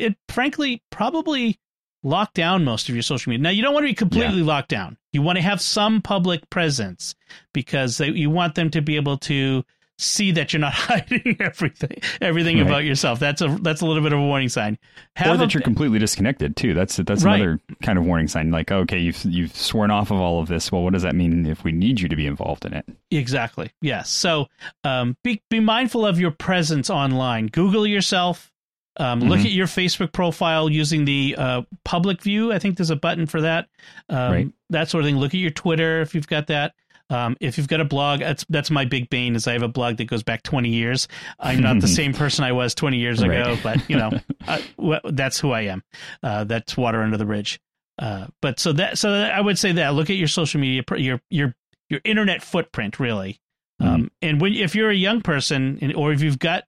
It 0.00 0.16
frankly 0.28 0.82
probably 0.90 1.60
lock 2.02 2.34
down 2.34 2.64
most 2.64 2.88
of 2.88 2.96
your 2.96 3.02
social 3.02 3.30
media. 3.30 3.44
Now 3.44 3.50
you 3.50 3.62
don't 3.62 3.72
want 3.72 3.84
to 3.84 3.90
be 3.90 3.94
completely 3.94 4.40
yeah. 4.40 4.46
locked 4.46 4.68
down. 4.68 4.98
You 5.12 5.22
want 5.22 5.36
to 5.36 5.42
have 5.42 5.60
some 5.60 6.02
public 6.02 6.50
presence 6.50 7.14
because 7.54 7.98
they, 7.98 8.08
you 8.08 8.30
want 8.30 8.56
them 8.56 8.70
to 8.70 8.82
be 8.82 8.96
able 8.96 9.16
to 9.18 9.64
see 9.98 10.32
that 10.32 10.52
you're 10.52 10.60
not 10.60 10.72
hiding 10.74 11.36
everything 11.40 11.98
everything 12.20 12.58
right. 12.58 12.66
about 12.66 12.84
yourself. 12.84 13.18
That's 13.18 13.40
a 13.40 13.58
that's 13.60 13.80
a 13.80 13.86
little 13.86 14.02
bit 14.02 14.12
of 14.12 14.18
a 14.18 14.22
warning 14.22 14.48
sign. 14.48 14.78
Have 15.16 15.34
or 15.34 15.36
that 15.38 15.48
a, 15.48 15.52
you're 15.54 15.62
completely 15.62 15.98
disconnected 15.98 16.56
too. 16.56 16.74
That's 16.74 16.96
that's 16.96 17.24
right. 17.24 17.40
another 17.40 17.60
kind 17.82 17.98
of 17.98 18.04
warning 18.04 18.28
sign. 18.28 18.50
Like, 18.50 18.70
okay, 18.70 18.98
you've 18.98 19.22
you've 19.24 19.54
sworn 19.54 19.90
off 19.90 20.10
of 20.10 20.18
all 20.18 20.40
of 20.40 20.48
this. 20.48 20.70
Well, 20.70 20.82
what 20.82 20.92
does 20.92 21.02
that 21.02 21.14
mean 21.14 21.46
if 21.46 21.64
we 21.64 21.72
need 21.72 22.00
you 22.00 22.08
to 22.08 22.16
be 22.16 22.26
involved 22.26 22.64
in 22.64 22.74
it? 22.74 22.86
Exactly. 23.10 23.70
Yes. 23.80 24.10
So 24.10 24.46
um, 24.84 25.16
be 25.22 25.42
be 25.50 25.60
mindful 25.60 26.06
of 26.06 26.20
your 26.20 26.30
presence 26.30 26.90
online. 26.90 27.46
Google 27.46 27.86
yourself. 27.86 28.52
Um, 28.98 29.20
mm-hmm. 29.20 29.28
Look 29.28 29.40
at 29.40 29.50
your 29.50 29.66
Facebook 29.66 30.12
profile 30.12 30.70
using 30.70 31.04
the 31.04 31.34
uh, 31.36 31.62
public 31.84 32.22
view. 32.22 32.50
I 32.50 32.58
think 32.58 32.78
there's 32.78 32.90
a 32.90 32.96
button 32.96 33.26
for 33.26 33.42
that. 33.42 33.68
Um, 34.08 34.32
right. 34.32 34.52
That 34.70 34.88
sort 34.88 35.04
of 35.04 35.08
thing. 35.08 35.18
Look 35.18 35.34
at 35.34 35.40
your 35.40 35.50
Twitter 35.50 36.00
if 36.00 36.14
you've 36.14 36.26
got 36.26 36.46
that. 36.46 36.74
Um, 37.08 37.36
if 37.40 37.56
you've 37.56 37.68
got 37.68 37.80
a 37.80 37.84
blog, 37.84 38.20
that's 38.20 38.44
that's 38.48 38.70
my 38.70 38.84
big 38.84 39.08
bane. 39.10 39.36
Is 39.36 39.46
I 39.46 39.52
have 39.52 39.62
a 39.62 39.68
blog 39.68 39.98
that 39.98 40.06
goes 40.06 40.22
back 40.22 40.42
20 40.42 40.68
years. 40.68 41.06
I'm 41.38 41.60
not 41.60 41.80
the 41.80 41.88
same 42.00 42.12
person 42.12 42.44
I 42.44 42.52
was 42.52 42.74
20 42.74 42.98
years 42.98 43.22
ago, 43.22 43.52
right. 43.54 43.60
but 43.62 43.90
you 43.90 43.96
know, 43.96 44.10
well, 44.76 45.00
that's 45.04 45.38
who 45.38 45.52
I 45.52 45.62
am. 45.62 45.82
Uh, 46.22 46.44
that's 46.44 46.76
water 46.76 47.02
under 47.02 47.16
the 47.16 47.24
bridge. 47.24 47.60
Uh, 47.98 48.26
but 48.42 48.58
so 48.58 48.72
that 48.72 48.98
so 48.98 49.10
I 49.10 49.40
would 49.40 49.58
say 49.58 49.72
that 49.72 49.94
look 49.94 50.10
at 50.10 50.16
your 50.16 50.28
social 50.28 50.60
media, 50.60 50.82
your 50.96 51.20
your 51.30 51.54
your 51.88 52.00
internet 52.04 52.42
footprint, 52.42 52.98
really. 52.98 53.40
Mm-hmm. 53.80 53.94
Um, 53.94 54.10
and 54.22 54.40
when 54.40 54.54
if 54.54 54.74
you're 54.74 54.90
a 54.90 54.94
young 54.94 55.22
person, 55.22 55.92
or 55.94 56.12
if 56.12 56.22
you've 56.22 56.38
got 56.38 56.64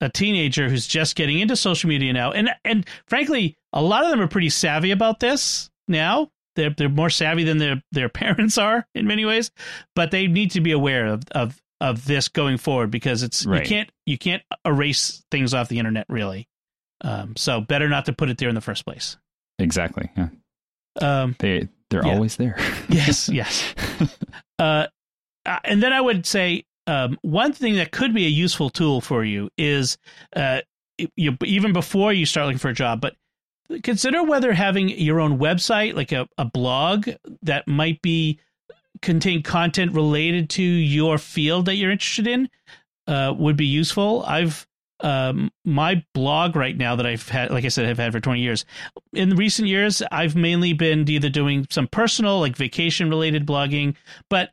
a 0.00 0.08
teenager 0.08 0.68
who's 0.68 0.86
just 0.86 1.16
getting 1.16 1.38
into 1.38 1.56
social 1.56 1.88
media 1.88 2.12
now, 2.12 2.32
and 2.32 2.50
and 2.64 2.86
frankly, 3.06 3.56
a 3.72 3.82
lot 3.82 4.04
of 4.04 4.10
them 4.10 4.20
are 4.20 4.28
pretty 4.28 4.50
savvy 4.50 4.90
about 4.90 5.20
this 5.20 5.70
now. 5.86 6.30
They're 6.56 6.70
they're 6.70 6.88
more 6.88 7.10
savvy 7.10 7.44
than 7.44 7.58
their 7.58 7.82
their 7.92 8.08
parents 8.10 8.58
are 8.58 8.86
in 8.94 9.06
many 9.06 9.24
ways, 9.24 9.50
but 9.94 10.10
they 10.10 10.26
need 10.26 10.50
to 10.52 10.60
be 10.60 10.72
aware 10.72 11.06
of 11.06 11.22
of 11.32 11.60
of 11.80 12.04
this 12.06 12.28
going 12.28 12.56
forward 12.56 12.90
because 12.90 13.22
it's 13.22 13.46
right. 13.46 13.62
you 13.62 13.68
can't 13.68 13.90
you 14.06 14.18
can't 14.18 14.42
erase 14.64 15.24
things 15.30 15.54
off 15.54 15.68
the 15.68 15.78
internet 15.78 16.06
really. 16.08 16.48
Um, 17.02 17.36
so 17.36 17.60
better 17.60 17.88
not 17.88 18.06
to 18.06 18.12
put 18.12 18.30
it 18.30 18.38
there 18.38 18.48
in 18.48 18.54
the 18.54 18.60
first 18.60 18.84
place. 18.84 19.18
Exactly. 19.58 20.10
Yeah. 20.16 20.28
Um, 21.00 21.36
they 21.38 21.68
they're 21.90 22.04
yeah. 22.04 22.14
always 22.14 22.36
there. 22.36 22.56
yes. 22.88 23.28
Yes. 23.28 23.74
Uh, 24.58 24.86
and 25.64 25.82
then 25.82 25.92
I 25.92 26.00
would 26.00 26.24
say 26.24 26.64
um, 26.86 27.18
one 27.20 27.52
thing 27.52 27.74
that 27.74 27.92
could 27.92 28.14
be 28.14 28.24
a 28.24 28.30
useful 28.30 28.70
tool 28.70 29.02
for 29.02 29.22
you 29.22 29.50
is 29.58 29.98
uh, 30.34 30.62
you, 31.16 31.36
even 31.44 31.74
before 31.74 32.12
you 32.12 32.24
start 32.24 32.46
looking 32.46 32.58
for 32.58 32.70
a 32.70 32.74
job, 32.74 33.02
but 33.02 33.16
consider 33.82 34.22
whether 34.22 34.52
having 34.52 34.88
your 34.88 35.20
own 35.20 35.38
website, 35.38 35.94
like 35.94 36.12
a, 36.12 36.28
a 36.38 36.44
blog 36.44 37.08
that 37.42 37.66
might 37.66 38.00
be 38.02 38.40
contain 39.02 39.42
content 39.42 39.92
related 39.92 40.50
to 40.50 40.62
your 40.62 41.18
field 41.18 41.66
that 41.66 41.76
you're 41.76 41.90
interested 41.90 42.26
in, 42.26 42.48
uh, 43.06 43.34
would 43.36 43.56
be 43.56 43.66
useful. 43.66 44.24
I've 44.26 44.66
um, 45.00 45.50
my 45.64 46.02
blog 46.14 46.56
right 46.56 46.76
now 46.76 46.96
that 46.96 47.06
I've 47.06 47.28
had, 47.28 47.50
like 47.50 47.64
I 47.64 47.68
said, 47.68 47.86
I've 47.86 47.98
had 47.98 48.12
for 48.12 48.20
20 48.20 48.40
years. 48.40 48.64
In 49.12 49.36
recent 49.36 49.68
years, 49.68 50.02
I've 50.10 50.36
mainly 50.36 50.72
been 50.72 51.08
either 51.08 51.28
doing 51.28 51.66
some 51.70 51.86
personal, 51.86 52.40
like 52.40 52.56
vacation 52.56 53.10
related 53.10 53.46
blogging, 53.46 53.94
but 54.30 54.50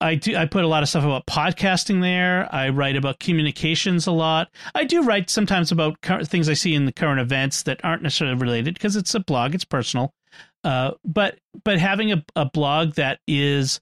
I 0.00 0.14
do. 0.14 0.36
I 0.36 0.46
put 0.46 0.64
a 0.64 0.68
lot 0.68 0.82
of 0.82 0.88
stuff 0.88 1.04
about 1.04 1.26
podcasting 1.26 2.00
there. 2.00 2.52
I 2.54 2.68
write 2.68 2.96
about 2.96 3.18
communications 3.18 4.06
a 4.06 4.12
lot. 4.12 4.48
I 4.74 4.84
do 4.84 5.02
write 5.02 5.28
sometimes 5.28 5.72
about 5.72 5.96
things 6.24 6.48
I 6.48 6.54
see 6.54 6.74
in 6.74 6.86
the 6.86 6.92
current 6.92 7.20
events 7.20 7.64
that 7.64 7.84
aren't 7.84 8.02
necessarily 8.02 8.36
related 8.36 8.74
because 8.74 8.94
it's 8.94 9.14
a 9.14 9.20
blog. 9.20 9.54
It's 9.54 9.64
personal. 9.64 10.14
Uh, 10.62 10.92
but 11.04 11.38
but 11.64 11.78
having 11.78 12.12
a, 12.12 12.24
a 12.36 12.44
blog 12.44 12.94
that 12.94 13.18
is 13.26 13.80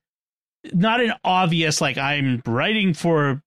not 0.73 1.01
an 1.01 1.13
obvious 1.25 1.81
like 1.81 1.99
I'm 1.99 2.43
writing 2.47 2.95
for 2.95 3.43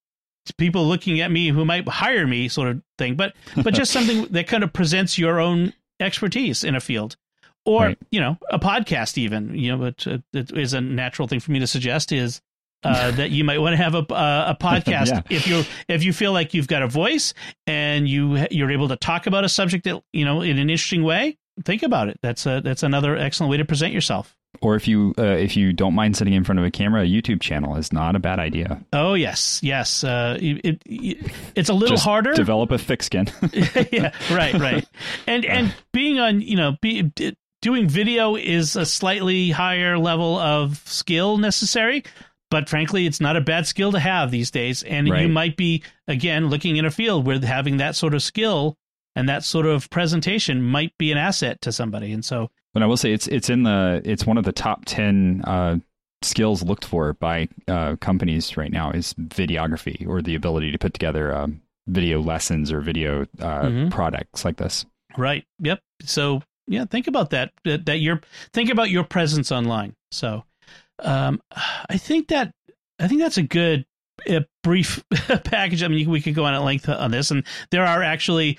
people 0.57 0.85
looking 0.85 1.21
at 1.21 1.31
me 1.31 1.49
who 1.49 1.65
might 1.65 1.87
hire 1.87 2.27
me 2.27 2.47
sort 2.47 2.69
of 2.69 2.81
thing, 2.97 3.15
but 3.15 3.33
but 3.63 3.73
just 3.73 3.91
something 3.93 4.25
that 4.25 4.47
kind 4.47 4.63
of 4.63 4.73
presents 4.73 5.17
your 5.17 5.39
own 5.39 5.73
expertise 5.99 6.63
in 6.63 6.75
a 6.75 6.79
field 6.79 7.17
or 7.65 7.87
right. 7.87 7.97
you 8.09 8.21
know 8.21 8.37
a 8.51 8.57
podcast 8.57 9.17
even 9.17 9.53
you 9.53 9.75
know 9.75 9.83
it 9.83 10.23
is 10.33 10.73
a 10.73 10.79
natural 10.79 11.27
thing 11.27 11.41
for 11.41 11.51
me 11.51 11.59
to 11.59 11.67
suggest 11.67 12.11
is 12.11 12.39
uh, 12.83 13.11
that 13.15 13.31
you 13.31 13.43
might 13.43 13.59
want 13.59 13.73
to 13.73 13.77
have 13.77 13.95
a 13.95 14.13
uh, 14.13 14.55
a 14.55 14.63
podcast 14.63 15.07
yeah. 15.07 15.21
if 15.29 15.47
you 15.47 15.63
if 15.87 16.03
you 16.03 16.13
feel 16.13 16.33
like 16.33 16.53
you've 16.53 16.67
got 16.67 16.81
a 16.81 16.87
voice 16.87 17.33
and 17.67 18.07
you 18.07 18.45
you're 18.51 18.71
able 18.71 18.87
to 18.87 18.95
talk 18.95 19.27
about 19.27 19.43
a 19.43 19.49
subject 19.49 19.85
that 19.85 20.01
you 20.13 20.25
know 20.25 20.41
in 20.41 20.57
an 20.57 20.69
interesting 20.69 21.03
way. 21.03 21.37
Think 21.65 21.83
about 21.83 22.07
it. 22.07 22.17
That's 22.21 22.45
a 22.45 22.61
that's 22.61 22.83
another 22.83 23.17
excellent 23.17 23.51
way 23.51 23.57
to 23.57 23.65
present 23.65 23.91
yourself. 23.91 24.33
Or 24.61 24.75
if 24.75 24.87
you 24.87 25.13
uh, 25.17 25.23
if 25.23 25.55
you 25.55 25.73
don't 25.73 25.93
mind 25.93 26.17
sitting 26.17 26.33
in 26.33 26.43
front 26.43 26.57
of 26.59 26.65
a 26.65 26.71
camera, 26.71 27.03
a 27.03 27.05
YouTube 27.05 27.39
channel 27.39 27.75
is 27.75 27.93
not 27.93 28.15
a 28.15 28.19
bad 28.19 28.39
idea. 28.39 28.83
Oh 28.91 29.13
yes, 29.13 29.59
yes. 29.61 30.03
Uh, 30.03 30.37
it, 30.41 30.81
it, 30.85 31.31
it's 31.55 31.69
a 31.69 31.73
little 31.73 31.95
Just 31.95 32.03
harder. 32.03 32.33
Develop 32.33 32.71
a 32.71 32.77
thick 32.77 33.03
skin. 33.03 33.27
yeah, 33.91 34.11
right, 34.31 34.53
right. 34.55 34.87
And 35.27 35.45
and 35.45 35.75
being 35.93 36.19
on 36.19 36.41
you 36.41 36.55
know 36.55 36.77
be, 36.81 37.11
doing 37.61 37.87
video 37.87 38.35
is 38.35 38.75
a 38.75 38.85
slightly 38.85 39.51
higher 39.51 39.97
level 39.97 40.37
of 40.37 40.81
skill 40.85 41.37
necessary 41.37 42.03
but 42.49 42.69
frankly, 42.69 43.05
it's 43.05 43.21
not 43.21 43.35
a 43.35 43.41
bad 43.41 43.67
skill 43.67 43.91
to 43.91 43.99
have 43.99 44.31
these 44.31 44.51
days. 44.51 44.83
And 44.83 45.09
right. 45.09 45.21
you 45.21 45.29
might 45.29 45.57
be, 45.57 45.83
again, 46.07 46.47
looking 46.47 46.77
in 46.77 46.85
a 46.85 46.91
field 46.91 47.25
where 47.25 47.39
having 47.39 47.77
that 47.77 47.95
sort 47.95 48.13
of 48.13 48.23
skill 48.23 48.75
and 49.15 49.27
that 49.29 49.43
sort 49.43 49.65
of 49.65 49.89
presentation 49.89 50.61
might 50.61 50.97
be 50.97 51.11
an 51.11 51.17
asset 51.17 51.61
to 51.61 51.71
somebody. 51.71 52.11
And 52.11 52.23
so, 52.23 52.49
but 52.73 52.83
I 52.83 52.85
will 52.85 52.97
say 52.97 53.11
it's 53.11 53.27
it's 53.27 53.49
in 53.49 53.63
the 53.63 54.01
it's 54.05 54.25
one 54.25 54.37
of 54.37 54.45
the 54.45 54.51
top 54.51 54.85
ten 54.85 55.41
uh, 55.43 55.79
skills 56.21 56.63
looked 56.63 56.85
for 56.85 57.13
by 57.13 57.47
uh, 57.67 57.95
companies 57.97 58.57
right 58.57 58.71
now 58.71 58.91
is 58.91 59.13
videography 59.13 60.07
or 60.07 60.21
the 60.21 60.35
ability 60.35 60.71
to 60.71 60.77
put 60.77 60.93
together 60.93 61.35
um, 61.35 61.61
video 61.87 62.21
lessons 62.21 62.71
or 62.71 62.81
video 62.81 63.23
uh, 63.39 63.63
mm-hmm. 63.63 63.89
products 63.89 64.45
like 64.45 64.57
this. 64.57 64.85
Right. 65.17 65.45
Yep. 65.59 65.79
So 66.03 66.41
yeah, 66.67 66.85
think 66.85 67.07
about 67.07 67.31
that. 67.31 67.51
That, 67.65 67.85
that 67.87 67.99
you're 67.99 68.21
think 68.53 68.69
about 68.69 68.89
your 68.89 69.03
presence 69.03 69.51
online. 69.51 69.95
So 70.11 70.43
um, 71.01 71.41
I 71.89 71.97
think 71.97 72.29
that 72.29 72.51
I 72.99 73.07
think 73.07 73.21
that's 73.21 73.37
a 73.37 73.43
good 73.43 73.85
a 74.27 74.45
brief 74.63 75.03
package. 75.45 75.83
I 75.83 75.87
mean, 75.87 76.09
we 76.09 76.21
could 76.21 76.35
go 76.35 76.45
on 76.45 76.53
at 76.53 76.63
length 76.63 76.89
on 76.89 77.11
this, 77.11 77.31
and 77.31 77.45
there 77.71 77.85
are 77.85 78.03
actually 78.03 78.57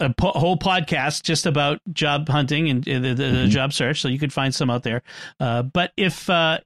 a 0.00 0.12
po- 0.14 0.30
whole 0.30 0.56
podcast 0.56 1.22
just 1.22 1.46
about 1.46 1.80
job 1.92 2.28
hunting 2.28 2.70
and 2.70 2.84
the, 2.84 2.98
the, 2.98 3.14
the 3.14 3.24
mm-hmm. 3.24 3.48
job 3.48 3.72
search, 3.72 4.00
so 4.00 4.08
you 4.08 4.18
could 4.18 4.32
find 4.32 4.54
some 4.54 4.70
out 4.70 4.82
there. 4.82 5.02
Uh, 5.40 5.62
but 5.62 5.92
if 5.96 6.30
uh, 6.30 6.58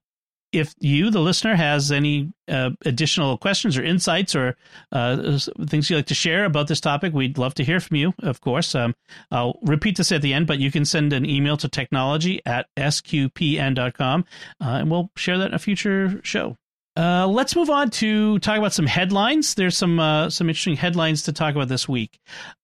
if 0.57 0.75
you, 0.81 1.11
the 1.11 1.21
listener, 1.21 1.55
has 1.55 1.93
any 1.93 2.33
uh, 2.49 2.71
additional 2.85 3.37
questions 3.39 3.77
or 3.77 3.85
insights 3.85 4.35
or 4.35 4.57
uh, 4.93 5.39
things 5.67 5.91
you'd 5.91 5.97
like 5.97 6.07
to 6.07 6.15
share 6.15 6.45
about 6.45 6.69
this 6.69 6.81
topic, 6.81 7.13
we'd 7.13 7.39
love 7.39 7.55
to 7.55 7.65
hear 7.65 7.81
from 7.81 7.97
you, 7.97 8.15
of 8.23 8.41
course. 8.41 8.75
Um, 8.75 8.95
I'll 9.31 9.59
repeat 9.63 9.97
this 9.97 10.13
at 10.13 10.23
the 10.23 10.33
end, 10.33 10.47
but 10.47 10.59
you 10.59 10.71
can 10.71 10.85
send 10.85 11.13
an 11.13 11.27
email 11.27 11.57
to 11.59 11.69
technology 11.69 12.41
at 12.47 12.67
sqpn.com 12.77 14.25
uh, 14.61 14.65
and 14.65 14.91
we'll 14.91 15.11
share 15.17 15.39
that 15.39 15.49
in 15.49 15.55
a 15.55 15.59
future 15.59 16.21
show. 16.23 16.57
Uh, 16.97 17.27
let's 17.27 17.55
move 17.55 17.69
on 17.69 17.91
to 17.91 18.39
talk 18.39 18.59
about 18.59 18.73
some 18.73 18.87
headlines. 18.87 19.55
There's 19.55 19.77
some 19.77 20.01
uh, 20.01 20.31
some 20.31 20.49
interesting 20.49 20.77
headlines 20.77 21.23
to 21.25 21.33
talk 21.33 21.55
about 21.55 21.69
this 21.69 21.89
week. 21.89 22.19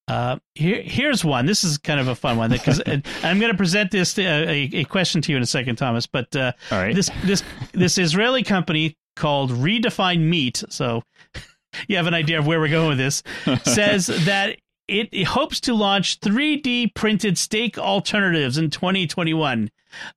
Uh, 0.09 0.39
here, 0.55 0.83
here's 0.83 1.25
one. 1.25 1.47
This 1.47 1.65
is 1.65 1.79
kind 1.79 2.01
of 2.01 2.09
a 2.09 2.15
fun 2.15 2.37
one 2.39 2.51
because 2.51 2.81
I'm 2.87 3.39
going 3.39 3.53
to 3.53 3.57
present 3.57 3.91
this 3.91 4.15
to, 4.15 4.25
uh, 4.25 4.51
a, 4.51 4.71
a, 4.75 4.85
question 4.85 5.23
to 5.23 5.33
you 5.33 5.37
in 5.37 5.43
a 5.43 5.47
second, 5.47 5.77
Thomas. 5.77 6.07
But 6.07 6.35
uh, 6.35 6.53
this 6.71 7.11
this 7.25 7.43
this 7.73 7.99
Israeli 7.99 8.43
company 8.43 8.97
called 9.17 9.51
Redefine 9.51 10.21
Meat. 10.21 10.65
So 10.71 11.03
you 11.89 11.97
have 11.97 12.07
an 12.07 12.15
idea 12.15 12.39
of 12.39 12.47
where 12.47 12.59
we're 12.59 12.69
going 12.69 12.89
with 12.89 12.99
this. 12.99 13.23
Says 13.65 14.07
that 14.07 14.57
it, 14.89 15.09
it 15.13 15.25
hopes 15.25 15.61
to 15.61 15.75
launch 15.75 16.21
3D 16.21 16.95
printed 16.95 17.39
steak 17.39 17.79
alternatives 17.79 18.59
in 18.59 18.71
2021. 18.71 19.71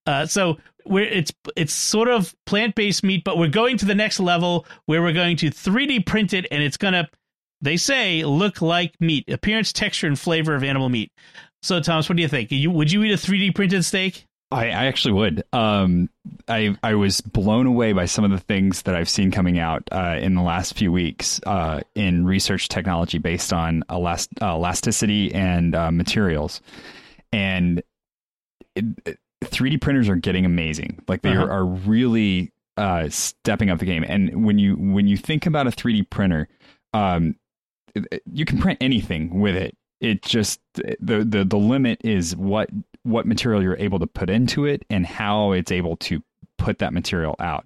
Uh, 0.06 0.26
so 0.26 0.58
it's 0.86 1.34
it's 1.56 1.74
sort 1.74 2.08
of 2.08 2.36
plant 2.46 2.76
based 2.76 3.04
meat, 3.04 3.24
but 3.24 3.38
we're 3.38 3.48
going 3.48 3.78
to 3.78 3.86
the 3.86 3.96
next 3.96 4.20
level 4.20 4.66
where 4.86 5.02
we're 5.02 5.14
going 5.14 5.38
to 5.38 5.50
3D 5.50 6.06
print 6.06 6.34
it, 6.34 6.46
and 6.52 6.62
it's 6.64 6.78
gonna 6.78 7.10
they 7.62 7.78
say 7.78 8.24
look 8.24 8.62
like 8.62 8.94
meat, 9.00 9.30
appearance, 9.30 9.74
texture, 9.74 10.08
and 10.08 10.20
flavor 10.20 10.56
of 10.56 10.64
animal 10.64 10.90
meat. 10.90 11.12
So 11.64 11.80
Thomas, 11.80 12.08
what 12.08 12.16
do 12.16 12.22
you 12.22 12.28
think? 12.28 12.52
You, 12.52 12.70
would 12.70 12.92
you 12.92 13.04
eat 13.04 13.12
a 13.12 13.18
3D 13.18 13.56
printed 13.56 13.84
steak? 13.84 14.28
I, 14.52 14.68
I 14.68 14.86
actually 14.86 15.14
would. 15.14 15.44
Um, 15.52 16.10
I 16.48 16.78
I 16.84 16.94
was 16.94 17.20
blown 17.22 17.66
away 17.66 17.94
by 17.94 18.06
some 18.06 18.24
of 18.24 18.32
the 18.32 18.40
things 18.40 18.84
that 18.84 18.96
I've 18.96 19.10
seen 19.10 19.32
coming 19.32 19.58
out 19.58 19.84
uh, 19.92 20.18
in 20.20 20.36
the 20.36 20.44
last 20.44 20.78
few 20.78 20.92
weeks 20.92 21.42
uh, 21.46 21.82
in 21.96 22.26
research 22.26 22.70
technology 22.70 23.18
based 23.18 23.52
on 23.52 23.84
elast- 23.90 24.30
elasticity 24.42 25.34
and 25.34 25.74
uh, 25.74 25.92
materials, 25.92 26.62
and 27.34 27.82
it, 28.76 28.86
it, 29.06 29.20
3D 29.50 29.82
printers 29.82 30.10
are 30.10 30.16
getting 30.16 30.46
amazing. 30.46 31.02
Like 31.08 31.22
they 31.22 31.30
Uh-huh. 31.32 31.46
are, 31.46 31.52
are 31.52 31.66
really 31.66 32.52
uh, 32.78 33.08
stepping 33.10 33.70
up 33.70 33.80
the 33.80 33.86
game. 33.86 34.04
And 34.08 34.46
when 34.46 34.60
you 34.60 34.76
when 34.76 35.08
you 35.08 35.16
think 35.18 35.46
about 35.46 35.66
a 35.68 35.72
3D 35.72 36.10
printer, 36.10 36.48
um, 36.94 37.36
it- 37.94 38.06
it- 38.12 38.24
you 38.32 38.44
can 38.46 38.58
print 38.60 38.78
anything 38.82 39.40
with 39.40 39.56
it. 39.56 39.78
It 40.02 40.22
just 40.24 40.60
the 40.74 40.96
the 41.00 41.46
the 41.46 41.58
limit 41.58 42.02
is 42.04 42.36
what 42.36 42.70
what 43.04 43.26
material 43.26 43.64
you're 43.64 43.78
able 43.78 44.00
to 44.00 44.08
put 44.08 44.30
into 44.30 44.66
it 44.66 44.84
and 44.90 45.06
how 45.06 45.52
it's 45.54 45.72
able 45.72 45.96
to 45.98 46.22
put 46.58 46.80
that 46.80 46.92
material 46.94 47.36
out. 47.40 47.66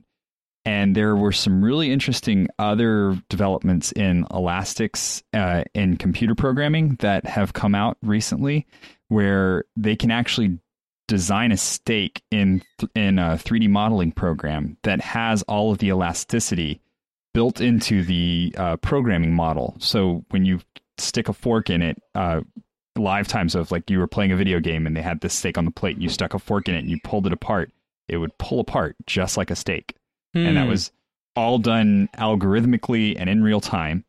And 0.66 0.96
there 0.96 1.16
were 1.16 1.32
some 1.32 1.64
really 1.64 1.92
interesting 1.92 2.48
other 2.60 3.20
developments 3.30 3.92
in 3.94 4.28
elastics 4.32 5.24
uh, 5.34 5.64
in 5.74 5.98
computer 5.98 6.36
programming 6.36 6.98
that 7.00 7.26
have 7.26 7.54
come 7.54 7.74
out 7.74 7.98
recently, 8.04 8.68
where 9.08 9.64
they 9.76 9.96
can 9.96 10.12
actually 10.12 10.60
design 11.10 11.52
a 11.52 11.58
steak 11.58 12.22
in 12.32 12.62
in 12.96 13.20
a 13.20 13.32
3D 13.36 13.68
modeling 13.68 14.12
program 14.14 14.78
that 14.84 15.02
has 15.02 15.42
all 15.44 15.72
of 15.72 15.80
the 15.80 15.88
elasticity 15.88 16.80
built 17.34 17.60
into 17.60 18.04
the 18.04 18.54
uh, 18.58 18.78
programming 18.78 19.34
model. 19.34 19.76
So 19.80 20.24
when 20.30 20.46
you 20.46 20.62
stick 20.98 21.28
a 21.28 21.34
fork 21.34 21.70
in 21.70 21.82
it, 21.82 22.02
uh, 22.16 22.42
live 22.96 23.28
times 23.28 23.56
of 23.56 23.72
like 23.72 23.90
you 23.90 24.00
were 24.00 24.08
playing 24.08 24.32
a 24.32 24.36
video 24.38 24.60
game 24.60 24.86
and 24.88 24.96
they 24.96 25.02
had 25.02 25.22
this 25.22 25.34
steak 25.34 25.58
on 25.58 25.66
the 25.66 25.72
plate 25.72 25.96
and 25.96 26.04
you 26.04 26.10
stuck 26.10 26.34
a 26.34 26.40
fork 26.40 26.68
in 26.70 26.76
it 26.76 26.80
and 26.80 26.90
you 26.90 26.98
pulled 27.04 27.26
it 27.28 27.34
apart, 27.34 27.72
it 28.08 28.18
would 28.18 28.38
pull 28.38 28.60
apart 28.60 28.96
just 29.06 29.36
like 29.38 29.52
a 29.52 29.56
steak. 29.56 29.96
And 30.34 30.58
that 30.58 30.64
Hmm. 30.64 30.70
was 30.70 30.92
all 31.36 31.58
done 31.58 32.10
algorithmically 32.18 33.16
and 33.18 33.30
in 33.30 33.42
real 33.44 33.62
time, 33.62 34.06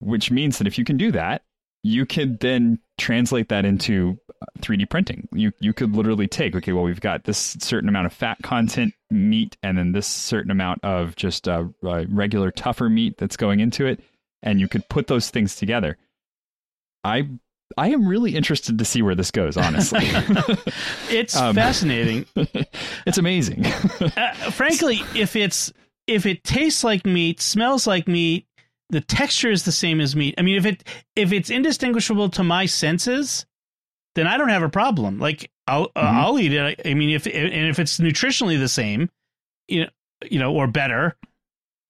which 0.00 0.30
means 0.30 0.58
that 0.58 0.66
if 0.66 0.78
you 0.78 0.84
can 0.84 0.96
do 0.96 1.12
that, 1.12 1.42
you 1.82 2.06
could 2.06 2.40
then 2.40 2.78
translate 2.98 3.48
that 3.48 3.64
into 3.64 4.18
uh, 4.40 4.46
3D 4.60 4.88
printing. 4.88 5.28
You 5.32 5.52
you 5.60 5.72
could 5.72 5.96
literally 5.96 6.28
take 6.28 6.54
okay, 6.56 6.72
well 6.72 6.84
we've 6.84 7.00
got 7.00 7.24
this 7.24 7.56
certain 7.60 7.88
amount 7.88 8.06
of 8.06 8.12
fat 8.12 8.38
content 8.42 8.94
meat, 9.10 9.56
and 9.62 9.76
then 9.76 9.92
this 9.92 10.06
certain 10.06 10.50
amount 10.50 10.82
of 10.84 11.16
just 11.16 11.48
uh, 11.48 11.64
uh, 11.84 12.04
regular 12.08 12.50
tougher 12.50 12.88
meat 12.88 13.16
that's 13.18 13.36
going 13.36 13.60
into 13.60 13.86
it, 13.86 14.00
and 14.42 14.60
you 14.60 14.68
could 14.68 14.88
put 14.88 15.06
those 15.08 15.30
things 15.30 15.56
together. 15.56 15.98
I 17.04 17.28
I 17.76 17.88
am 17.90 18.06
really 18.06 18.36
interested 18.36 18.78
to 18.78 18.84
see 18.84 19.02
where 19.02 19.14
this 19.14 19.30
goes. 19.30 19.56
Honestly, 19.56 20.00
it's 21.10 21.34
Um, 21.36 21.54
fascinating. 21.54 22.26
it's 23.06 23.18
amazing. 23.18 23.64
uh, 23.66 24.32
frankly, 24.52 25.00
if 25.16 25.34
it's 25.36 25.72
if 26.06 26.26
it 26.26 26.44
tastes 26.44 26.84
like 26.84 27.06
meat, 27.06 27.40
smells 27.40 27.86
like 27.86 28.06
meat, 28.06 28.46
the 28.92 29.00
texture 29.00 29.50
is 29.50 29.64
the 29.64 29.72
same 29.72 30.00
as 30.00 30.14
meat. 30.14 30.34
I 30.38 30.42
mean, 30.42 30.56
if 30.56 30.64
it 30.66 30.84
if 31.16 31.32
it's 31.32 31.50
indistinguishable 31.50 32.28
to 32.30 32.44
my 32.44 32.66
senses, 32.66 33.44
then 34.14 34.26
I 34.28 34.36
don't 34.36 34.50
have 34.50 34.62
a 34.62 34.68
problem. 34.68 35.18
Like 35.18 35.50
I'll 35.66 35.90
uh, 35.96 36.02
Mhm. 36.02 36.14
I'll 36.14 36.38
eat 36.38 36.52
it. 36.52 36.80
I 36.84 36.94
mean, 36.94 37.10
if 37.10 37.26
and 37.26 37.68
if 37.68 37.78
it's 37.78 37.98
nutritionally 37.98 38.58
the 38.58 38.68
same, 38.68 39.10
you 39.68 39.80
know, 39.84 39.90
you 40.30 40.38
know, 40.38 40.54
or 40.54 40.66
better, 40.68 41.16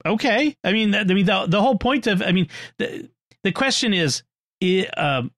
okay. 0.07 0.57
I 0.65 0.73
mean, 0.73 0.95
I 0.95 1.05
mean 1.05 1.27
the 1.27 1.47
the 1.47 1.61
whole 1.61 1.77
point 1.77 2.07
of 2.07 2.23
I 2.23 2.33
mean 2.33 2.49
the 2.79 3.11
the 3.45 3.53
question 3.53 3.93
is, 3.93 4.23
um, 4.63 4.69
i- 4.69 5.33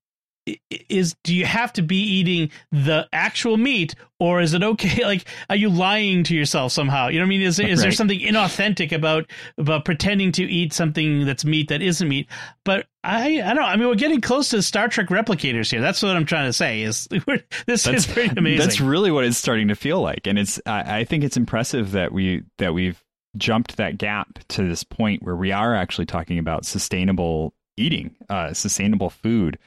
is 0.71 1.17
do 1.25 1.35
you 1.35 1.47
have 1.47 1.73
to 1.73 1.83
be 1.83 1.97
eating 1.97 2.51
the 2.71 3.09
actual 3.13 3.57
meat 3.57 3.95
or 4.21 4.41
is 4.41 4.53
it 4.53 4.63
okay? 4.63 5.03
Like 5.05 5.27
are 5.49 5.57
you 5.57 5.69
lying 5.69 6.25
to 6.25 6.35
yourself 6.35 6.73
somehow? 6.73 7.09
You 7.09 7.19
know 7.19 7.25
what 7.25 7.29
i 7.29 7.31
mean? 7.31 7.43
Is, 7.43 7.57
there 7.57 7.69
is 7.69 7.81
there 7.81 7.93
something 7.93 8.19
inauthentic 8.19 8.93
about 8.93 9.31
about 9.59 9.85
pretending 9.85 10.33
to 10.33 10.45
eat 10.45 10.73
something 10.73 11.25
that's 11.25 11.45
meat 11.45 11.69
that 11.69 11.83
isn't 11.83 12.07
meat? 12.07 12.29
But 12.65 12.87
i 13.03 13.41
i 13.41 13.55
don't 13.55 13.57
know. 13.57 13.63
I 13.63 13.77
mean 13.77 13.89
we're 13.89 13.95
getting 13.95 14.21
close 14.21 14.51
to 14.51 14.63
star 14.63 14.89
trek 14.89 15.09
replicators 15.09 15.71
here. 15.71 15.81
That's 15.81 16.03
what 16.03 16.17
i'm 16.17 16.27
trying 16.27 16.47
to 16.47 16.53
say 16.53 16.83
is 16.83 17.09
this 17.67 17.87
is 17.87 18.07
pretty 18.07 18.35
amazing. 18.37 18.59
That's 18.59 18.81
really 18.81 19.11
what 19.11 19.25
it's 19.25 19.39
starting 19.39 19.69
to 19.69 19.75
feel 19.75 20.01
like, 20.01 20.27
and 20.27 20.39
it's. 20.39 20.61
I, 20.67 21.01
I 21.01 21.05
think 21.05 21.25
it's 21.25 21.37
impressive 21.37 21.93
that 21.93 22.13
we 22.13 22.43
that 22.59 22.75
we've 22.75 23.03
jumped 23.37 23.77
that 23.77 23.99
gap 23.99 24.39
to 24.49 24.69
this 24.69 24.85
point 24.85 25.23
where 25.23 25.37
we 25.37 25.53
are 25.53 25.75
actually 25.75 26.07
talking 26.07 26.39
about 26.39 26.65
sustainable 26.65 27.55
eating, 27.77 28.15
uh, 28.29 28.53
sustainable 28.53 29.11
food, 29.11 29.59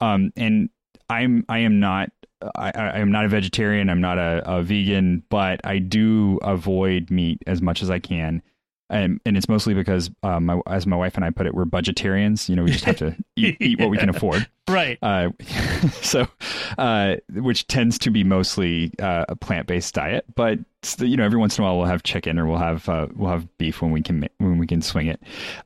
um, 0.00 0.32
and 0.36 0.70
I'm 1.08 1.44
I 1.48 1.58
am 1.58 1.80
not. 1.80 2.10
I, 2.56 2.72
I 2.74 2.98
am 2.98 3.10
not 3.10 3.24
a 3.24 3.28
vegetarian. 3.28 3.88
I'm 3.88 4.02
not 4.02 4.18
a, 4.18 4.42
a 4.44 4.62
vegan, 4.62 5.22
but 5.30 5.60
I 5.64 5.78
do 5.78 6.38
avoid 6.42 7.10
meat 7.10 7.42
as 7.46 7.62
much 7.62 7.82
as 7.82 7.88
I 7.88 7.98
can. 7.98 8.42
And, 8.90 9.20
and 9.24 9.36
it's 9.36 9.48
mostly 9.48 9.74
because, 9.74 10.10
uh, 10.22 10.40
my, 10.40 10.60
as 10.66 10.86
my 10.86 10.96
wife 10.96 11.16
and 11.16 11.24
I 11.24 11.30
put 11.30 11.46
it, 11.46 11.54
we're 11.54 11.64
budgetarians. 11.64 12.48
You 12.48 12.56
know, 12.56 12.62
we 12.62 12.70
just 12.70 12.84
have 12.84 12.98
to 12.98 13.16
eat, 13.36 13.56
eat 13.60 13.80
what 13.80 13.90
we 13.90 13.96
can 13.96 14.08
afford. 14.08 14.46
right 14.68 14.98
Uh, 15.02 15.30
so, 16.02 16.26
uh, 16.78 17.16
which 17.32 17.66
tends 17.66 17.98
to 18.00 18.10
be 18.10 18.24
mostly 18.24 18.92
uh, 19.00 19.24
a 19.28 19.36
plant-based 19.36 19.94
diet, 19.94 20.24
but 20.34 20.58
you 20.98 21.16
know, 21.16 21.24
every 21.24 21.38
once 21.38 21.58
in 21.58 21.64
a 21.64 21.66
while 21.66 21.78
we'll 21.78 21.86
have 21.86 22.02
chicken 22.02 22.38
or 22.38 22.46
we'll 22.46 22.58
have 22.58 22.88
uh, 22.88 23.06
we'll 23.14 23.30
have 23.30 23.58
beef 23.58 23.80
when 23.80 23.90
we 23.90 24.02
can 24.02 24.28
when 24.38 24.58
we 24.58 24.66
can 24.66 24.82
swing 24.82 25.06
it. 25.06 25.20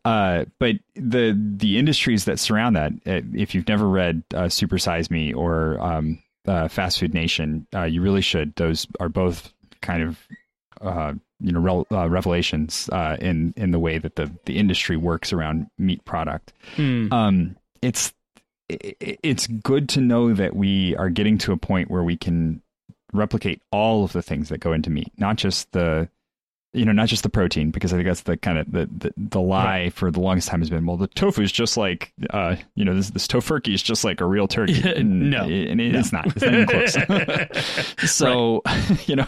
Uh, 0.04 0.44
but 0.58 0.76
the 0.94 1.36
the 1.56 1.78
industries 1.78 2.24
that 2.26 2.38
surround 2.38 2.76
that, 2.76 2.92
if 3.04 3.54
you've 3.54 3.68
never 3.68 3.88
read 3.88 4.22
uh, 4.34 4.48
Super 4.48 4.78
Size 4.78 5.10
Me 5.10 5.32
or 5.32 5.80
um, 5.80 6.22
uh, 6.46 6.68
Fast 6.68 6.98
Food 7.00 7.14
Nation, 7.14 7.66
uh, 7.74 7.84
you 7.84 8.00
really 8.00 8.22
should. 8.22 8.54
Those 8.56 8.86
are 9.00 9.08
both 9.08 9.52
kind 9.80 10.02
of 10.02 10.18
uh, 10.80 11.12
you 11.40 11.52
know 11.52 11.60
rel- 11.60 11.86
uh, 11.92 12.08
revelations 12.08 12.88
uh, 12.92 13.16
in 13.20 13.52
in 13.56 13.70
the 13.70 13.78
way 13.78 13.98
that 13.98 14.16
the 14.16 14.30
the 14.46 14.58
industry 14.58 14.96
works 14.96 15.32
around 15.32 15.66
meat 15.78 16.04
product 16.04 16.52
Hmm. 16.76 17.12
um, 17.12 17.56
it's 17.82 18.12
i- 18.70 18.94
i- 19.02 19.18
it's 19.22 19.46
good 19.46 19.88
to 19.90 20.00
know 20.00 20.34
that 20.34 20.54
we 20.56 20.94
are 20.96 21.10
getting 21.10 21.38
to 21.38 21.52
a 21.52 21.56
point 21.56 21.90
where 21.90 22.02
we 22.04 22.16
can 22.16 22.60
replicate 23.12 23.62
all 23.72 24.04
of 24.04 24.12
the 24.12 24.20
things 24.22 24.50
that 24.50 24.58
go 24.58 24.72
into 24.74 24.90
meat, 24.90 25.10
not 25.16 25.36
just 25.36 25.72
the 25.72 26.08
you 26.78 26.84
know 26.84 26.92
not 26.92 27.08
just 27.08 27.22
the 27.22 27.28
protein 27.28 27.70
because 27.70 27.92
I 27.92 27.96
think 27.96 28.06
that's 28.06 28.22
the 28.22 28.36
kind 28.36 28.58
of 28.58 28.70
the 28.70 28.88
the, 28.96 29.12
the 29.16 29.40
lie 29.40 29.90
for 29.90 30.10
the 30.10 30.20
longest 30.20 30.48
time 30.48 30.60
has 30.60 30.70
been 30.70 30.86
well 30.86 30.96
the 30.96 31.08
tofu 31.08 31.42
is 31.42 31.52
just 31.52 31.76
like 31.76 32.12
uh 32.30 32.56
you 32.74 32.84
know 32.84 32.94
this 32.94 33.10
this 33.10 33.26
tofurkey 33.26 33.74
is 33.74 33.82
just 33.82 34.04
like 34.04 34.20
a 34.20 34.24
real 34.24 34.48
turkey. 34.48 34.80
And, 34.88 35.30
no. 35.30 35.42
and 35.44 35.80
it- 35.80 35.94
it's 35.94 36.12
not. 36.12 36.26
It's 36.28 36.42
not 36.44 36.54
even 36.54 36.66
close. 36.66 37.98
So 38.10 38.62
you 39.06 39.16
know 39.16 39.26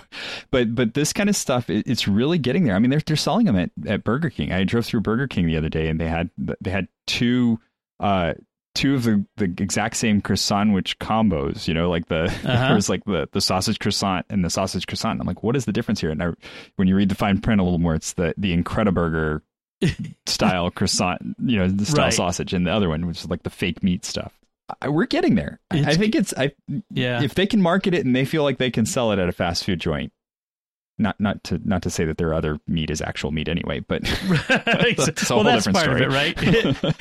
but 0.51 0.75
but 0.75 0.95
this 0.95 1.13
kind 1.13 1.29
of 1.29 1.37
stuff 1.37 1.69
it, 1.71 1.87
it's 1.87 2.07
really 2.09 2.39
getting 2.39 2.65
there. 2.65 2.75
I 2.75 2.79
mean 2.79 2.91
they're 2.91 3.01
they're 3.05 3.17
selling 3.17 3.47
them 3.47 3.57
at, 3.57 3.71
at 3.87 4.05
burger 4.05 4.31
king. 4.31 4.53
I 4.53 4.65
drove 4.65 4.87
through 4.87 5.01
burger 5.01 5.27
king 5.27 5.47
the 5.47 5.57
other 5.57 5.69
day 5.69 5.89
and 5.89 6.01
they 6.01 6.09
had 6.09 6.31
they 6.37 6.71
had 6.71 6.89
two 7.07 7.61
uh 7.99 8.35
two 8.75 8.95
of 8.95 9.03
the 9.03 9.25
the 9.37 9.53
exact 9.59 9.97
same 9.97 10.21
Croissan'wich 10.23 10.99
combos 10.99 11.67
you 11.67 11.75
know 11.75 11.91
like 11.91 12.07
the 12.07 12.25
Uh-huh. 12.45 12.67
there 12.67 12.75
was 12.75 12.89
like 12.89 13.05
the 13.05 13.29
the 13.33 13.41
sausage 13.41 13.79
croissant 13.79 14.25
and 14.31 14.45
the 14.45 14.51
sausage 14.51 14.87
croissant. 14.87 15.21
I'm 15.21 15.27
like 15.27 15.43
what 15.43 15.57
is 15.57 15.65
the 15.65 15.73
difference 15.73 16.01
here? 16.01 16.11
And 16.11 16.23
I, 16.23 16.29
when 16.77 16.87
you 16.89 16.95
read 16.97 17.09
the 17.09 17.15
fine 17.15 17.41
print 17.41 17.61
a 17.61 17.65
little 17.65 17.79
more 17.81 17.95
it's 17.95 18.13
the 18.13 18.35
the 18.39 18.57
incrediburger 18.57 19.41
style 20.27 20.71
croissant 20.71 21.21
you 21.45 21.59
know 21.59 21.69
the 21.69 21.85
style 21.87 22.05
Right. 22.07 22.13
sausage 22.15 22.53
and 22.55 22.67
the 22.67 22.71
other 22.73 22.89
one 22.89 23.07
which 23.07 23.21
is 23.21 23.29
like 23.31 23.43
the 23.43 23.51
fake 23.51 23.83
meat 23.83 24.05
stuff. 24.05 24.33
I, 24.81 24.89
we're 24.89 25.07
getting 25.07 25.35
there. 25.35 25.59
I- 25.71 25.85
I 25.91 25.95
think 25.97 26.15
it's 26.15 26.33
i 26.37 26.53
yeah. 26.91 27.23
if 27.23 27.35
they 27.35 27.47
can 27.47 27.61
market 27.61 27.93
it 27.95 28.07
and 28.07 28.15
they 28.15 28.25
feel 28.25 28.45
like 28.45 28.59
they 28.59 28.71
can 28.71 28.87
sell 28.87 29.11
it 29.13 29.19
at 29.19 29.29
a 29.29 29.33
fast 29.33 29.65
food 29.65 29.81
joint 29.81 30.13
not 31.01 31.19
not 31.19 31.43
to 31.45 31.61
not 31.65 31.83
to 31.83 31.91
say 31.91 32.05
that 32.05 32.19
their 32.19 32.33
other 32.35 32.59
meat 32.69 32.91
is 32.91 33.01
actual 33.01 33.31
meat 33.33 33.49
anyway 33.49 33.81
but 33.81 34.03
That's 34.49 35.31
a 35.31 35.35
well, 35.35 35.45
that's 35.45 35.65
different 35.65 35.75
part 35.75 35.85
story. 35.99 36.05
of 36.05 36.13
it, 36.13 36.15
right? 36.15 36.35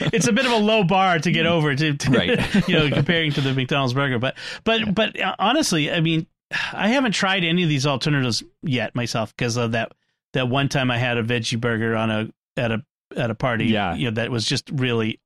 it's 0.14 0.28
a 0.28 0.32
bit 0.34 0.46
of 0.46 0.52
a 0.52 0.58
low 0.58 0.84
bar 0.84 1.20
to 1.20 1.32
get 1.32 1.46
over 1.46 1.76
to, 1.76 1.94
to 1.96 2.12
Right. 2.12 2.68
you 2.68 2.76
know, 2.76 2.90
comparing 2.90 3.32
to 3.34 3.42
the 3.42 3.54
McDonald's 3.54 3.94
burger. 3.94 4.18
But, 4.20 4.36
but, 4.64 4.96
but 4.96 5.20
uh, 5.20 5.36
honestly, 5.38 5.92
I 5.92 6.00
mean, 6.00 6.26
I 6.74 6.88
haven't 6.90 7.12
tried 7.12 7.44
any 7.44 7.64
of 7.64 7.70
these 7.70 7.86
alternatives 7.86 8.44
yet 8.64 8.96
myself 8.96 9.36
because 9.36 9.58
of 9.58 9.74
that 9.74 9.92
that 10.34 10.48
one 10.50 10.70
time 10.70 10.90
I 10.92 10.98
had 10.98 11.18
a 11.18 11.24
veggie 11.24 11.60
burger 11.60 11.96
on 11.96 12.10
a 12.10 12.30
at 12.58 12.72
a 12.72 12.84
at 13.16 13.30
a 13.30 13.36
party. 13.36 13.66
Yeah. 13.66 13.96
you 13.96 14.06
know, 14.06 14.12
that 14.16 14.32
was 14.32 14.46
just 14.46 14.70
really 14.72 15.20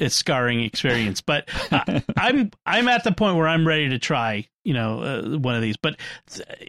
a 0.00 0.10
scarring 0.10 0.60
experience. 0.62 1.20
But 1.20 1.48
I, 1.70 2.02
I'm 2.16 2.50
I'm 2.66 2.88
at 2.88 3.04
the 3.04 3.12
point 3.12 3.36
where 3.36 3.48
I'm 3.48 3.66
ready 3.66 3.88
to 3.90 3.98
try 3.98 4.48
you 4.64 4.74
know 4.74 5.02
uh, 5.02 5.38
one 5.38 5.54
of 5.54 5.62
these. 5.62 5.76
But 5.76 5.96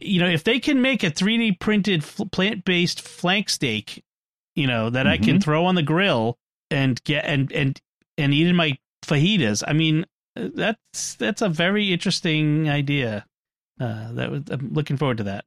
you 0.02 0.20
know, 0.20 0.28
if 0.28 0.44
they 0.44 0.60
can 0.60 0.82
make 0.82 1.04
a 1.04 1.12
3D 1.12 1.60
printed 1.60 2.04
fl- 2.04 2.26
plant 2.26 2.66
based 2.66 3.02
flank 3.02 3.50
steak, 3.50 4.04
you 4.56 4.68
know 4.68 4.90
that 4.90 5.08
I 5.08 5.18
can 5.18 5.38
Mhm. 5.38 5.44
throw 5.44 5.66
on 5.66 5.76
the 5.76 5.84
grill 5.84 6.38
and 6.72 7.04
get 7.04 7.26
and 7.26 7.52
and 7.52 7.80
and 8.18 8.34
eat 8.34 8.48
in 8.48 8.56
my 8.56 8.78
fajitas. 9.06 9.64
I 9.68 9.74
mean, 9.74 10.06
uh, 10.36 10.50
that's 10.54 11.16
that's 11.16 11.42
a 11.42 11.50
very 11.50 11.92
interesting 11.94 12.70
idea. 12.70 13.26
Uh, 13.80 14.12
that 14.14 14.32
was, 14.32 14.44
I'm 14.52 14.72
looking 14.74 14.98
forward 14.98 15.18
to 15.18 15.24
that. 15.24 15.46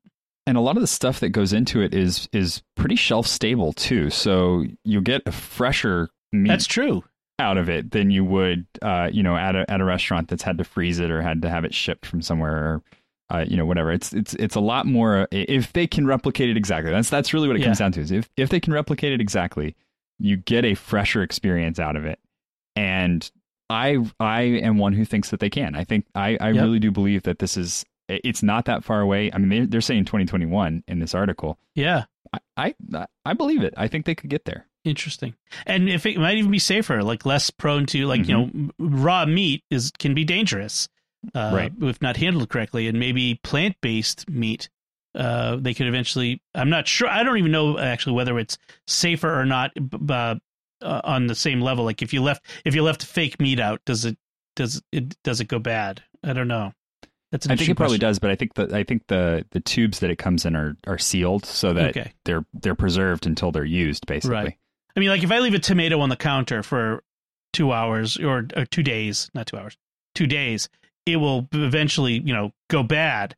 and 0.49 0.57
a 0.57 0.61
lot 0.61 0.77
of 0.77 0.81
the 0.81 0.87
stuff 0.87 1.21
that 1.21 1.31
goes 1.31 1.53
into 1.53 1.81
it 1.81 1.95
is 1.95 2.29
is 2.33 2.63
pretty 2.77 2.97
shelf 2.97 3.27
stable 3.27 3.73
too 3.73 4.11
so 4.11 4.65
you 4.85 5.01
get 5.01 5.23
a 5.27 5.33
fresher 5.33 6.09
meat 6.33 6.49
That's 6.49 6.67
true. 6.67 7.03
Out 7.39 7.59
of 7.59 7.69
it 7.69 7.91
than 7.91 8.11
you 8.11 8.25
would 8.25 8.65
uh 8.81 9.11
you 9.13 9.23
know 9.23 9.37
at 9.37 9.55
a 9.55 9.71
at 9.71 9.81
a 9.81 9.85
restaurant 9.85 10.29
that's 10.29 10.43
had 10.43 10.57
to 10.57 10.65
freeze 10.65 10.99
it 11.01 11.11
or 11.11 11.21
had 11.21 11.43
to 11.43 11.51
have 11.51 11.65
it 11.67 11.75
shipped 11.75 12.07
from 12.07 12.23
somewhere 12.23 12.57
or 12.57 12.83
uh, 13.29 13.45
you 13.49 13.57
know, 13.57 13.67
whatever. 13.67 13.91
It's 13.91 14.13
it's 14.13 14.35
it's 14.35 14.55
a 14.55 14.61
lot 14.61 14.87
more 14.87 15.27
if 15.33 15.73
they 15.73 15.89
can 15.89 16.07
replicate 16.07 16.49
it 16.49 16.57
exactly. 16.57 16.93
That's 16.93 17.11
that's 17.11 17.35
really 17.35 17.49
what 17.49 17.57
it 17.57 17.65
comes 17.65 17.79
down 17.81 17.91
to. 17.93 18.01
Is 18.01 18.13
if 18.13 18.31
if 18.37 18.51
they 18.51 18.61
can 18.61 18.73
replicate 18.73 19.13
it 19.13 19.21
exactly, 19.21 19.75
you 20.21 20.37
get 20.37 20.65
a 20.65 20.75
fresher 20.77 21.23
experience 21.25 21.81
out 21.81 21.97
of 21.97 22.05
it. 22.05 22.21
And 22.77 23.29
I 23.69 23.99
I 24.21 24.43
am 24.43 24.79
one 24.79 24.93
who 24.93 25.05
thinks 25.05 25.31
that 25.31 25.41
they 25.41 25.51
can. 25.51 25.75
I 25.75 25.83
think 25.83 26.07
I 26.15 26.37
I 26.41 26.51
Yep. 26.51 26.63
really 26.63 26.79
do 26.79 26.93
believe 26.93 27.25
that 27.25 27.41
this 27.41 27.57
is 27.57 27.85
it's 28.09 28.45
not 28.45 28.67
that 28.67 28.85
far 28.85 29.01
away. 29.01 29.33
I 29.33 29.39
mean, 29.39 29.49
they're, 29.49 29.67
they're 29.67 29.81
saying 29.81 30.05
2021 30.05 30.85
in 30.87 31.01
this 31.01 31.13
article. 31.13 31.59
Yeah. 31.75 32.05
I 32.57 32.75
I, 32.95 33.07
I 33.25 33.33
believe 33.35 33.63
it. 33.63 33.75
I 33.77 33.89
think 33.89 34.07
they 34.07 34.15
could 34.15 34.31
get 34.31 34.45
there. 34.45 34.67
Interesting. 34.87 35.35
And 35.67 35.89
if 35.89 36.07
it 36.07 36.17
might 36.19 36.37
even 36.39 36.51
be 36.51 36.59
safer, 36.59 37.03
like 37.03 37.27
less 37.27 37.51
prone 37.51 37.87
to 37.87 38.07
like, 38.07 38.27
you 38.29 38.35
know, 38.35 38.71
raw 38.79 39.27
meat 39.27 39.65
is 39.71 39.91
can 39.99 40.15
be 40.15 40.25
dangerous. 40.25 40.89
Uh, 41.35 41.51
Right. 41.53 41.73
if 41.81 42.01
not 42.01 42.17
handled 42.17 42.49
correctly 42.49 42.87
and 42.87 43.01
maybe 43.01 43.41
plant-based 43.43 44.31
meat 44.31 44.69
uh, 45.17 45.57
they 45.57 45.75
could 45.75 45.89
eventually 45.89 46.41
I'm 46.55 46.71
not 46.71 46.87
sure 46.87 47.09
I 47.09 47.25
don't 47.25 47.39
even 47.39 47.51
know 47.51 47.79
actually 47.79 48.13
whether 48.13 48.39
it's 48.39 48.59
safer 48.87 49.35
or 49.41 49.45
not 49.45 49.73
uh, 50.09 50.37
on 50.83 51.27
the 51.27 51.35
same 51.35 51.61
level 51.63 51.85
like 51.85 52.01
if 52.01 52.13
you 52.13 52.23
left 52.23 52.45
if 52.65 52.77
you 52.77 52.83
left 52.85 53.03
fake 53.05 53.41
meat 53.41 53.59
out 53.59 53.81
does 53.87 54.05
it 54.05 54.17
does 54.55 54.81
it 54.93 55.21
does 55.25 55.41
it 55.41 55.49
go 55.49 55.59
bad 55.59 56.03
I 56.23 56.33
don't 56.33 56.49
know 56.49 56.73
I 57.33 57.39
think 57.57 57.69
it 57.71 57.77
probably 57.77 57.99
does, 57.99 58.21
but 58.21 58.31
I 58.31 58.37
think 58.37 58.55
the 58.55 58.75
I 58.75 58.85
think 58.85 59.03
the 59.09 59.45
the 59.51 59.61
tubes 59.61 59.99
that 59.99 60.11
it 60.11 60.17
comes 60.17 60.45
in 60.47 60.55
are 60.55 60.77
are 60.87 60.97
sealed 60.99 61.45
so 61.45 61.73
that 61.73 61.89
Okay. 61.97 62.13
they're 62.25 62.47
they're 62.55 62.77
preserved 62.77 63.27
until 63.27 63.51
they're 63.51 63.65
used, 63.65 64.07
basically. 64.07 64.37
Right. 64.37 64.59
I 64.97 65.01
mean, 65.01 65.11
like 65.11 65.23
if 65.23 65.31
I 65.31 65.41
leave 65.41 65.55
a 65.55 65.59
tomato 65.59 66.01
on 66.01 66.09
the 66.09 66.17
counter 66.17 66.63
for 66.63 67.03
two 67.53 67.73
hours 67.73 68.17
or, 68.19 68.47
or 68.57 68.65
two 68.65 68.83
days, 68.83 69.31
not 69.35 69.47
two 69.47 69.59
hours, 69.59 69.77
two 70.15 70.27
days, 70.27 70.69
it 71.05 71.17
will 71.17 71.49
eventually, 71.53 72.15
you 72.15 72.33
know, 72.33 72.53
go 72.69 72.83
bad. 72.83 73.37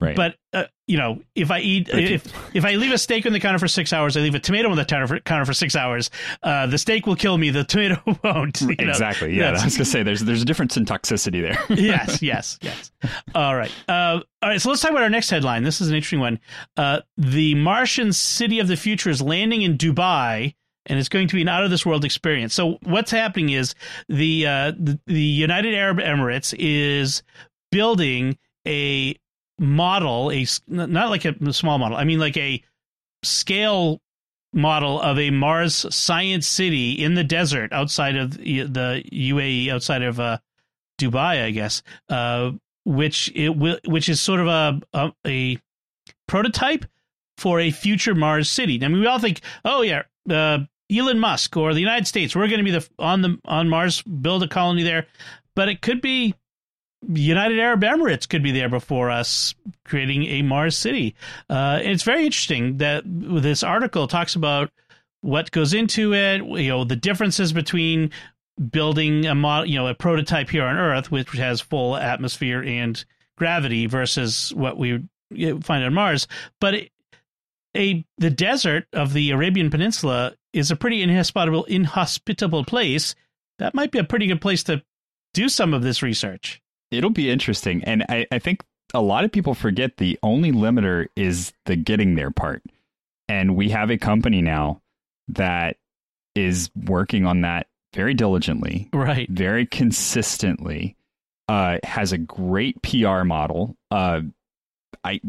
Right. 0.00 0.14
But 0.14 0.36
uh, 0.52 0.64
you 0.86 0.96
know, 0.96 1.22
if 1.34 1.50
I 1.50 1.58
eat, 1.58 1.88
if 1.88 2.32
if 2.54 2.64
I 2.64 2.76
leave 2.76 2.92
a 2.92 2.98
steak 2.98 3.26
on 3.26 3.32
the 3.32 3.40
counter 3.40 3.58
for 3.58 3.66
six 3.66 3.92
hours, 3.92 4.16
I 4.16 4.20
leave 4.20 4.36
a 4.36 4.38
tomato 4.38 4.70
on 4.70 4.76
the 4.76 4.84
counter 4.84 5.08
for, 5.08 5.18
counter 5.18 5.44
for 5.44 5.52
six 5.52 5.74
hours. 5.74 6.08
Uh, 6.40 6.68
the 6.68 6.78
steak 6.78 7.04
will 7.04 7.16
kill 7.16 7.36
me. 7.36 7.50
The 7.50 7.64
tomato 7.64 8.00
won't. 8.22 8.60
you 8.60 8.68
know. 8.68 8.90
exactly. 8.90 9.34
Yeah, 9.34 9.46
That's- 9.46 9.62
I 9.62 9.64
was 9.64 9.74
gonna 9.76 9.84
say 9.86 10.04
there's 10.04 10.20
there's 10.20 10.40
a 10.40 10.44
difference 10.44 10.76
in 10.76 10.84
toxicity 10.84 11.42
there. 11.42 11.58
yes, 11.76 12.22
yes, 12.22 12.60
yes. 12.62 12.92
All 13.34 13.56
right. 13.56 13.72
Uh, 13.88 14.20
all 14.40 14.48
right. 14.50 14.60
So 14.60 14.68
let's 14.68 14.80
talk 14.80 14.92
about 14.92 15.02
our 15.02 15.10
next 15.10 15.30
headline. 15.30 15.64
This 15.64 15.80
is 15.80 15.88
an 15.88 15.96
interesting 15.96 16.20
one. 16.20 16.38
Uh, 16.76 17.00
the 17.16 17.56
Martian 17.56 18.12
city 18.12 18.60
of 18.60 18.68
the 18.68 18.76
future 18.76 19.10
is 19.10 19.20
landing 19.20 19.62
in 19.62 19.76
Dubai, 19.76 20.54
and 20.88 20.98
it's 20.98 21.08
going 21.08 21.28
to 21.28 21.34
be 21.34 21.42
an 21.42 21.48
out 21.48 21.64
of 21.64 21.70
this 21.70 21.86
world 21.86 22.04
experience. 22.04 22.54
So 22.54 22.78
what's 22.82 23.10
happening 23.10 23.50
is 23.50 23.74
the 24.08 24.46
uh, 24.46 24.72
the, 24.78 24.98
the 25.06 25.20
United 25.20 25.74
Arab 25.74 25.98
Emirates 25.98 26.54
is 26.58 27.22
building 27.70 28.38
a 28.66 29.16
model, 29.58 30.30
a 30.32 30.46
not 30.66 31.10
like 31.10 31.24
a 31.24 31.52
small 31.52 31.78
model. 31.78 31.96
I 31.96 32.04
mean 32.04 32.18
like 32.18 32.36
a 32.36 32.62
scale 33.22 34.00
model 34.52 35.00
of 35.00 35.18
a 35.18 35.30
Mars 35.30 35.86
science 35.94 36.46
city 36.46 36.92
in 36.92 37.14
the 37.14 37.24
desert 37.24 37.72
outside 37.72 38.16
of 38.16 38.36
the 38.38 38.62
the 38.62 39.04
UAE, 39.12 39.68
outside 39.68 40.02
of 40.02 40.18
uh, 40.18 40.38
Dubai, 41.00 41.44
I 41.44 41.50
guess, 41.50 41.82
uh, 42.08 42.52
which 42.84 43.30
it 43.34 43.56
will, 43.56 43.78
which 43.84 44.08
is 44.08 44.20
sort 44.20 44.40
of 44.40 44.46
a, 44.46 44.80
a 44.94 45.12
a 45.26 45.58
prototype 46.26 46.84
for 47.36 47.60
a 47.60 47.70
future 47.70 48.14
Mars 48.14 48.50
city. 48.50 48.82
I 48.82 48.88
mean, 48.88 49.00
we 49.00 49.06
all 49.06 49.18
think, 49.20 49.40
oh 49.64 49.82
yeah, 49.82 50.02
uh, 50.28 50.60
Elon 50.90 51.18
Musk 51.18 51.56
or 51.56 51.74
the 51.74 51.80
United 51.80 52.06
States, 52.06 52.34
we're 52.34 52.48
going 52.48 52.64
to 52.64 52.64
be 52.64 52.70
the 52.70 52.88
on 52.98 53.22
the 53.22 53.38
on 53.44 53.68
Mars, 53.68 54.02
build 54.02 54.42
a 54.42 54.48
colony 54.48 54.82
there, 54.82 55.06
but 55.54 55.68
it 55.68 55.82
could 55.82 56.00
be 56.00 56.34
United 57.06 57.58
Arab 57.60 57.82
Emirates 57.82 58.28
could 58.28 58.42
be 58.42 58.50
there 58.50 58.68
before 58.68 59.10
us, 59.10 59.54
creating 59.84 60.24
a 60.24 60.42
Mars 60.42 60.76
city. 60.76 61.14
Uh, 61.48 61.78
it's 61.82 62.02
very 62.02 62.24
interesting 62.24 62.78
that 62.78 63.02
this 63.06 63.62
article 63.62 64.08
talks 64.08 64.34
about 64.34 64.70
what 65.20 65.50
goes 65.50 65.74
into 65.74 66.14
it, 66.14 66.44
you 66.44 66.68
know, 66.68 66.84
the 66.84 66.96
differences 66.96 67.52
between 67.52 68.10
building 68.70 69.26
a 69.26 69.34
mod, 69.34 69.68
you 69.68 69.76
know, 69.76 69.86
a 69.86 69.94
prototype 69.94 70.50
here 70.50 70.64
on 70.64 70.76
Earth, 70.76 71.10
which 71.10 71.30
has 71.32 71.60
full 71.60 71.96
atmosphere 71.96 72.62
and 72.62 73.04
gravity, 73.36 73.86
versus 73.86 74.52
what 74.54 74.76
we 74.76 75.04
find 75.60 75.84
on 75.84 75.94
Mars. 75.94 76.26
But 76.60 76.74
it, 76.74 76.92
a 77.76 78.04
the 78.18 78.30
desert 78.30 78.86
of 78.92 79.12
the 79.12 79.30
Arabian 79.30 79.70
Peninsula 79.70 80.34
is 80.52 80.70
a 80.70 80.76
pretty 80.76 81.02
inhospitable 81.02 81.64
inhospitable 81.64 82.64
place. 82.64 83.14
That 83.58 83.74
might 83.74 83.90
be 83.90 83.98
a 83.98 84.04
pretty 84.04 84.26
good 84.26 84.40
place 84.40 84.62
to 84.64 84.82
do 85.34 85.48
some 85.48 85.74
of 85.74 85.82
this 85.82 86.02
research. 86.02 86.60
It'll 86.90 87.10
be 87.10 87.30
interesting, 87.30 87.84
and 87.84 88.04
I, 88.08 88.26
I 88.32 88.38
think 88.38 88.62
a 88.94 89.02
lot 89.02 89.24
of 89.24 89.32
people 89.32 89.54
forget 89.54 89.98
the 89.98 90.18
only 90.22 90.52
limiter 90.52 91.06
is 91.16 91.52
the 91.66 91.76
getting 91.76 92.14
there 92.14 92.30
part, 92.30 92.62
and 93.28 93.56
we 93.56 93.68
have 93.70 93.90
a 93.90 93.98
company 93.98 94.40
now 94.40 94.80
that 95.28 95.76
is 96.34 96.70
working 96.86 97.26
on 97.26 97.42
that 97.42 97.66
very 97.94 98.14
diligently, 98.14 98.88
Right. 98.92 99.28
very 99.28 99.66
consistently. 99.66 100.96
Uh, 101.48 101.78
has 101.82 102.12
a 102.12 102.18
great 102.18 102.80
PR 102.82 103.24
model. 103.24 103.74
Uh, 103.90 104.20
I, 105.04 105.20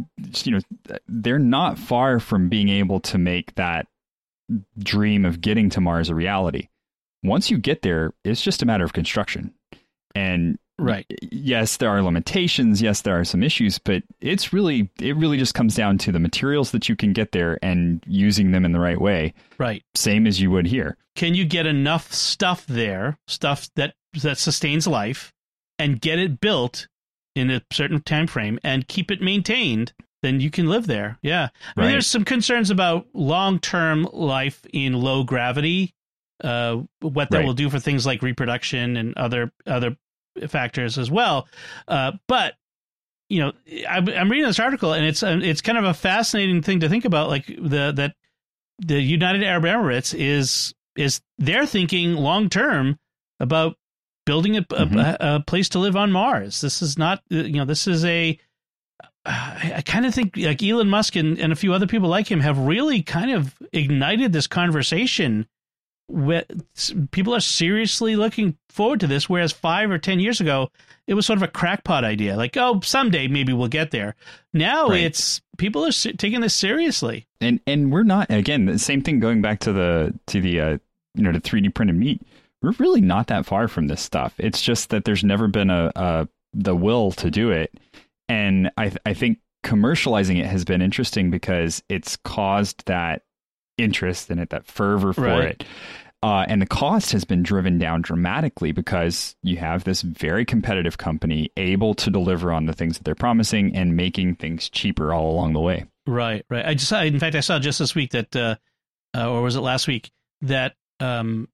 you 0.44 0.52
know, 0.52 0.60
they're 1.08 1.40
not 1.40 1.78
far 1.78 2.20
from 2.20 2.50
being 2.50 2.70
able 2.70 3.00
to 3.02 3.18
make 3.18 3.56
that 3.56 3.88
dream 4.78 5.26
of 5.26 5.42
getting 5.42 5.70
to 5.72 5.82
Mars 5.82 6.10
a 6.10 6.16
reality. 6.16 6.70
Once 7.24 7.52
you 7.52 7.58
get 7.58 7.82
there, 7.82 8.14
it's 8.24 8.42
just 8.42 8.62
a 8.62 8.66
matter 8.66 8.84
of 8.84 8.94
construction. 8.94 9.54
And 10.16 10.58
Right. 10.78 11.06
yes, 11.30 11.76
there 11.78 11.90
are 11.90 12.02
limitations. 12.02 12.82
Yes, 12.82 13.02
there 13.02 13.20
are 13.20 13.26
some 13.26 13.44
issues, 13.44 13.80
but 13.80 14.02
it's 14.22 14.54
really, 14.54 14.90
it 15.02 15.16
really 15.18 15.38
just 15.38 15.54
comes 15.54 15.76
down 15.76 15.98
to 16.00 16.12
the 16.14 16.20
materials 16.20 16.72
that 16.72 16.88
you 16.88 16.96
can 16.96 17.12
get 17.12 17.34
there 17.34 17.60
and 17.62 18.02
using 18.08 18.52
them 18.52 18.64
in 18.64 18.72
the 18.72 18.80
right 18.80 19.00
way, 19.00 19.34
Right. 19.58 19.84
same 19.94 20.26
as 20.26 20.40
you 20.40 20.50
would 20.52 20.68
here. 20.68 20.96
Can 21.16 21.36
you 21.36 21.44
get 21.44 21.66
enough 21.66 22.14
stuff 22.14 22.66
there, 22.66 23.18
stuff 23.28 23.70
that 23.76 23.94
that 24.24 24.38
sustains 24.40 24.88
life, 24.88 25.34
and 25.78 26.00
get 26.02 26.18
it 26.18 26.40
built 26.40 26.88
in 27.40 27.50
a 27.50 27.62
certain 27.72 28.02
time 28.02 28.28
frame 28.28 28.60
and 28.64 28.88
keep 28.88 29.10
it 29.10 29.22
maintained? 29.22 29.94
Then 30.22 30.42
you 30.42 30.52
can 30.52 30.68
live 30.68 30.86
there. 30.86 31.18
Yeah. 31.22 31.48
I 31.78 31.82
mean, 31.82 31.90
there's 31.92 32.06
some 32.08 32.26
concerns 32.26 32.70
about 32.70 33.08
long 33.14 33.60
term 33.60 34.04
life 34.12 34.66
in 34.74 34.94
low 34.94 35.24
gravity. 35.24 35.94
Uh, 36.44 36.84
what 37.00 37.30
that 37.32 37.38
Right. 37.40 37.46
will 37.46 37.54
do 37.54 37.70
for 37.70 37.80
things 37.80 38.06
like 38.06 38.22
reproduction 38.22 38.98
and 38.98 39.18
other 39.18 39.52
other 39.66 39.96
factors 40.48 40.98
as 40.98 41.10
well. 41.10 41.48
Uh, 41.88 42.14
but 42.28 42.56
you 43.30 43.40
know, 43.42 43.52
I'm, 43.88 44.08
I'm 44.10 44.30
reading 44.32 44.46
this 44.48 44.60
article 44.60 44.92
and 44.94 45.06
it's 45.06 45.22
uh, 45.24 45.40
it's 45.42 45.62
kind 45.62 45.78
of 45.78 45.84
a 45.86 45.94
fascinating 45.94 46.62
thing 46.64 46.80
to 46.82 46.90
think 46.90 47.06
about. 47.06 47.30
Like 47.30 47.46
the 47.48 47.94
that 47.96 48.16
the 48.80 49.00
United 49.02 49.44
Arab 49.44 49.64
Emirates 49.64 50.14
is 50.18 50.74
is 50.98 51.22
they're 51.38 51.66
thinking 51.66 52.16
long 52.16 52.50
term 52.50 52.98
about 53.40 53.76
building 54.30 54.58
a, 54.58 54.62
Mhm. 54.62 54.98
a, 55.20 55.36
a 55.36 55.40
place 55.42 55.70
to 55.70 55.80
live 55.80 55.96
on 55.96 56.12
Mars. 56.12 56.62
This 56.62 56.82
is 56.82 56.98
not 56.98 57.20
uh, 57.32 57.36
you 57.38 57.58
know 57.60 57.66
this 57.66 57.88
is 57.88 58.06
a 58.06 58.38
I, 59.26 59.74
I 59.78 59.82
kind 59.82 60.06
of 60.06 60.14
think 60.14 60.38
like 60.38 60.64
Elon 60.64 60.90
Musk 60.90 61.16
and, 61.16 61.38
and 61.40 61.52
a 61.52 61.56
few 61.56 61.74
other 61.74 61.88
people 61.88 62.10
like 62.10 62.28
him 62.32 62.40
have 62.40 62.58
really 62.58 63.02
kind 63.02 63.32
of 63.32 63.56
ignited 63.74 64.32
this 64.34 64.48
conversation. 64.48 65.48
Where 66.12 66.44
people 67.12 67.36
are 67.36 67.40
seriously 67.40 68.16
looking 68.16 68.58
forward 68.70 69.00
to 69.02 69.08
this, 69.08 69.30
whereas 69.30 69.52
five 69.52 69.92
or 69.92 70.00
ten 70.00 70.20
years 70.20 70.42
ago 70.42 70.72
it 71.06 71.14
was 71.14 71.28
sort 71.28 71.38
of 71.38 71.44
a 71.44 71.48
crackpot 71.48 72.04
idea, 72.04 72.36
like 72.36 72.58
oh 72.58 72.80
someday 72.82 73.28
maybe 73.28 73.54
we'll 73.54 73.68
get 73.68 73.92
there. 73.92 74.16
Now 74.52 74.88
Right. 74.90 75.04
it's 75.04 75.40
people 75.60 75.86
are 75.86 75.92
se- 75.92 76.14
taking 76.14 76.42
this 76.42 76.56
seriously. 76.56 77.28
and 77.42 77.60
and 77.68 77.92
we're 77.92 78.02
not 78.16 78.32
again 78.32 78.66
the 78.66 78.80
same 78.80 79.02
thing 79.04 79.20
going 79.20 79.44
back 79.44 79.60
to 79.62 79.72
the 79.74 80.18
to 80.28 80.42
the 80.42 80.60
uh, 80.60 80.78
you 81.14 81.22
know 81.24 81.32
the 81.32 81.40
3D 81.42 81.76
printed 81.76 81.96
meat. 81.96 82.22
We're 82.62 82.74
really 82.80 83.02
not 83.02 83.28
that 83.28 83.46
far 83.46 83.68
from 83.68 83.88
this 83.88 84.02
stuff. 84.02 84.34
It's 84.38 84.62
just 84.62 84.90
that 84.90 85.06
there's 85.06 85.24
never 85.24 85.48
been 85.48 85.70
a, 85.70 85.92
a 85.96 86.28
the 86.54 86.76
will 86.76 87.12
to 87.14 87.30
do 87.32 87.52
it, 87.52 87.74
and 88.28 88.72
I 88.78 88.92
I 89.06 89.14
think 89.14 89.40
commercializing 89.66 90.40
it 90.40 90.46
has 90.46 90.66
been 90.66 90.82
interesting 90.82 91.32
because 91.32 91.84
it's 91.90 92.18
caused 92.18 92.86
that 92.88 93.24
interest 93.78 94.30
in 94.32 94.40
it, 94.40 94.50
that 94.50 94.66
fervor 94.66 95.14
for 95.14 95.22
Right. 95.24 95.50
it. 95.52 95.64
Uh, 96.22 96.46
and 96.50 96.62
the 96.62 96.66
cost 96.66 97.14
has 97.14 97.24
been 97.24 97.44
driven 97.44 97.78
down 97.78 98.02
dramatically 98.02 98.74
because 98.74 99.38
you 99.42 99.56
have 99.56 99.86
this 99.86 100.02
very 100.02 100.44
competitive 100.44 100.98
company 100.98 101.50
able 101.56 101.94
to 101.94 102.10
deliver 102.10 102.52
on 102.52 102.66
the 102.66 102.74
things 102.74 102.98
that 102.98 103.06
they're 103.06 103.16
promising 103.16 103.74
and 103.74 103.96
making 103.96 104.36
things 104.36 104.70
cheaper 104.70 105.14
all 105.14 105.32
along 105.32 105.54
the 105.54 105.62
way. 105.62 105.86
Right, 106.06 106.46
right. 106.50 106.66
I 106.66 106.74
just, 106.74 106.92
I, 106.92 107.06
in 107.06 107.20
fact, 107.20 107.36
I 107.38 107.40
saw 107.40 107.58
just 107.58 107.80
this 107.80 107.96
week 107.96 108.12
that, 108.12 108.36
uh, 108.36 108.56
uh, 109.16 109.30
or 109.32 109.42
was 109.42 109.56
it 109.56 109.62
last 109.62 109.88
week 109.88 110.12
that 110.42 110.76
um, 111.00 111.48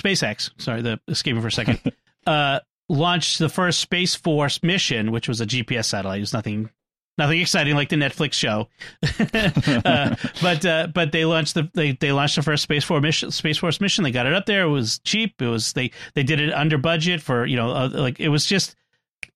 SpaceX, 0.00 0.50
sorry, 0.58 0.82
the 0.82 1.00
escaping 1.08 1.40
for 1.40 1.48
a 1.48 1.52
second, 1.52 1.80
uh, 2.26 2.60
launched 2.88 3.38
the 3.38 3.48
first 3.48 3.80
Space 3.80 4.14
Force 4.14 4.62
mission, 4.62 5.12
which 5.12 5.28
was 5.28 5.40
a 5.40 5.46
GPS 5.46 5.86
satellite. 5.86 6.18
It 6.18 6.20
was 6.20 6.32
nothing, 6.32 6.70
nothing 7.18 7.40
exciting 7.40 7.74
like 7.74 7.88
the 7.88 7.96
Netflix 7.96 8.34
show, 8.34 8.68
uh, 9.84 10.14
but 10.42 10.64
uh, 10.64 10.88
but 10.94 11.12
they 11.12 11.24
launched 11.24 11.54
the 11.54 11.70
they, 11.74 11.92
they 11.92 12.12
launched 12.12 12.36
the 12.36 12.42
first 12.42 12.62
Space 12.62 12.84
Force 12.84 13.02
mission. 13.02 13.30
Space 13.30 13.58
Force 13.58 13.80
mission. 13.80 14.04
They 14.04 14.12
got 14.12 14.26
it 14.26 14.34
up 14.34 14.46
there. 14.46 14.62
It 14.62 14.70
was 14.70 15.00
cheap. 15.00 15.40
It 15.40 15.48
was 15.48 15.72
they 15.72 15.90
they 16.14 16.22
did 16.22 16.40
it 16.40 16.52
under 16.52 16.78
budget 16.78 17.20
for 17.20 17.46
you 17.46 17.56
know 17.56 17.70
uh, 17.70 17.90
like 17.92 18.20
it 18.20 18.28
was 18.28 18.46
just 18.46 18.76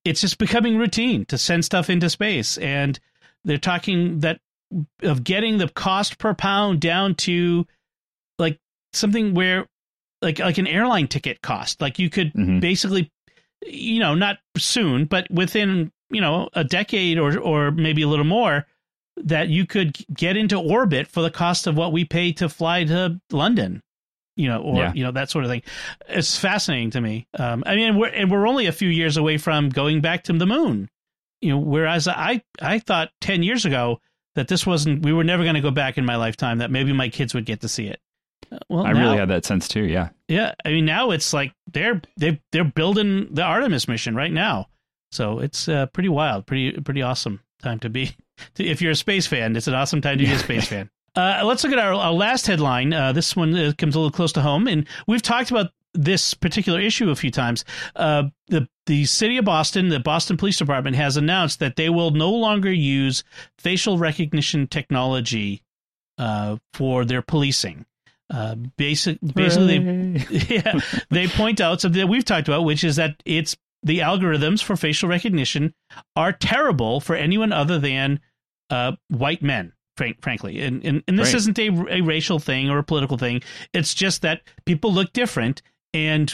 it's 0.03 0.21
just 0.21 0.37
becoming 0.37 0.77
routine 0.77 1.25
to 1.25 1.37
send 1.37 1.65
stuff 1.65 1.89
into 1.89 2.09
space, 2.09 2.57
and 2.57 2.99
they're 3.43 3.57
talking 3.57 4.19
that 4.19 4.39
of 5.03 5.23
getting 5.23 5.57
the 5.57 5.67
cost 5.69 6.17
per 6.17 6.33
pound 6.33 6.79
down 6.79 7.15
to 7.15 7.65
like 8.39 8.59
something 8.93 9.33
where 9.33 9.67
like 10.21 10.39
like 10.39 10.57
an 10.57 10.67
airline 10.67 11.07
ticket 11.07 11.41
cost. 11.41 11.81
Like 11.81 11.99
you 11.99 12.09
could 12.09 12.33
Mhm. 12.33 12.59
basically, 12.61 13.11
you 13.65 13.99
know, 13.99 14.15
not 14.15 14.37
soon, 14.57 15.05
but 15.05 15.29
within 15.31 15.91
you 16.09 16.21
know 16.21 16.49
a 16.53 16.63
decade 16.63 17.17
or 17.17 17.37
or 17.39 17.71
maybe 17.71 18.01
a 18.01 18.07
little 18.07 18.25
more, 18.25 18.65
that 19.17 19.49
you 19.49 19.65
could 19.65 19.97
get 20.13 20.37
into 20.37 20.57
orbit 20.57 21.07
for 21.07 21.21
the 21.21 21.31
cost 21.31 21.67
of 21.67 21.75
what 21.77 21.91
we 21.91 22.05
pay 22.05 22.31
to 22.33 22.49
fly 22.49 22.83
to 22.85 23.19
London. 23.31 23.81
You 24.37 24.47
know, 24.47 24.61
or 24.61 24.77
Yeah. 24.77 24.93
you 24.95 25.03
know 25.03 25.11
that 25.11 25.29
sort 25.29 25.43
of 25.43 25.51
thing. 25.51 25.61
It's 26.07 26.37
fascinating 26.37 26.91
to 26.91 27.01
me. 27.01 27.27
Um, 27.37 27.63
I 27.65 27.75
mean, 27.75 27.97
we're 27.97 28.07
and 28.09 28.31
we're 28.31 28.47
only 28.47 28.65
a 28.65 28.71
few 28.71 28.89
years 28.89 29.17
away 29.17 29.37
from 29.37 29.69
going 29.69 30.01
back 30.01 30.23
to 30.25 30.33
the 30.33 30.45
moon. 30.47 30.89
You 31.41 31.49
know, 31.51 31.57
whereas 31.57 32.07
I 32.07 32.41
I 32.61 32.79
thought 32.79 33.09
ten 33.19 33.43
years 33.43 33.65
ago 33.65 33.99
that 34.35 34.47
this 34.47 34.65
wasn't 34.65 35.03
we 35.03 35.11
were 35.11 35.23
never 35.25 35.43
going 35.43 35.55
to 35.55 35.61
go 35.61 35.71
back 35.71 35.97
in 35.97 36.05
my 36.05 36.15
lifetime. 36.15 36.59
That 36.59 36.71
maybe 36.71 36.93
my 36.93 37.09
kids 37.09 37.33
would 37.33 37.45
get 37.45 37.59
to 37.61 37.67
see 37.67 37.87
it. 37.87 37.99
Well, 38.69 38.85
I 38.85 38.93
now- 38.93 38.99
really 39.01 39.17
had 39.17 39.29
that 39.29 39.45
sense 39.45 39.67
too. 39.67 39.83
Yeah. 39.83 40.09
yeah, 40.27 40.53
I 40.65 40.69
mean 40.69 40.85
now 40.85 41.11
it's 41.11 41.33
like 41.33 41.53
they're 41.71 42.01
they 42.17 42.41
they're 42.51 42.63
building 42.63 43.27
the 43.33 43.43
Artemis 43.43 43.87
mission 43.87 44.15
right 44.15 44.31
now, 44.31 44.67
so 45.11 45.39
it's 45.39 45.67
uh, 45.67 45.85
pretty 45.87 46.09
wild, 46.09 46.45
pretty 46.47 46.71
pretty 46.81 47.01
awesome 47.01 47.41
time 47.61 47.79
to 47.79 47.89
be. 47.89 48.15
If 48.57 48.81
you're 48.81 48.93
a 48.93 48.95
space 48.95 49.27
fan, 49.27 49.55
it's 49.55 49.67
an 49.67 49.75
awesome 49.75 50.01
time 50.01 50.17
to 50.17 50.25
be 50.25 50.31
a 50.31 50.39
space 50.39 50.67
fan. 50.69 50.89
Uh, 51.15 51.43
let's 51.45 51.63
look 51.63 51.71
at 51.73 51.77
our, 51.77 51.93
our 51.93 52.11
last 52.11 52.47
headline. 52.47 52.91
Uh, 52.91 53.11
this 53.13 53.35
one 53.35 53.53
uh, 53.55 53.71
comes 53.77 53.93
a 53.93 53.99
little 53.99 54.11
close 54.11 54.31
to 54.33 54.41
home, 54.41 54.67
and 54.67 54.87
we've 55.05 55.21
talked 55.21 55.51
about 55.51 55.67
this 55.93 56.33
particular 56.33 56.79
issue 56.81 57.11
a 57.11 57.15
few 57.15 57.29
times. 57.29 57.63
Uh, 57.95 58.23
the 58.47 58.67
the 58.87 59.05
city 59.05 59.37
of 59.37 59.45
Boston, 59.45 59.89
the 59.89 59.99
Boston 59.99 60.37
Police 60.37 60.57
Department, 60.57 60.95
has 60.95 61.17
announced 61.17 61.59
that 61.59 61.75
they 61.75 61.89
will 61.89 62.09
no 62.09 62.31
longer 62.31 62.71
use 62.73 63.23
facial 63.59 63.99
recognition 63.99 64.65
technology 64.65 65.61
uh, 66.17 66.57
for 66.73 67.05
their 67.05 67.21
policing. 67.21 67.85
Uh, 68.33 68.55
basic, 68.77 69.19
basically, 69.35 69.79
they 69.79 70.25
yeah, 70.55 70.79
they 71.09 71.27
point 71.27 71.59
out 71.59 71.81
something 71.81 71.99
that 71.99 72.07
we've 72.07 72.23
talked 72.23 72.47
about, 72.47 72.63
which 72.63 72.83
is 72.83 72.95
that 72.95 73.21
it's 73.25 73.57
the 73.83 73.99
algorithms 73.99 74.63
for 74.63 74.75
facial 74.77 75.09
recognition 75.09 75.73
are 76.15 76.31
terrible 76.31 77.01
for 77.01 77.15
anyone 77.15 77.51
other 77.51 77.77
than 77.79 78.19
uh, 78.69 78.93
white 79.09 79.41
men. 79.41 79.73
Frank, 79.97 80.21
frankly, 80.21 80.61
and 80.61 80.83
and, 80.85 81.03
and 81.07 81.19
this 81.19 81.29
Right. 81.29 81.35
isn't 81.35 81.59
a, 81.59 81.97
a 81.97 82.01
racial 82.01 82.39
thing 82.39 82.69
or 82.69 82.77
a 82.77 82.83
political 82.83 83.17
thing. 83.17 83.41
It's 83.73 83.93
just 83.93 84.21
that 84.21 84.41
people 84.65 84.93
look 84.93 85.11
different, 85.11 85.61
and 85.93 86.33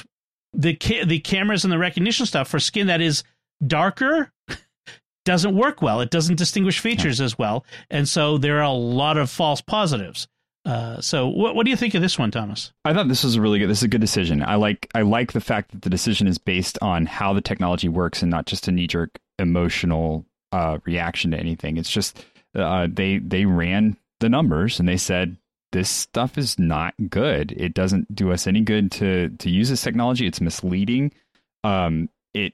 the 0.53 0.75
ca- 0.75 1.03
the 1.05 1.19
cameras 1.19 1.63
and 1.65 1.71
the 1.73 1.79
recognition 1.79 2.27
stuff 2.27 2.47
for 2.47 2.59
skin 2.59 2.87
that 2.87 3.01
is 3.01 3.23
darker 3.65 4.31
doesn't 5.25 5.55
work 5.55 5.81
well. 5.81 6.01
It 6.01 6.11
doesn't 6.11 6.35
distinguish 6.35 6.79
features 6.79 7.19
as 7.19 7.37
well, 7.39 7.65
and 7.89 8.07
so 8.07 8.37
there 8.37 8.59
are 8.59 8.63
a 8.63 8.71
lot 8.71 9.17
of 9.17 9.29
false 9.31 9.61
positives. 9.61 10.27
Uh, 10.67 10.99
so, 10.99 11.27
what 11.29 11.55
what 11.55 11.63
do 11.63 11.69
you 11.69 11.77
think 11.77 11.93
of 11.93 12.01
this 12.01 12.19
one, 12.19 12.29
Thomas? 12.29 12.73
I 12.83 12.93
thought 12.93 13.07
this 13.07 13.23
was 13.23 13.35
a 13.35 13.41
really 13.41 13.57
good. 13.59 13.69
This 13.69 13.77
is 13.79 13.83
a 13.83 13.87
good 13.87 14.01
decision. 14.01 14.43
I 14.43 14.55
like. 14.55 14.89
I 14.93 15.01
like 15.03 15.31
the 15.31 15.39
fact 15.39 15.71
that 15.71 15.81
the 15.83 15.89
decision 15.89 16.27
is 16.27 16.37
based 16.37 16.77
on 16.81 17.05
how 17.05 17.31
the 17.33 17.41
technology 17.41 17.87
works 17.87 18.21
and 18.21 18.29
not 18.29 18.45
just 18.47 18.67
a 18.67 18.71
knee 18.71 18.87
jerk 18.87 19.17
emotional 19.39 20.25
uh, 20.51 20.79
reaction 20.85 21.31
to 21.31 21.37
anything. 21.37 21.77
It's 21.77 21.89
just 21.89 22.25
uh, 22.53 22.87
they 22.91 23.19
they 23.19 23.45
ran 23.45 23.95
the 24.19 24.27
numbers 24.27 24.77
and 24.79 24.89
they 24.89 24.97
said 24.97 25.37
this 25.71 25.89
stuff 25.89 26.37
is 26.37 26.59
not 26.59 26.93
good. 27.09 27.53
It 27.53 27.73
doesn't 27.73 28.13
do 28.13 28.33
us 28.33 28.45
any 28.45 28.59
good 28.61 28.91
to 28.93 29.29
to 29.29 29.49
use 29.49 29.69
this 29.69 29.81
technology. 29.83 30.27
It's 30.27 30.41
misleading. 30.41 31.13
Um, 31.63 32.09
it, 32.33 32.53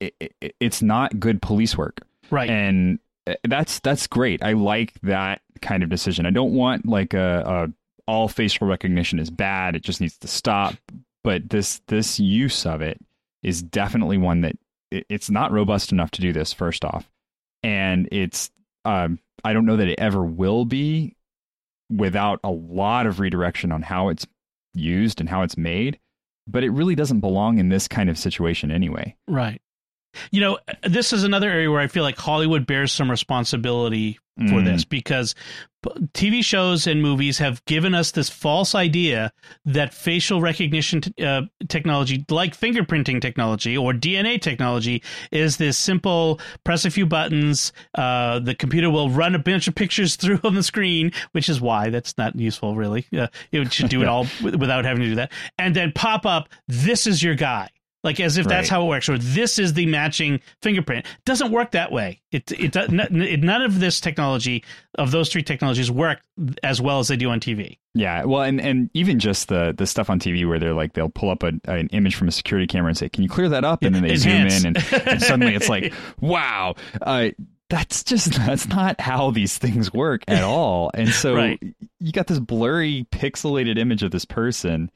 it, 0.00 0.14
it 0.40 0.56
it's 0.58 0.82
not 0.82 1.20
good 1.20 1.40
police 1.40 1.76
work 1.78 2.00
Right. 2.30 2.50
and 2.50 2.98
that's 3.44 3.80
that's 3.80 4.06
great. 4.06 4.42
I 4.42 4.52
like 4.52 4.94
that 5.02 5.42
kind 5.60 5.82
of 5.82 5.88
decision. 5.88 6.26
I 6.26 6.30
don't 6.30 6.54
want 6.54 6.86
like 6.86 7.14
a, 7.14 7.42
a 7.46 8.10
all 8.10 8.28
facial 8.28 8.66
recognition 8.66 9.18
is 9.18 9.30
bad. 9.30 9.76
It 9.76 9.82
just 9.82 10.00
needs 10.00 10.18
to 10.18 10.28
stop. 10.28 10.74
But 11.22 11.50
this 11.50 11.80
this 11.86 12.18
use 12.18 12.66
of 12.66 12.80
it 12.80 12.98
is 13.42 13.62
definitely 13.62 14.18
one 14.18 14.40
that 14.42 14.56
it, 14.90 15.06
it's 15.08 15.30
not 15.30 15.52
robust 15.52 15.92
enough 15.92 16.10
to 16.12 16.20
do 16.20 16.32
this. 16.32 16.52
First 16.52 16.84
off, 16.84 17.10
and 17.62 18.08
it's 18.10 18.50
um, 18.84 19.18
I 19.44 19.52
don't 19.52 19.66
know 19.66 19.76
that 19.76 19.88
it 19.88 20.00
ever 20.00 20.24
will 20.24 20.64
be 20.64 21.16
without 21.90 22.40
a 22.44 22.50
lot 22.50 23.06
of 23.06 23.20
redirection 23.20 23.72
on 23.72 23.82
how 23.82 24.08
it's 24.08 24.26
used 24.74 25.20
and 25.20 25.28
how 25.28 25.42
it's 25.42 25.56
made. 25.56 25.98
But 26.46 26.64
it 26.64 26.70
really 26.70 26.94
doesn't 26.94 27.20
belong 27.20 27.58
in 27.58 27.68
this 27.68 27.86
kind 27.86 28.10
of 28.10 28.18
situation 28.18 28.70
anyway. 28.70 29.14
Right. 29.28 29.60
You 30.30 30.40
know, 30.40 30.58
this 30.82 31.12
is 31.12 31.24
another 31.24 31.48
area 31.50 31.70
where 31.70 31.80
I 31.80 31.86
feel 31.86 32.02
like 32.02 32.16
Hollywood 32.18 32.66
bears 32.66 32.92
some 32.92 33.10
responsibility 33.10 34.18
for 34.36 34.44
Mm. 34.60 34.64
this 34.64 34.84
because 34.86 35.34
TV 36.14 36.42
shows 36.42 36.86
and 36.86 37.02
movies 37.02 37.38
have 37.38 37.62
given 37.66 37.94
us 37.94 38.10
this 38.12 38.30
false 38.30 38.74
idea 38.74 39.32
that 39.66 39.92
facial 39.92 40.40
recognition 40.40 41.00
t- 41.02 41.24
uh, 41.24 41.42
technology, 41.68 42.24
like 42.30 42.58
fingerprinting 42.58 43.20
technology 43.20 43.76
or 43.76 43.92
DNA 43.92 44.40
technology, 44.40 45.02
is 45.30 45.56
this 45.58 45.76
simple 45.76 46.40
press 46.64 46.84
a 46.84 46.90
few 46.90 47.06
buttons, 47.06 47.72
uh, 47.96 48.38
the 48.38 48.54
computer 48.54 48.88
will 48.90 49.10
run 49.10 49.34
a 49.34 49.38
bunch 49.38 49.68
of 49.68 49.74
pictures 49.74 50.16
through 50.20 50.40
on 50.44 50.54
the 50.54 50.62
screen, 50.62 51.12
which 51.32 51.48
is 51.48 51.60
why 51.60 51.90
that's 51.90 52.16
not 52.16 52.34
useful, 52.36 52.76
really. 52.76 53.06
Uh, 53.16 53.26
it 53.52 53.72
should 53.72 53.88
do 53.90 54.00
it 54.02 54.08
all 54.08 54.24
w- 54.38 54.56
without 54.58 54.84
having 54.84 55.02
to 55.02 55.08
do 55.08 55.14
that. 55.16 55.32
And 55.58 55.74
then 55.76 55.92
pop 55.94 56.24
up, 56.24 56.48
this 56.68 57.06
is 57.06 57.22
your 57.22 57.34
guy 57.34 57.68
like 58.02 58.18
as 58.20 58.36
if 58.38 58.46
that's 58.46 58.68
how 58.68 58.82
it 58.82 58.86
works 58.88 59.08
or 59.08 59.18
this 59.18 59.58
is 59.58 59.74
the 59.74 59.86
matching 59.86 60.40
fingerprint 60.62 61.04
doesn't 61.24 61.50
work 61.52 61.72
that 61.72 61.92
way 61.92 62.20
it 62.32 62.50
it, 62.52 62.74
it 62.76 63.40
none 63.42 63.62
of 63.62 63.80
this 63.80 64.00
technology 64.00 64.64
of 64.96 65.10
those 65.10 65.28
three 65.30 65.42
technologies 65.42 65.90
work 65.90 66.20
as 66.62 66.80
well 66.80 66.98
as 66.98 67.08
they 67.08 67.16
do 67.16 67.28
on 67.30 67.40
tv 67.40 67.76
Yeah, 67.94 68.24
well, 68.24 68.42
and, 68.42 68.60
and 68.60 68.88
even 68.94 69.18
just 69.18 69.48
the 69.48 69.74
the 69.76 69.86
stuff 69.86 70.08
on 70.10 70.20
TV 70.20 70.48
where 70.48 70.58
they're 70.58 70.74
like 70.74 70.92
they'll 70.94 71.08
pull 71.08 71.30
up 71.30 71.42
a, 71.42 71.52
an 71.64 71.88
image 71.88 72.14
from 72.14 72.28
a 72.28 72.32
security 72.32 72.66
camera 72.66 72.88
and 72.88 72.96
say, 72.96 73.08
"Can 73.08 73.24
you 73.24 73.28
clear 73.28 73.48
that 73.48 73.64
up?" 73.64 73.82
And 73.82 73.92
then 73.94 74.02
they 74.04 74.14
Enhance. 74.14 74.54
zoom 74.54 74.76
in, 74.76 74.76
and, 74.76 75.08
and 75.08 75.20
suddenly 75.22 75.54
it's 75.56 75.68
like, 75.68 75.92
"Wow!" 76.20 76.76
Uh, 77.02 77.30
that's 77.68 78.04
just 78.04 78.32
that's 78.34 78.68
not 78.68 79.00
how 79.00 79.30
these 79.32 79.58
things 79.58 79.92
work 79.92 80.22
at 80.28 80.42
all. 80.44 80.90
And 80.94 81.08
so 81.10 81.34
Right. 81.34 81.60
you 81.98 82.12
got 82.12 82.28
this 82.28 82.38
blurry, 82.38 83.06
pixelated 83.10 83.76
image 83.76 84.02
of 84.04 84.12
this 84.12 84.24
person 84.24 84.90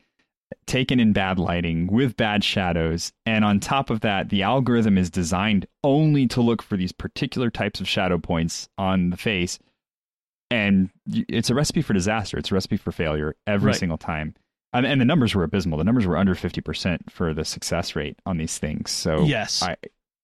taken 0.66 1.00
in 1.00 1.12
bad 1.12 1.38
lighting 1.38 1.86
with 1.86 2.16
bad 2.16 2.42
shadows, 2.44 3.12
and 3.26 3.44
on 3.44 3.60
top 3.60 3.90
of 3.90 4.00
that, 4.00 4.28
the 4.28 4.42
algorithm 4.42 4.96
is 4.98 5.10
designed 5.10 5.66
only 5.82 6.26
to 6.28 6.40
look 6.40 6.62
for 6.62 6.76
these 6.76 6.92
particular 6.92 7.50
types 7.50 7.80
of 7.80 7.88
shadow 7.88 8.18
points 8.18 8.68
on 8.78 9.10
the 9.10 9.16
face 9.16 9.58
and 10.50 10.90
it's 11.06 11.50
a 11.50 11.54
recipe 11.54 11.82
for 11.82 11.94
disaster. 11.94 12.38
It's 12.38 12.50
a 12.50 12.54
recipe 12.54 12.76
for 12.76 12.92
failure 12.92 13.34
every 13.46 13.68
Right. 13.68 13.76
single 13.76 13.98
time. 13.98 14.34
And, 14.72 14.84
and 14.86 15.00
the 15.00 15.04
numbers 15.04 15.34
were 15.34 15.42
abysmal. 15.42 15.78
The 15.78 15.84
numbers 15.84 16.06
were 16.06 16.16
under 16.16 16.34
fifty 16.34 16.60
percent 16.60 17.10
for 17.10 17.32
the 17.32 17.44
success 17.44 17.96
rate 17.96 18.18
on 18.26 18.36
these 18.36 18.58
things. 18.58 18.90
So 18.90 19.24
Yes. 19.24 19.62
I, 19.62 19.76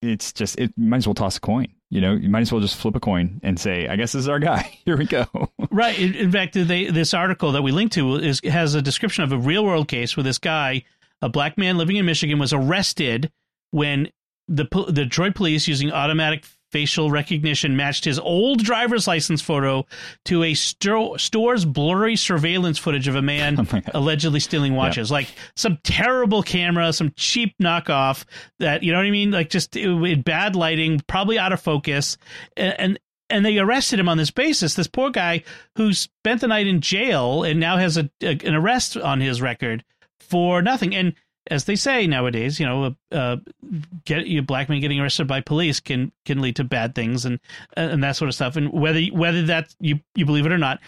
it's 0.03 0.33
just 0.33 0.59
it 0.59 0.73
might 0.77 0.99
as 0.99 1.07
well 1.07 1.15
toss 1.15 1.37
a 1.37 1.41
coin. 1.41 1.69
You 1.91 2.01
know, 2.01 2.13
you 2.13 2.29
might 2.29 2.41
as 2.41 2.53
well 2.53 2.61
just 2.61 2.77
flip 2.77 2.95
a 2.95 3.01
coin 3.01 3.41
and 3.43 3.59
say, 3.59 3.89
"I 3.89 3.97
guess 3.97 4.13
this 4.13 4.21
is 4.21 4.29
our 4.29 4.39
guy." 4.39 4.79
Here 4.85 4.97
we 4.97 5.07
go. 5.07 5.27
right 5.71 5.99
in, 5.99 6.15
in 6.15 6.33
fact 6.33 6.55
they, 6.55 6.87
this 6.91 7.15
article 7.15 7.53
that 7.53 7.63
we 7.63 7.73
linked 7.73 7.95
to 7.95 8.17
is 8.17 8.41
has 8.45 8.75
a 8.75 8.83
description 8.83 9.25
of 9.25 9.33
a 9.33 9.39
real 9.39 9.65
world 9.65 9.89
case 9.89 10.17
where 10.17 10.25
this 10.25 10.39
guy 10.39 10.85
a 11.23 11.29
black 11.29 11.59
man 11.59 11.77
living 11.77 11.97
in 11.97 12.07
michigan 12.07 12.39
was 12.39 12.53
arrested 12.53 13.31
when 13.73 14.11
the 14.49 14.67
the 14.89 15.05
Detroit 15.05 15.35
police 15.35 15.69
using 15.69 15.93
automatic 15.93 16.45
facial 16.71 17.11
recognition 17.11 17.77
matched 17.77 18.05
his 18.05 18.19
old 18.19 18.63
driver's 18.63 19.07
license 19.07 19.41
photo 19.43 19.87
to 20.25 20.43
a 20.45 20.55
sto- 20.55 21.17
store's 21.17 21.65
blurry 21.65 22.17
surveillance 22.17 22.79
footage 22.79 23.09
of 23.09 23.17
a 23.17 23.23
man 23.23 23.59
Oh 23.71 23.81
allegedly 23.95 24.41
stealing 24.41 24.75
watches. 24.75 25.11
Like 25.11 25.29
some 25.57 25.79
terrible 25.83 26.43
camera, 26.43 26.93
some 26.93 27.13
cheap 27.17 27.55
knockoff 27.63 28.25
that 28.59 28.83
you 28.83 28.93
know 28.93 28.99
what 28.99 29.07
I 29.07 29.11
mean, 29.11 29.31
like 29.31 29.51
just 29.51 29.75
with 29.75 30.25
bad 30.25 30.57
lighting, 30.57 31.01
probably 31.07 31.39
out 31.39 31.53
of 31.53 31.61
focus, 31.61 32.17
and. 32.57 32.75
and 32.79 32.99
and 33.33 33.47
they 33.47 33.61
arrested 33.61 34.01
him 34.01 34.09
on 34.09 34.19
this 34.19 34.33
basis. 34.33 34.75
This 34.75 34.89
poor 34.89 35.09
guy 35.11 35.45
who 35.77 35.95
spent 35.95 36.41
the 36.41 36.49
night 36.49 36.67
in 36.67 36.81
jail 36.81 37.45
and 37.45 37.61
now 37.61 37.77
has 37.77 37.97
a, 37.97 38.11
a 38.21 38.37
an 38.45 38.57
arrest 38.57 38.97
on 38.97 39.21
his 39.21 39.41
record 39.41 39.85
for 40.19 40.63
nothing. 40.63 40.97
And 40.97 41.15
as 41.51 41.65
they 41.65 41.77
say 41.77 42.07
nowadays, 42.07 42.61
you 42.61 42.67
know, 42.67 42.95
uh, 43.13 43.37
get 44.05 44.27
you 44.27 44.43
black 44.43 44.69
men 44.69 44.81
getting 44.81 45.01
arrested 45.01 45.27
by 45.27 45.41
police 45.41 45.81
can 45.81 46.13
can 46.25 46.41
lead 46.41 46.57
to 46.57 46.65
bad 46.65 46.95
things 46.95 47.25
and 47.25 47.41
and 47.77 48.03
that 48.03 48.17
sort 48.17 48.29
of 48.29 48.35
stuff. 48.35 48.57
And 48.57 48.73
whether 48.73 49.01
whether 49.07 49.43
that 49.47 49.75
you 49.81 50.01
you 50.15 50.27
believe 50.27 50.47
it 50.47 50.53
or 50.53 50.59
not, 50.59 50.81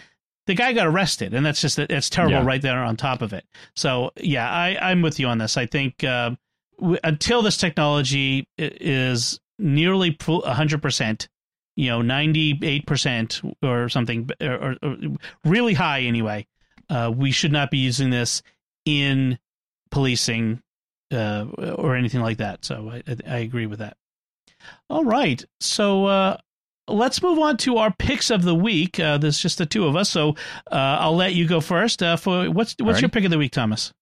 the 0.47 0.55
guy 0.55 0.73
got 0.73 0.87
arrested, 0.87 1.35
and 1.35 1.45
that's 1.45 1.61
just 1.61 1.77
that's 1.77 2.11
terrible 2.11 2.39
Yeah. 2.39 2.45
right 2.45 2.61
there 2.63 2.83
on 2.83 2.97
top 2.97 3.23
of 3.23 3.33
it. 3.33 3.45
So 3.75 4.11
yeah, 4.17 4.49
I 4.51 4.77
I'm 4.81 5.03
with 5.03 5.19
you 5.19 5.27
on 5.29 5.39
this. 5.39 5.57
I 5.57 5.67
think 5.67 6.05
uh, 6.05 6.33
w- 6.79 6.99
until 7.03 7.43
this 7.43 7.57
technology 7.57 8.47
is 8.59 9.41
nearly 9.59 10.17
hundred 10.21 10.83
percent. 10.83 11.29
You 11.75 11.89
know, 11.89 12.03
ninety-eight 12.03 12.87
percent 12.87 13.41
or 13.63 13.89
something, 13.89 14.29
or, 14.43 14.53
or, 14.53 14.77
or 14.83 14.97
really 15.43 15.73
high 15.73 16.03
anyway. 16.03 16.47
Uh, 16.91 17.11
we 17.17 17.31
should 17.31 17.51
not 17.51 17.71
be 17.71 17.79
using 17.79 18.11
this 18.11 18.43
in 18.85 19.39
policing 19.93 20.61
uh, 21.12 21.47
or 21.76 21.95
anything 21.95 22.20
like 22.20 22.38
that. 22.38 22.64
So 22.64 22.90
I, 22.90 23.03
I 23.24 23.38
agree 23.38 23.66
with 23.66 23.78
that. 23.78 23.97
All 24.90 25.05
right, 25.05 25.45
so 25.61 26.07
uh, 26.07 26.36
let's 26.88 27.22
move 27.22 27.38
on 27.38 27.57
to 27.59 27.78
our 27.78 27.93
picks 27.93 28.30
of 28.30 28.43
the 28.43 28.55
week. 28.55 28.99
Uh, 28.99 29.18
there's 29.18 29.38
just 29.38 29.59
the 29.59 29.66
two 29.66 29.86
of 29.86 29.95
us, 29.97 30.11
so 30.11 30.30
uh, 30.70 30.99
I'll 31.01 31.16
let 31.16 31.34
you 31.34 31.47
go 31.47 31.61
first. 31.61 32.03
Uh, 32.03 32.16
for 32.16 32.51
what's 32.51 32.74
what's 32.78 33.01
your 33.01 33.09
pick 33.09 33.24
of 33.24 33.30
the 33.30 33.38
week, 33.38 33.53
Thomas? 33.53 33.93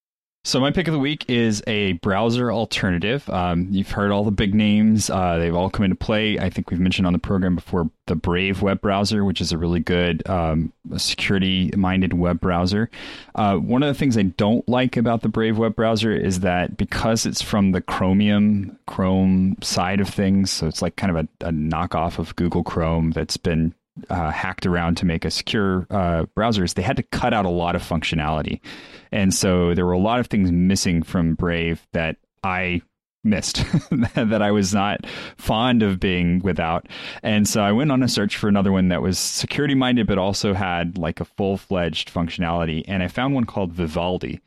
So 0.43 0.59
my 0.59 0.71
pick 0.71 0.89
of 0.89 0.93
the 0.93 0.99
week 0.99 1.29
is 1.29 1.63
a 1.67 1.93
browser 1.95 2.51
alternative. 2.51 3.29
Um, 3.29 3.69
you've 3.71 3.91
heard 3.91 4.11
all 4.11 4.25
the 4.25 4.31
big 4.31 4.55
names; 4.55 5.11
uh, 5.11 5.37
they've 5.37 5.55
all 5.55 5.69
come 5.69 5.85
into 5.85 5.97
play. 5.97 6.39
I 6.39 6.49
think 6.49 6.71
we've 6.71 6.81
mentioned 6.81 7.07
on 7.07 7.13
the 7.13 7.19
program 7.19 7.57
before 7.57 7.91
the 8.07 8.15
Brave 8.15 8.63
web 8.63 8.81
browser, 8.81 9.23
which 9.23 9.43
is 9.43 9.53
a 9.53 9.59
really 9.59 9.81
good 9.81 10.27
um, 10.29 10.73
security-minded 10.97 12.15
web 12.15 12.41
browser. 12.41 12.91
Uh, 13.35 13.57
one 13.57 13.83
of 13.83 13.89
the 13.89 13.99
things 13.99 14.17
I 14.17 14.23
don't 14.23 14.67
like 14.67 14.97
about 14.97 15.21
the 15.21 15.29
Brave 15.29 15.59
web 15.59 15.77
browser 15.77 16.11
is 16.11 16.41
that 16.41 16.79
because 16.79 17.27
it's 17.27 17.43
from 17.43 17.73
the 17.73 17.83
Chromium 17.83 18.79
Chrome 18.87 19.57
side 19.61 20.01
of 20.01 20.09
things, 20.09 20.51
so 20.51 20.67
it's 20.67 20.81
like 20.81 20.97
kind 20.97 21.17
of 21.17 21.29
a, 21.43 21.49
a 21.49 21.53
knockoff 21.53 22.19
of 22.19 22.35
Google 22.37 22.65
Chrome 22.65 23.11
that's 23.11 23.37
been 23.37 23.75
uh, 24.09 24.31
hacked 24.31 24.67
around 24.67 24.97
to 24.97 25.07
make 25.07 25.25
a 25.25 25.31
secure 25.31 25.87
uh, 25.91 26.25
browsers, 26.37 26.75
they 26.75 26.83
had 26.83 26.97
to 26.97 27.03
cut 27.03 27.35
out 27.35 27.45
a 27.45 27.51
lot 27.51 27.77
of 27.77 27.83
functionality. 27.83 28.61
And 29.13 29.35
so 29.35 29.75
there 29.75 29.87
were 29.87 29.93
a 29.93 29.99
lot 29.99 30.21
of 30.21 30.29
things 30.29 30.51
missing 30.53 31.03
from 31.03 31.35
Brave 31.35 31.87
that 31.93 32.17
I 32.43 32.83
missed 33.23 33.65
that 34.15 34.43
I 34.43 34.51
was 34.51 34.73
not 34.73 35.07
fond 35.37 35.83
of 35.83 36.01
being 36.01 36.41
without. 36.41 36.87
And 37.23 37.47
so 37.49 37.63
I 37.63 37.73
went 37.73 37.93
on 37.93 38.03
a 38.03 38.09
search 38.09 38.37
for 38.37 38.49
another 38.49 38.73
one 38.73 38.89
that 38.89 39.03
was 39.03 39.19
security 39.19 39.75
minded, 39.75 40.07
but 40.07 40.19
also 40.19 40.55
had 40.55 40.97
like 40.97 41.21
a 41.21 41.25
full 41.25 41.57
fledged 41.57 42.13
functionality. 42.13 42.85
And 42.89 43.03
I 43.03 43.09
found 43.09 43.35
one 43.35 43.45
called 43.45 43.73
Vivaldi. 43.73 44.41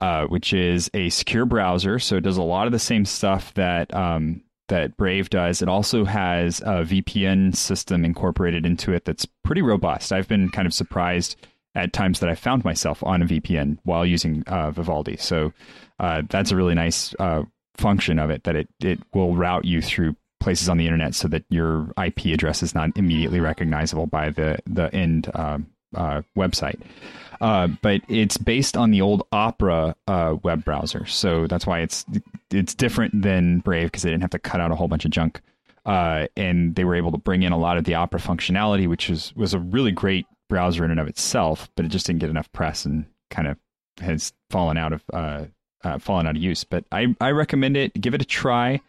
Uh, 0.00 0.26
which 0.26 0.52
is 0.52 0.90
a 0.92 1.08
secure 1.08 1.46
browser, 1.46 1.98
so 1.98 2.16
it 2.16 2.20
does 2.20 2.36
a 2.36 2.42
lot 2.42 2.66
of 2.66 2.72
the 2.72 2.78
same 2.78 3.06
stuff 3.06 3.54
that 3.54 3.94
um, 3.94 4.42
that 4.68 4.96
Brave 4.96 5.30
does. 5.30 5.62
It 5.62 5.68
also 5.68 6.04
has 6.04 6.60
a 6.60 6.84
VPN 6.84 7.54
system 7.54 8.04
incorporated 8.04 8.64
into 8.64 8.92
it 8.92 9.04
that's 9.04 9.26
pretty 9.42 9.62
robust. 9.62 10.12
I've 10.12 10.28
been 10.28 10.48
kind 10.48 10.66
of 10.66 10.74
surprised 10.74 11.36
at 11.74 11.92
times 11.92 12.20
that 12.20 12.30
I 12.30 12.34
found 12.34 12.64
myself 12.64 13.02
on 13.02 13.22
a 13.22 13.26
VPN 13.26 13.78
while 13.82 14.06
using 14.06 14.44
uh, 14.46 14.70
Vivaldi. 14.70 15.16
So 15.16 15.52
uh, 15.98 16.22
that's 16.28 16.50
a 16.50 16.56
really 16.56 16.74
nice 16.74 17.14
uh, 17.18 17.42
function 17.76 18.18
of 18.18 18.30
it 18.30 18.44
that 18.44 18.56
it, 18.56 18.68
it 18.80 19.00
will 19.12 19.34
route 19.34 19.64
you 19.64 19.82
through 19.82 20.16
places 20.40 20.68
on 20.68 20.76
the 20.76 20.84
internet 20.84 21.14
so 21.14 21.26
that 21.28 21.44
your 21.48 21.92
IP 22.02 22.26
address 22.26 22.62
is 22.62 22.74
not 22.74 22.90
immediately 22.96 23.40
recognizable 23.40 24.06
by 24.06 24.30
the 24.30 24.58
the 24.66 24.94
end 24.94 25.30
um, 25.34 25.66
uh, 25.96 26.22
website. 26.36 26.80
Uh, 27.40 27.68
but 27.82 28.00
it's 28.08 28.36
based 28.36 28.76
on 28.76 28.90
the 28.90 29.00
old 29.00 29.26
Opera 29.32 29.96
uh, 30.06 30.36
web 30.42 30.64
browser, 30.64 31.06
so 31.06 31.46
that's 31.46 31.66
why 31.66 31.80
it's 31.80 32.04
it's 32.50 32.74
different 32.74 33.22
than 33.22 33.58
Brave 33.58 33.86
because 33.88 34.02
they 34.02 34.10
didn't 34.10 34.22
have 34.22 34.30
to 34.30 34.38
cut 34.38 34.60
out 34.60 34.70
a 34.70 34.74
whole 34.74 34.88
bunch 34.88 35.04
of 35.04 35.10
junk, 35.10 35.40
uh, 35.86 36.26
and 36.36 36.74
they 36.74 36.84
were 36.84 36.94
able 36.94 37.12
to 37.12 37.18
bring 37.18 37.42
in 37.42 37.52
a 37.52 37.58
lot 37.58 37.76
of 37.76 37.84
the 37.84 37.94
Opera 37.94 38.20
functionality, 38.20 38.88
which 38.88 39.08
was 39.08 39.34
was 39.36 39.54
a 39.54 39.58
really 39.58 39.92
great 39.92 40.26
browser 40.48 40.84
in 40.84 40.90
and 40.90 41.00
of 41.00 41.08
itself, 41.08 41.68
but 41.76 41.84
it 41.84 41.88
just 41.88 42.06
didn't 42.06 42.20
get 42.20 42.30
enough 42.30 42.50
press 42.52 42.84
and 42.84 43.06
kind 43.30 43.48
of 43.48 43.56
has 44.00 44.32
fallen 44.50 44.76
out 44.76 44.92
of 44.92 45.02
uh, 45.12 45.44
uh, 45.82 45.98
fallen 45.98 46.26
out 46.26 46.36
of 46.36 46.42
use. 46.42 46.64
But 46.64 46.84
I 46.92 47.14
I 47.20 47.30
recommend 47.30 47.76
it. 47.76 48.00
Give 48.00 48.14
it 48.14 48.22
a 48.22 48.26
try. 48.26 48.80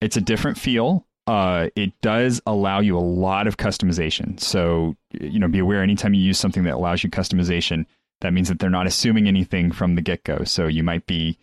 It's 0.00 0.16
a 0.16 0.20
different 0.20 0.58
feel 0.58 1.06
uh, 1.26 1.68
it 1.74 1.92
does 2.02 2.40
allow 2.46 2.80
you 2.80 2.96
a 2.96 3.00
lot 3.00 3.46
of 3.46 3.56
customization. 3.56 4.38
So, 4.38 4.96
you 5.12 5.38
know, 5.38 5.48
be 5.48 5.58
aware 5.58 5.82
anytime 5.82 6.14
you 6.14 6.22
use 6.22 6.38
something 6.38 6.64
that 6.64 6.74
allows 6.74 7.02
you 7.02 7.10
customization, 7.10 7.86
that 8.20 8.32
means 8.32 8.48
that 8.48 8.58
they're 8.58 8.70
not 8.70 8.86
assuming 8.86 9.26
anything 9.26 9.72
from 9.72 9.94
the 9.94 10.02
get 10.02 10.24
go. 10.24 10.44
So 10.44 10.66
you 10.66 10.82
might 10.82 11.06
be, 11.06 11.38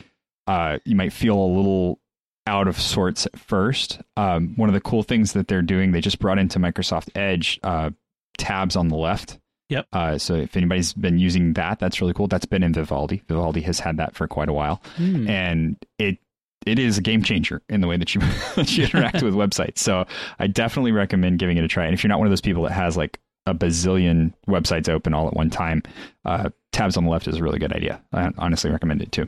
uh, 0.47 0.79
you 0.85 0.95
might 0.95 1.13
feel 1.13 1.37
a 1.37 1.53
little 1.55 1.99
out 2.47 2.67
of 2.67 2.79
sorts 2.79 3.25
at 3.25 3.39
first. 3.39 4.01
Um, 4.17 4.53
one 4.55 4.69
of 4.69 4.73
the 4.73 4.81
cool 4.81 5.03
things 5.03 5.33
that 5.33 5.47
they're 5.47 5.61
doing, 5.61 5.91
they 5.91 6.01
just 6.01 6.19
brought 6.19 6.39
into 6.39 6.59
Microsoft 6.59 7.09
Edge 7.15 7.59
uh, 7.63 7.91
tabs 8.37 8.75
on 8.75 8.87
the 8.87 8.95
left. 8.95 9.39
Yep. 9.69 9.87
Uh, 9.93 10.17
so 10.17 10.35
if 10.35 10.57
anybody's 10.57 10.91
been 10.93 11.17
using 11.17 11.53
that, 11.53 11.79
that's 11.79 12.01
really 12.01 12.13
cool. 12.13 12.27
That's 12.27 12.45
been 12.45 12.61
in 12.61 12.73
Vivaldi. 12.73 13.23
Vivaldi 13.27 13.61
has 13.61 13.79
had 13.79 13.97
that 13.97 14.15
for 14.15 14.27
quite 14.27 14.49
a 14.49 14.53
while, 14.53 14.81
mm. 14.97 15.29
and 15.29 15.77
it 15.97 16.17
it 16.65 16.79
is 16.79 16.97
a 16.97 17.01
game 17.01 17.23
changer 17.23 17.61
in 17.69 17.81
the 17.81 17.87
way 17.87 17.97
that 17.97 18.13
you, 18.13 18.21
that 18.55 18.77
you 18.77 18.83
interact 18.83 19.21
with 19.23 19.33
websites. 19.33 19.79
So 19.79 20.05
I 20.39 20.47
definitely 20.47 20.91
recommend 20.91 21.39
giving 21.39 21.57
it 21.57 21.63
a 21.63 21.67
try. 21.67 21.85
And 21.85 21.93
if 21.93 22.03
you're 22.03 22.09
not 22.09 22.19
one 22.19 22.27
of 22.27 22.31
those 22.31 22.41
people 22.41 22.63
that 22.63 22.71
has 22.71 22.97
like 22.97 23.19
a 23.47 23.55
bazillion 23.55 24.33
websites 24.47 24.87
open 24.87 25.13
all 25.13 25.27
at 25.27 25.33
one 25.33 25.49
time, 25.49 25.81
uh, 26.25 26.49
tabs 26.71 26.95
on 26.97 27.05
the 27.05 27.09
left 27.09 27.27
is 27.27 27.37
a 27.37 27.43
really 27.43 27.59
good 27.59 27.73
idea. 27.73 28.01
I 28.13 28.31
honestly 28.37 28.69
recommend 28.69 29.01
it 29.01 29.11
too. 29.11 29.27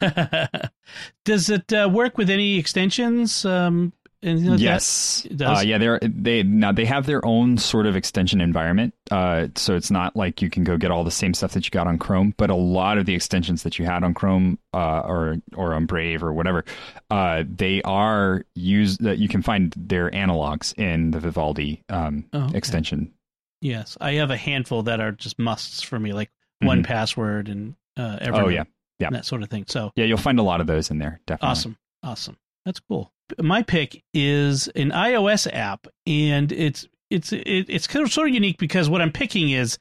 Does 1.24 1.50
it 1.50 1.72
uh, 1.72 1.88
work 1.92 2.16
with 2.16 2.30
any 2.30 2.58
extensions? 2.58 3.44
Um, 3.44 3.92
like 4.24 4.60
yes, 4.60 5.26
uh, 5.40 5.62
yeah, 5.64 5.78
they're 5.78 5.98
they 6.02 6.44
now 6.44 6.70
they 6.70 6.84
have 6.84 7.06
their 7.06 7.24
own 7.24 7.58
sort 7.58 7.86
of 7.86 7.96
extension 7.96 8.40
environment. 8.40 8.94
Uh, 9.10 9.48
so 9.56 9.74
it's 9.74 9.90
not 9.90 10.14
like 10.14 10.40
you 10.40 10.48
can 10.48 10.62
go 10.62 10.76
get 10.76 10.92
all 10.92 11.02
the 11.02 11.10
same 11.10 11.34
stuff 11.34 11.52
that 11.52 11.64
you 11.64 11.70
got 11.70 11.88
on 11.88 11.98
Chrome, 11.98 12.32
but 12.36 12.48
a 12.48 12.54
lot 12.54 12.98
of 12.98 13.06
the 13.06 13.14
extensions 13.14 13.64
that 13.64 13.78
you 13.78 13.84
had 13.84 14.04
on 14.04 14.14
Chrome 14.14 14.58
uh, 14.72 15.00
or 15.00 15.36
or 15.56 15.74
on 15.74 15.86
Brave 15.86 16.22
or 16.22 16.32
whatever, 16.32 16.64
uh, 17.10 17.42
they 17.48 17.82
are 17.82 18.44
used 18.54 19.02
that 19.02 19.18
you 19.18 19.28
can 19.28 19.42
find 19.42 19.74
their 19.76 20.08
analogs 20.10 20.78
in 20.78 21.10
the 21.10 21.18
Vivaldi 21.18 21.82
um, 21.88 22.24
oh, 22.32 22.44
okay. 22.44 22.56
extension. 22.56 23.12
Yes, 23.60 23.96
I 24.00 24.12
have 24.14 24.30
a 24.30 24.36
handful 24.36 24.84
that 24.84 25.00
are 25.00 25.12
just 25.12 25.38
musts 25.38 25.82
for 25.82 25.98
me, 25.98 26.12
like 26.12 26.28
mm-hmm. 26.28 26.66
one 26.66 26.82
password 26.84 27.48
and 27.48 27.74
uh, 27.96 28.18
Evernote, 28.20 28.44
oh 28.44 28.48
yeah, 28.48 28.64
yeah, 29.00 29.10
that 29.10 29.24
sort 29.24 29.42
of 29.42 29.50
thing. 29.50 29.64
So 29.66 29.90
yeah, 29.96 30.04
you'll 30.04 30.18
find 30.18 30.38
a 30.38 30.44
lot 30.44 30.60
of 30.60 30.68
those 30.68 30.90
in 30.92 30.98
there. 30.98 31.20
Definitely 31.26 31.50
awesome, 31.50 31.76
awesome. 32.04 32.36
That's 32.64 32.80
cool 32.80 33.12
my 33.40 33.62
pick 33.62 34.02
is 34.12 34.68
an 34.68 34.90
iOS 34.90 35.48
app, 35.52 35.86
and 36.06 36.50
it's 36.52 36.86
it's 37.10 37.32
it's 37.32 37.86
kind 37.86 38.04
of 38.04 38.12
sort 38.12 38.28
of 38.28 38.34
unique 38.34 38.58
because 38.58 38.88
what 38.88 39.02
I'm 39.02 39.12
picking 39.12 39.50
is 39.50 39.78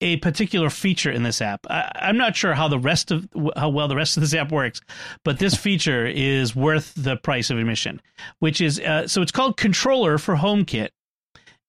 a 0.00 0.16
particular 0.18 0.70
feature 0.70 1.10
in 1.10 1.22
this 1.22 1.40
app. 1.40 1.66
I, 1.70 1.90
am 2.08 2.18
not 2.18 2.36
sure 2.36 2.54
how 2.54 2.68
the 2.68 2.78
rest 2.78 3.10
of 3.10 3.28
how 3.56 3.70
well 3.70 3.88
the 3.88 3.96
rest 3.96 4.16
of 4.16 4.20
this 4.22 4.34
app 4.34 4.52
works, 4.52 4.80
but 5.24 5.38
this 5.38 5.54
feature 5.54 6.06
is 6.06 6.54
worth 6.54 6.92
the 6.96 7.16
price 7.16 7.50
of 7.50 7.58
admission. 7.58 8.00
Which 8.38 8.60
is 8.60 8.80
uh, 8.80 9.08
so 9.08 9.22
it's 9.22 9.32
called 9.32 9.56
Controller 9.56 10.18
for 10.18 10.36
HomeKit, 10.36 10.90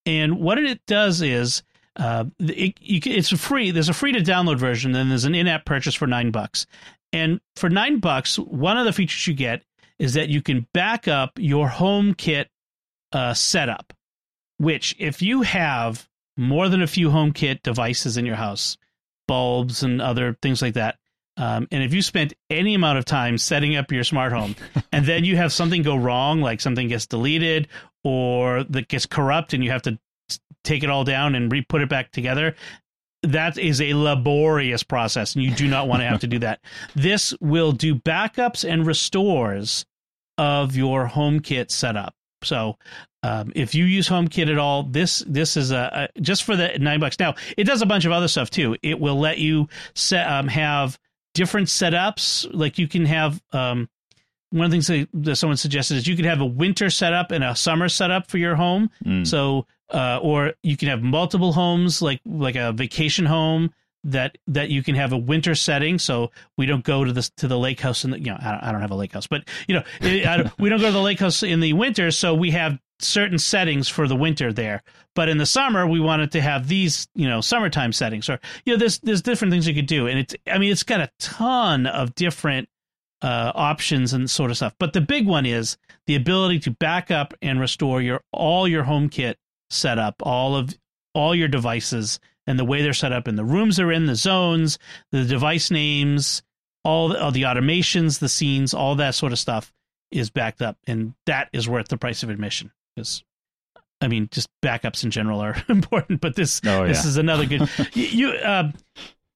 and 0.06 0.40
what 0.40 0.58
it 0.58 0.82
does 0.86 1.22
is 1.22 1.64
uh, 1.96 2.26
it, 2.40 2.76
it's 2.82 3.30
free. 3.30 3.72
There's 3.72 3.90
a 3.90 3.94
free 3.94 4.12
to 4.14 4.20
download 4.20 4.58
version, 4.58 4.92
then 4.92 5.10
there's 5.10 5.26
an 5.26 5.36
in-app 5.36 5.66
purchase 5.66 5.96
for 5.96 6.08
nine 6.08 6.32
bucks. 6.32 6.66
And 7.14 7.40
for 7.56 7.70
nine 7.70 8.00
bucks, 8.00 8.38
one 8.38 8.78
of 8.78 8.84
the 8.84 8.92
features 8.92 9.26
you 9.26 9.34
get 9.34 9.64
is 10.00 10.14
that 10.14 10.30
you 10.30 10.42
can 10.42 10.68
back 10.74 11.08
up 11.08 11.32
your 11.38 11.70
HomeKit 11.70 12.48
uh, 13.12 13.34
setup, 13.34 13.94
which 14.58 14.96
if 15.00 15.22
you 15.22 15.42
have 15.44 16.08
more 16.38 16.70
than 16.70 16.82
a 16.82 16.88
few 16.88 17.10
HomeKit 17.10 17.64
devices 17.64 18.18
in 18.18 18.26
your 18.26 18.36
house, 18.36 18.78
bulbs 19.28 19.84
and 19.84 20.02
other 20.02 20.38
things 20.42 20.62
like 20.62 20.74
that, 20.74 20.98
um, 21.38 21.68
and 21.72 21.84
if 21.84 21.94
you 21.94 22.02
spent 22.02 22.34
any 22.50 22.76
amount 22.76 22.98
of 22.98 23.06
time 23.06 23.38
setting 23.38 23.76
up 23.76 23.92
your 23.92 24.04
smart 24.04 24.32
home 24.32 24.56
and 24.92 25.06
then 25.06 25.26
you 25.26 25.36
have 25.38 25.52
something 25.52 25.82
go 25.82 25.96
wrong, 25.96 26.42
like 26.42 26.62
something 26.62 26.88
gets 26.88 27.08
deleted 27.08 27.68
or 28.04 28.64
that 28.66 28.88
gets 28.88 29.06
corrupt 29.06 29.54
and 29.54 29.64
you 29.64 29.72
have 29.72 29.82
to 29.84 30.00
take 30.64 30.84
it 30.84 30.90
all 30.90 31.04
down 31.04 31.36
and 31.36 31.52
re 31.52 31.62
put 31.62 31.82
it 31.82 31.90
back 31.90 32.12
together, 32.12 32.56
that 33.24 33.58
is 33.58 33.82
a 33.82 33.94
laborious 33.94 34.84
process 34.84 35.36
and 35.36 35.44
you 35.44 35.52
do 35.52 35.68
not 35.68 35.88
want 35.88 36.02
to 36.02 36.08
have 36.08 36.22
to 36.22 36.28
do 36.28 36.40
that. 36.40 36.60
This 36.96 37.34
will 37.42 37.72
do 37.72 37.96
backups 37.96 38.68
and 38.68 38.86
restores 38.86 39.86
of 40.38 40.76
your 40.76 41.08
HomeKit 41.08 41.72
setup. 41.72 42.14
So 42.44 42.78
um, 43.24 43.52
if 43.56 43.74
you 43.74 43.86
use 43.86 44.08
HomeKit 44.08 44.52
at 44.52 44.58
all, 44.58 44.84
this 44.84 45.24
this 45.28 45.58
is 45.58 45.72
a, 45.72 46.10
a, 46.16 46.22
just 46.22 46.44
for 46.44 46.56
the 46.56 46.78
nine 46.80 47.00
bucks. 47.00 47.20
Now 47.20 47.36
it 47.58 47.64
does 47.64 47.82
a 47.82 47.86
bunch 47.86 48.06
of 48.06 48.12
other 48.12 48.28
stuff 48.28 48.50
too. 48.50 48.78
It 48.84 49.00
will 49.00 49.20
let 49.20 49.40
you 49.40 49.68
set 49.96 50.28
um, 50.28 50.48
have 50.48 51.00
different 51.34 51.68
setups. 51.68 52.48
Like 52.52 52.78
you 52.78 52.88
can 52.88 53.06
have 53.06 53.42
um, 53.52 53.90
one 54.52 54.66
of 54.66 54.72
the 54.72 54.82
things 54.82 55.08
that, 55.14 55.36
someone 55.36 55.58
suggested 55.58 55.98
is 55.98 56.08
you 56.08 56.16
could 56.16 56.26
have 56.26 56.42
a 56.42 56.46
winter 56.46 56.90
setup 56.90 57.32
and 57.32 57.44
a 57.44 57.56
summer 57.56 57.90
setup 57.90 58.28
for 58.28 58.38
your 58.38 58.56
home. 58.56 58.90
Mm. 59.04 59.28
So 59.28 59.66
uh, 59.90 60.20
or 60.22 60.54
you 60.64 60.78
can 60.78 60.90
have 60.90 61.02
multiple 61.02 61.54
homes, 61.54 62.02
like 62.02 62.22
like 62.26 62.56
a 62.56 62.72
vacation 62.72 63.26
home 63.26 63.72
that 64.06 64.38
that 64.48 64.70
you 64.70 64.84
can 64.84 64.96
have 64.96 65.12
a 65.12 65.18
winter 65.18 65.56
setting, 65.56 66.00
so 66.00 66.32
we 66.58 66.66
don't 66.66 66.84
go 66.84 67.04
to 67.04 67.12
the 67.12 67.30
to 67.38 67.48
the 67.48 67.58
lake 67.58 67.82
house. 67.82 68.04
And 68.04 68.14
you 68.18 68.32
know, 68.32 68.38
I 68.40 68.52
don't, 68.52 68.64
I 68.64 68.72
don't 68.72 68.82
have 68.82 68.92
a 68.92 68.96
lake 68.96 69.14
house, 69.14 69.28
but 69.28 69.48
you 69.68 69.76
know, 69.76 69.84
it, 70.02 70.52
we 70.60 70.70
don't 70.70 70.80
go 70.80 70.88
to 70.88 70.92
the 70.92 71.02
lake 71.02 71.20
house 71.20 71.44
in 71.44 71.60
the 71.60 71.74
winter, 71.74 72.12
so 72.12 72.34
we 72.34 72.52
have 72.52 72.80
certain 73.00 73.38
settings 73.40 73.90
for 73.90 74.08
the 74.08 74.16
winter 74.16 74.54
there. 74.54 74.82
But 75.16 75.30
in 75.30 75.38
the 75.38 75.46
summer, 75.46 75.88
we 75.88 76.00
wanted 76.00 76.32
to 76.34 76.42
have 76.42 76.68
these, 76.68 77.08
you 77.16 77.28
know, 77.28 77.42
summertime 77.42 77.94
settings, 77.94 78.30
or 78.30 78.40
you 78.66 78.74
know, 78.74 78.80
there's 78.80 79.00
there's 79.00 79.22
different 79.22 79.52
things 79.52 79.68
you 79.68 79.74
could 79.74 79.88
do, 79.88 80.08
and 80.08 80.20
it's 80.20 80.36
I 80.48 80.58
mean, 80.58 80.72
it's 80.72 80.84
got 80.84 81.02
a 81.02 81.12
ton 81.20 81.88
of 81.88 82.16
different 82.16 82.70
uh, 83.22 83.52
options 83.56 84.14
and 84.14 84.30
sort 84.30 84.52
of 84.52 84.58
stuff. 84.58 84.76
But 84.80 84.94
the 84.94 85.02
big 85.02 85.26
one 85.26 85.46
is 85.46 85.78
the 86.06 86.16
ability 86.16 86.60
to 86.60 86.72
back 86.72 87.10
up 87.10 87.34
and 87.42 87.60
restore 87.60 88.02
your 88.02 88.22
all 88.32 88.68
your 88.68 88.84
HomeKit 88.84 89.36
set 89.70 89.98
up, 90.00 90.16
all 90.22 90.56
of 90.56 90.74
all 91.14 91.34
your 91.34 91.48
devices 91.48 92.20
and 92.48 92.60
the 92.60 92.66
way 92.66 92.82
they're 92.82 92.94
set 92.94 93.12
up 93.14 93.28
and 93.28 93.38
the 93.38 93.46
rooms 93.46 93.78
they're 93.78 93.92
in, 93.92 94.06
the 94.06 94.16
zones, 94.16 94.78
the 95.12 95.24
device 95.24 95.72
names, 95.72 96.44
all 96.84 97.10
the, 97.10 97.22
all 97.22 97.32
the 97.32 97.44
automations, 97.44 98.20
the 98.20 98.30
scenes, 98.30 98.74
all 98.74 98.96
that 98.96 99.16
sort 99.16 99.32
of 99.32 99.40
stuff 99.40 99.74
is 100.12 100.30
backed 100.30 100.62
up, 100.62 100.78
and 100.86 101.14
that 101.26 101.50
is 101.54 101.68
worth 101.68 101.88
the 101.88 101.98
price 101.98 102.22
of 102.22 102.30
admission. 102.30 102.72
Because, 102.96 103.24
I 104.02 104.08
mean, 104.08 104.30
just 104.32 104.50
backups 104.64 105.04
in 105.04 105.12
general 105.12 105.40
are 105.40 105.56
important, 105.70 106.22
but 106.22 106.36
this 106.36 106.62
Oh, 106.66 106.88
this 106.88 107.06
is 107.06 107.18
another 107.18 107.46
good. 107.46 107.68
you, 107.94 108.04
you 108.04 108.30
uh, 108.30 108.72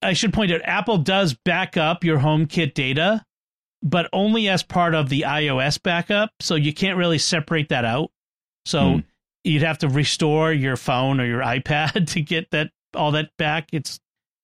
I 0.02 0.14
should 0.14 0.34
point 0.34 0.52
out, 0.52 0.62
Apple 0.64 1.00
does 1.00 1.34
back 1.34 1.76
up 1.76 2.04
your 2.04 2.20
HomeKit 2.20 2.74
data, 2.74 3.26
but 3.82 4.10
only 4.14 4.48
as 4.48 4.62
part 4.62 4.94
of 4.94 5.10
the 5.10 5.22
iOS 5.22 5.82
backup, 5.82 6.32
so 6.40 6.56
you 6.56 6.74
can't 6.74 6.98
really 6.98 7.18
separate 7.18 7.70
that 7.70 7.86
out. 7.86 8.12
So 8.66 8.94
Hmm. 8.94 9.00
You'd 9.44 9.64
have 9.64 9.78
to 9.80 9.90
restore 9.90 10.52
your 10.52 10.78
phone 10.78 11.20
or 11.20 11.26
your 11.26 11.42
iPad 11.42 12.08
to 12.14 12.22
get 12.22 12.52
that 12.52 12.72
all 12.94 13.12
that 13.12 13.36
back. 13.38 13.70
It's 13.72 14.00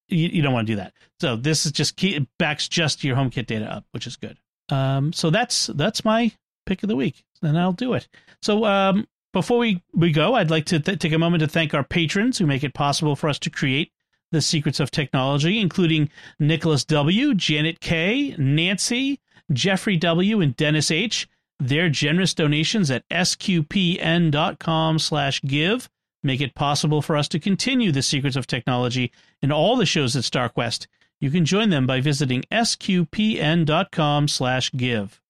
you, 0.08 0.28
you 0.28 0.42
don't 0.42 0.54
want 0.54 0.68
to 0.68 0.74
do 0.74 0.78
that. 0.78 0.94
So 1.20 1.36
this 1.36 1.66
is 1.66 1.72
just 1.72 1.96
key, 1.96 2.16
it 2.16 2.28
backs 2.38 2.68
just 2.68 3.04
your 3.04 3.16
HomeKit 3.16 3.48
data 3.48 3.66
up, 3.66 3.86
which 3.92 4.08
is 4.08 4.16
good. 4.16 4.38
Um, 4.70 5.14
so 5.14 5.30
that's 5.30 5.68
that's 5.68 6.04
my 6.04 6.32
pick 6.66 6.84
of 6.84 6.90
the 6.90 6.96
week, 6.96 7.24
and 7.42 7.58
I'll 7.58 7.72
do 7.72 7.94
it. 7.94 8.08
So 8.42 8.66
um, 8.66 9.08
before 9.34 9.58
we 9.60 9.84
we 9.94 10.12
go, 10.12 10.34
I'd 10.36 10.50
like 10.50 10.66
to 10.68 10.80
th- 10.80 11.00
take 11.00 11.14
a 11.14 11.20
moment 11.20 11.42
to 11.42 11.48
thank 11.48 11.74
our 11.74 11.84
patrons 11.84 12.38
who 12.38 12.46
make 12.46 12.64
it 12.64 12.74
possible 12.74 13.16
for 13.16 13.30
us 13.30 13.40
to 13.40 13.50
create 13.50 13.92
the 14.32 14.42
secrets 14.42 14.80
of 14.80 14.92
technology, 14.92 15.60
including 15.60 16.10
Nicholas 16.40 16.84
W, 16.86 17.36
Janet 17.36 17.80
K, 17.80 18.36
Nancy, 18.38 19.20
Jeffrey 19.52 19.98
W, 19.98 20.42
and 20.42 20.56
Dennis 20.56 20.90
H. 20.90 21.28
Their 21.60 21.90
generous 21.90 22.34
donations 22.34 22.92
at 22.92 23.08
sqpn.com 23.10 25.00
slash 25.00 25.42
give 25.42 25.90
make 26.24 26.42
it 26.42 26.56
possible 26.56 27.02
for 27.02 27.16
us 27.16 27.28
to 27.30 27.40
continue 27.40 27.92
the 27.92 28.02
secrets 28.02 28.36
of 28.36 28.48
technology 28.48 29.12
in 29.42 29.52
all 29.52 29.78
the 29.78 29.86
shows 29.86 30.16
at 30.16 30.24
StarQuest. 30.24 30.88
You 31.22 31.30
can 31.32 31.46
join 31.46 31.70
them 31.70 31.88
by 31.88 32.02
visiting 32.02 32.44
sqpn.com 32.52 34.28
slash 34.28 34.72
give. 34.74 35.22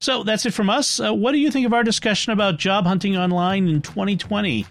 So 0.00 0.24
that's 0.24 0.46
it 0.46 0.54
from 0.54 0.70
us. 0.70 0.98
Uh, 0.98 1.14
what 1.14 1.32
do 1.32 1.38
you 1.38 1.50
think 1.50 1.66
of 1.66 1.72
our 1.72 1.84
discussion 1.84 2.32
about 2.32 2.58
job 2.58 2.84
hunting 2.84 3.16
online 3.16 3.68
in 3.68 3.80
2020? 3.80 4.66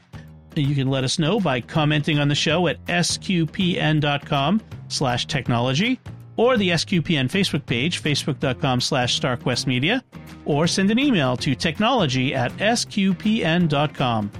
You 0.55 0.75
can 0.75 0.87
let 0.87 1.03
us 1.03 1.19
know 1.19 1.39
by 1.39 1.61
commenting 1.61 2.19
on 2.19 2.27
the 2.27 2.35
show 2.35 2.67
at 2.67 2.83
sqpn.com 2.87 4.61
slash 4.87 5.27
technology 5.27 5.99
or 6.37 6.55
the 6.55 6.69
SQPN 6.69 7.29
Facebook 7.29 7.65
page, 7.65 8.01
facebook.com 8.01 8.79
slash 8.79 9.19
starquestmedia, 9.19 10.01
or 10.45 10.67
send 10.67 10.91
an 10.91 10.99
email 10.99 11.35
to 11.37 11.55
technology 11.55 12.33
at 12.33 12.51
sqpn.com. 12.53 14.31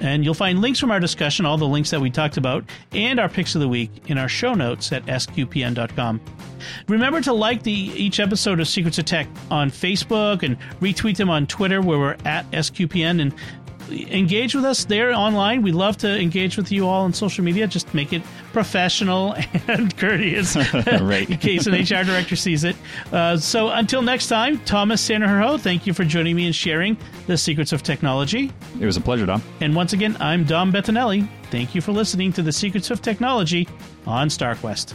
And 0.00 0.24
you'll 0.24 0.34
find 0.34 0.60
links 0.60 0.78
from 0.78 0.90
our 0.92 1.00
discussion, 1.00 1.44
all 1.44 1.58
the 1.58 1.66
links 1.66 1.90
that 1.90 2.00
we 2.00 2.10
talked 2.10 2.36
about, 2.36 2.64
and 2.92 3.18
our 3.18 3.28
picks 3.28 3.54
of 3.54 3.60
the 3.60 3.68
week 3.68 3.90
in 4.08 4.16
our 4.16 4.28
show 4.28 4.54
notes 4.54 4.92
at 4.92 5.04
sqpn.com. 5.06 6.20
Remember 6.88 7.20
to 7.20 7.32
like 7.32 7.62
the 7.62 7.72
each 7.72 8.20
episode 8.20 8.60
of 8.60 8.68
Secrets 8.68 8.98
of 8.98 9.06
Tech 9.06 9.26
on 9.50 9.70
Facebook 9.70 10.42
and 10.42 10.56
retweet 10.80 11.16
them 11.16 11.30
on 11.30 11.46
Twitter 11.46 11.80
where 11.80 11.98
we're 11.98 12.16
at 12.24 12.48
SQPN 12.52 13.20
and 13.20 13.34
engage 13.90 14.54
with 14.54 14.64
us 14.64 14.84
there 14.84 15.12
online. 15.12 15.62
We 15.62 15.72
love 15.72 15.96
to 15.98 16.20
engage 16.20 16.56
with 16.56 16.70
you 16.72 16.86
all 16.86 17.04
on 17.04 17.12
social 17.12 17.44
media. 17.44 17.66
Just 17.66 17.92
make 17.94 18.12
it 18.12 18.22
professional 18.52 19.34
and 19.68 19.96
courteous 19.96 20.56
Right. 21.00 21.28
in 21.28 21.38
case 21.38 21.66
an 21.66 21.74
HR 21.74 22.04
director 22.04 22.36
sees 22.36 22.64
it. 22.64 22.76
Uh, 23.12 23.36
so 23.36 23.68
until 23.70 24.02
next 24.02 24.28
time, 24.28 24.58
Thomas 24.60 25.06
Sanderho, 25.06 25.60
thank 25.60 25.86
you 25.86 25.92
for 25.94 26.04
joining 26.04 26.36
me 26.36 26.46
and 26.46 26.54
sharing 26.54 26.96
the 27.26 27.36
secrets 27.36 27.72
of 27.72 27.82
technology. 27.82 28.52
It 28.80 28.86
was 28.86 28.96
a 28.96 29.00
pleasure, 29.00 29.26
Dom. 29.26 29.42
And 29.60 29.74
once 29.74 29.92
again, 29.92 30.16
I'm 30.20 30.44
Dom 30.44 30.72
Bettinelli. 30.72 31.28
Thank 31.50 31.74
you 31.74 31.80
for 31.80 31.92
listening 31.92 32.32
to 32.34 32.42
the 32.42 32.52
Secrets 32.52 32.90
of 32.90 33.00
Technology 33.00 33.66
on 34.06 34.28
StarQuest. 34.28 34.94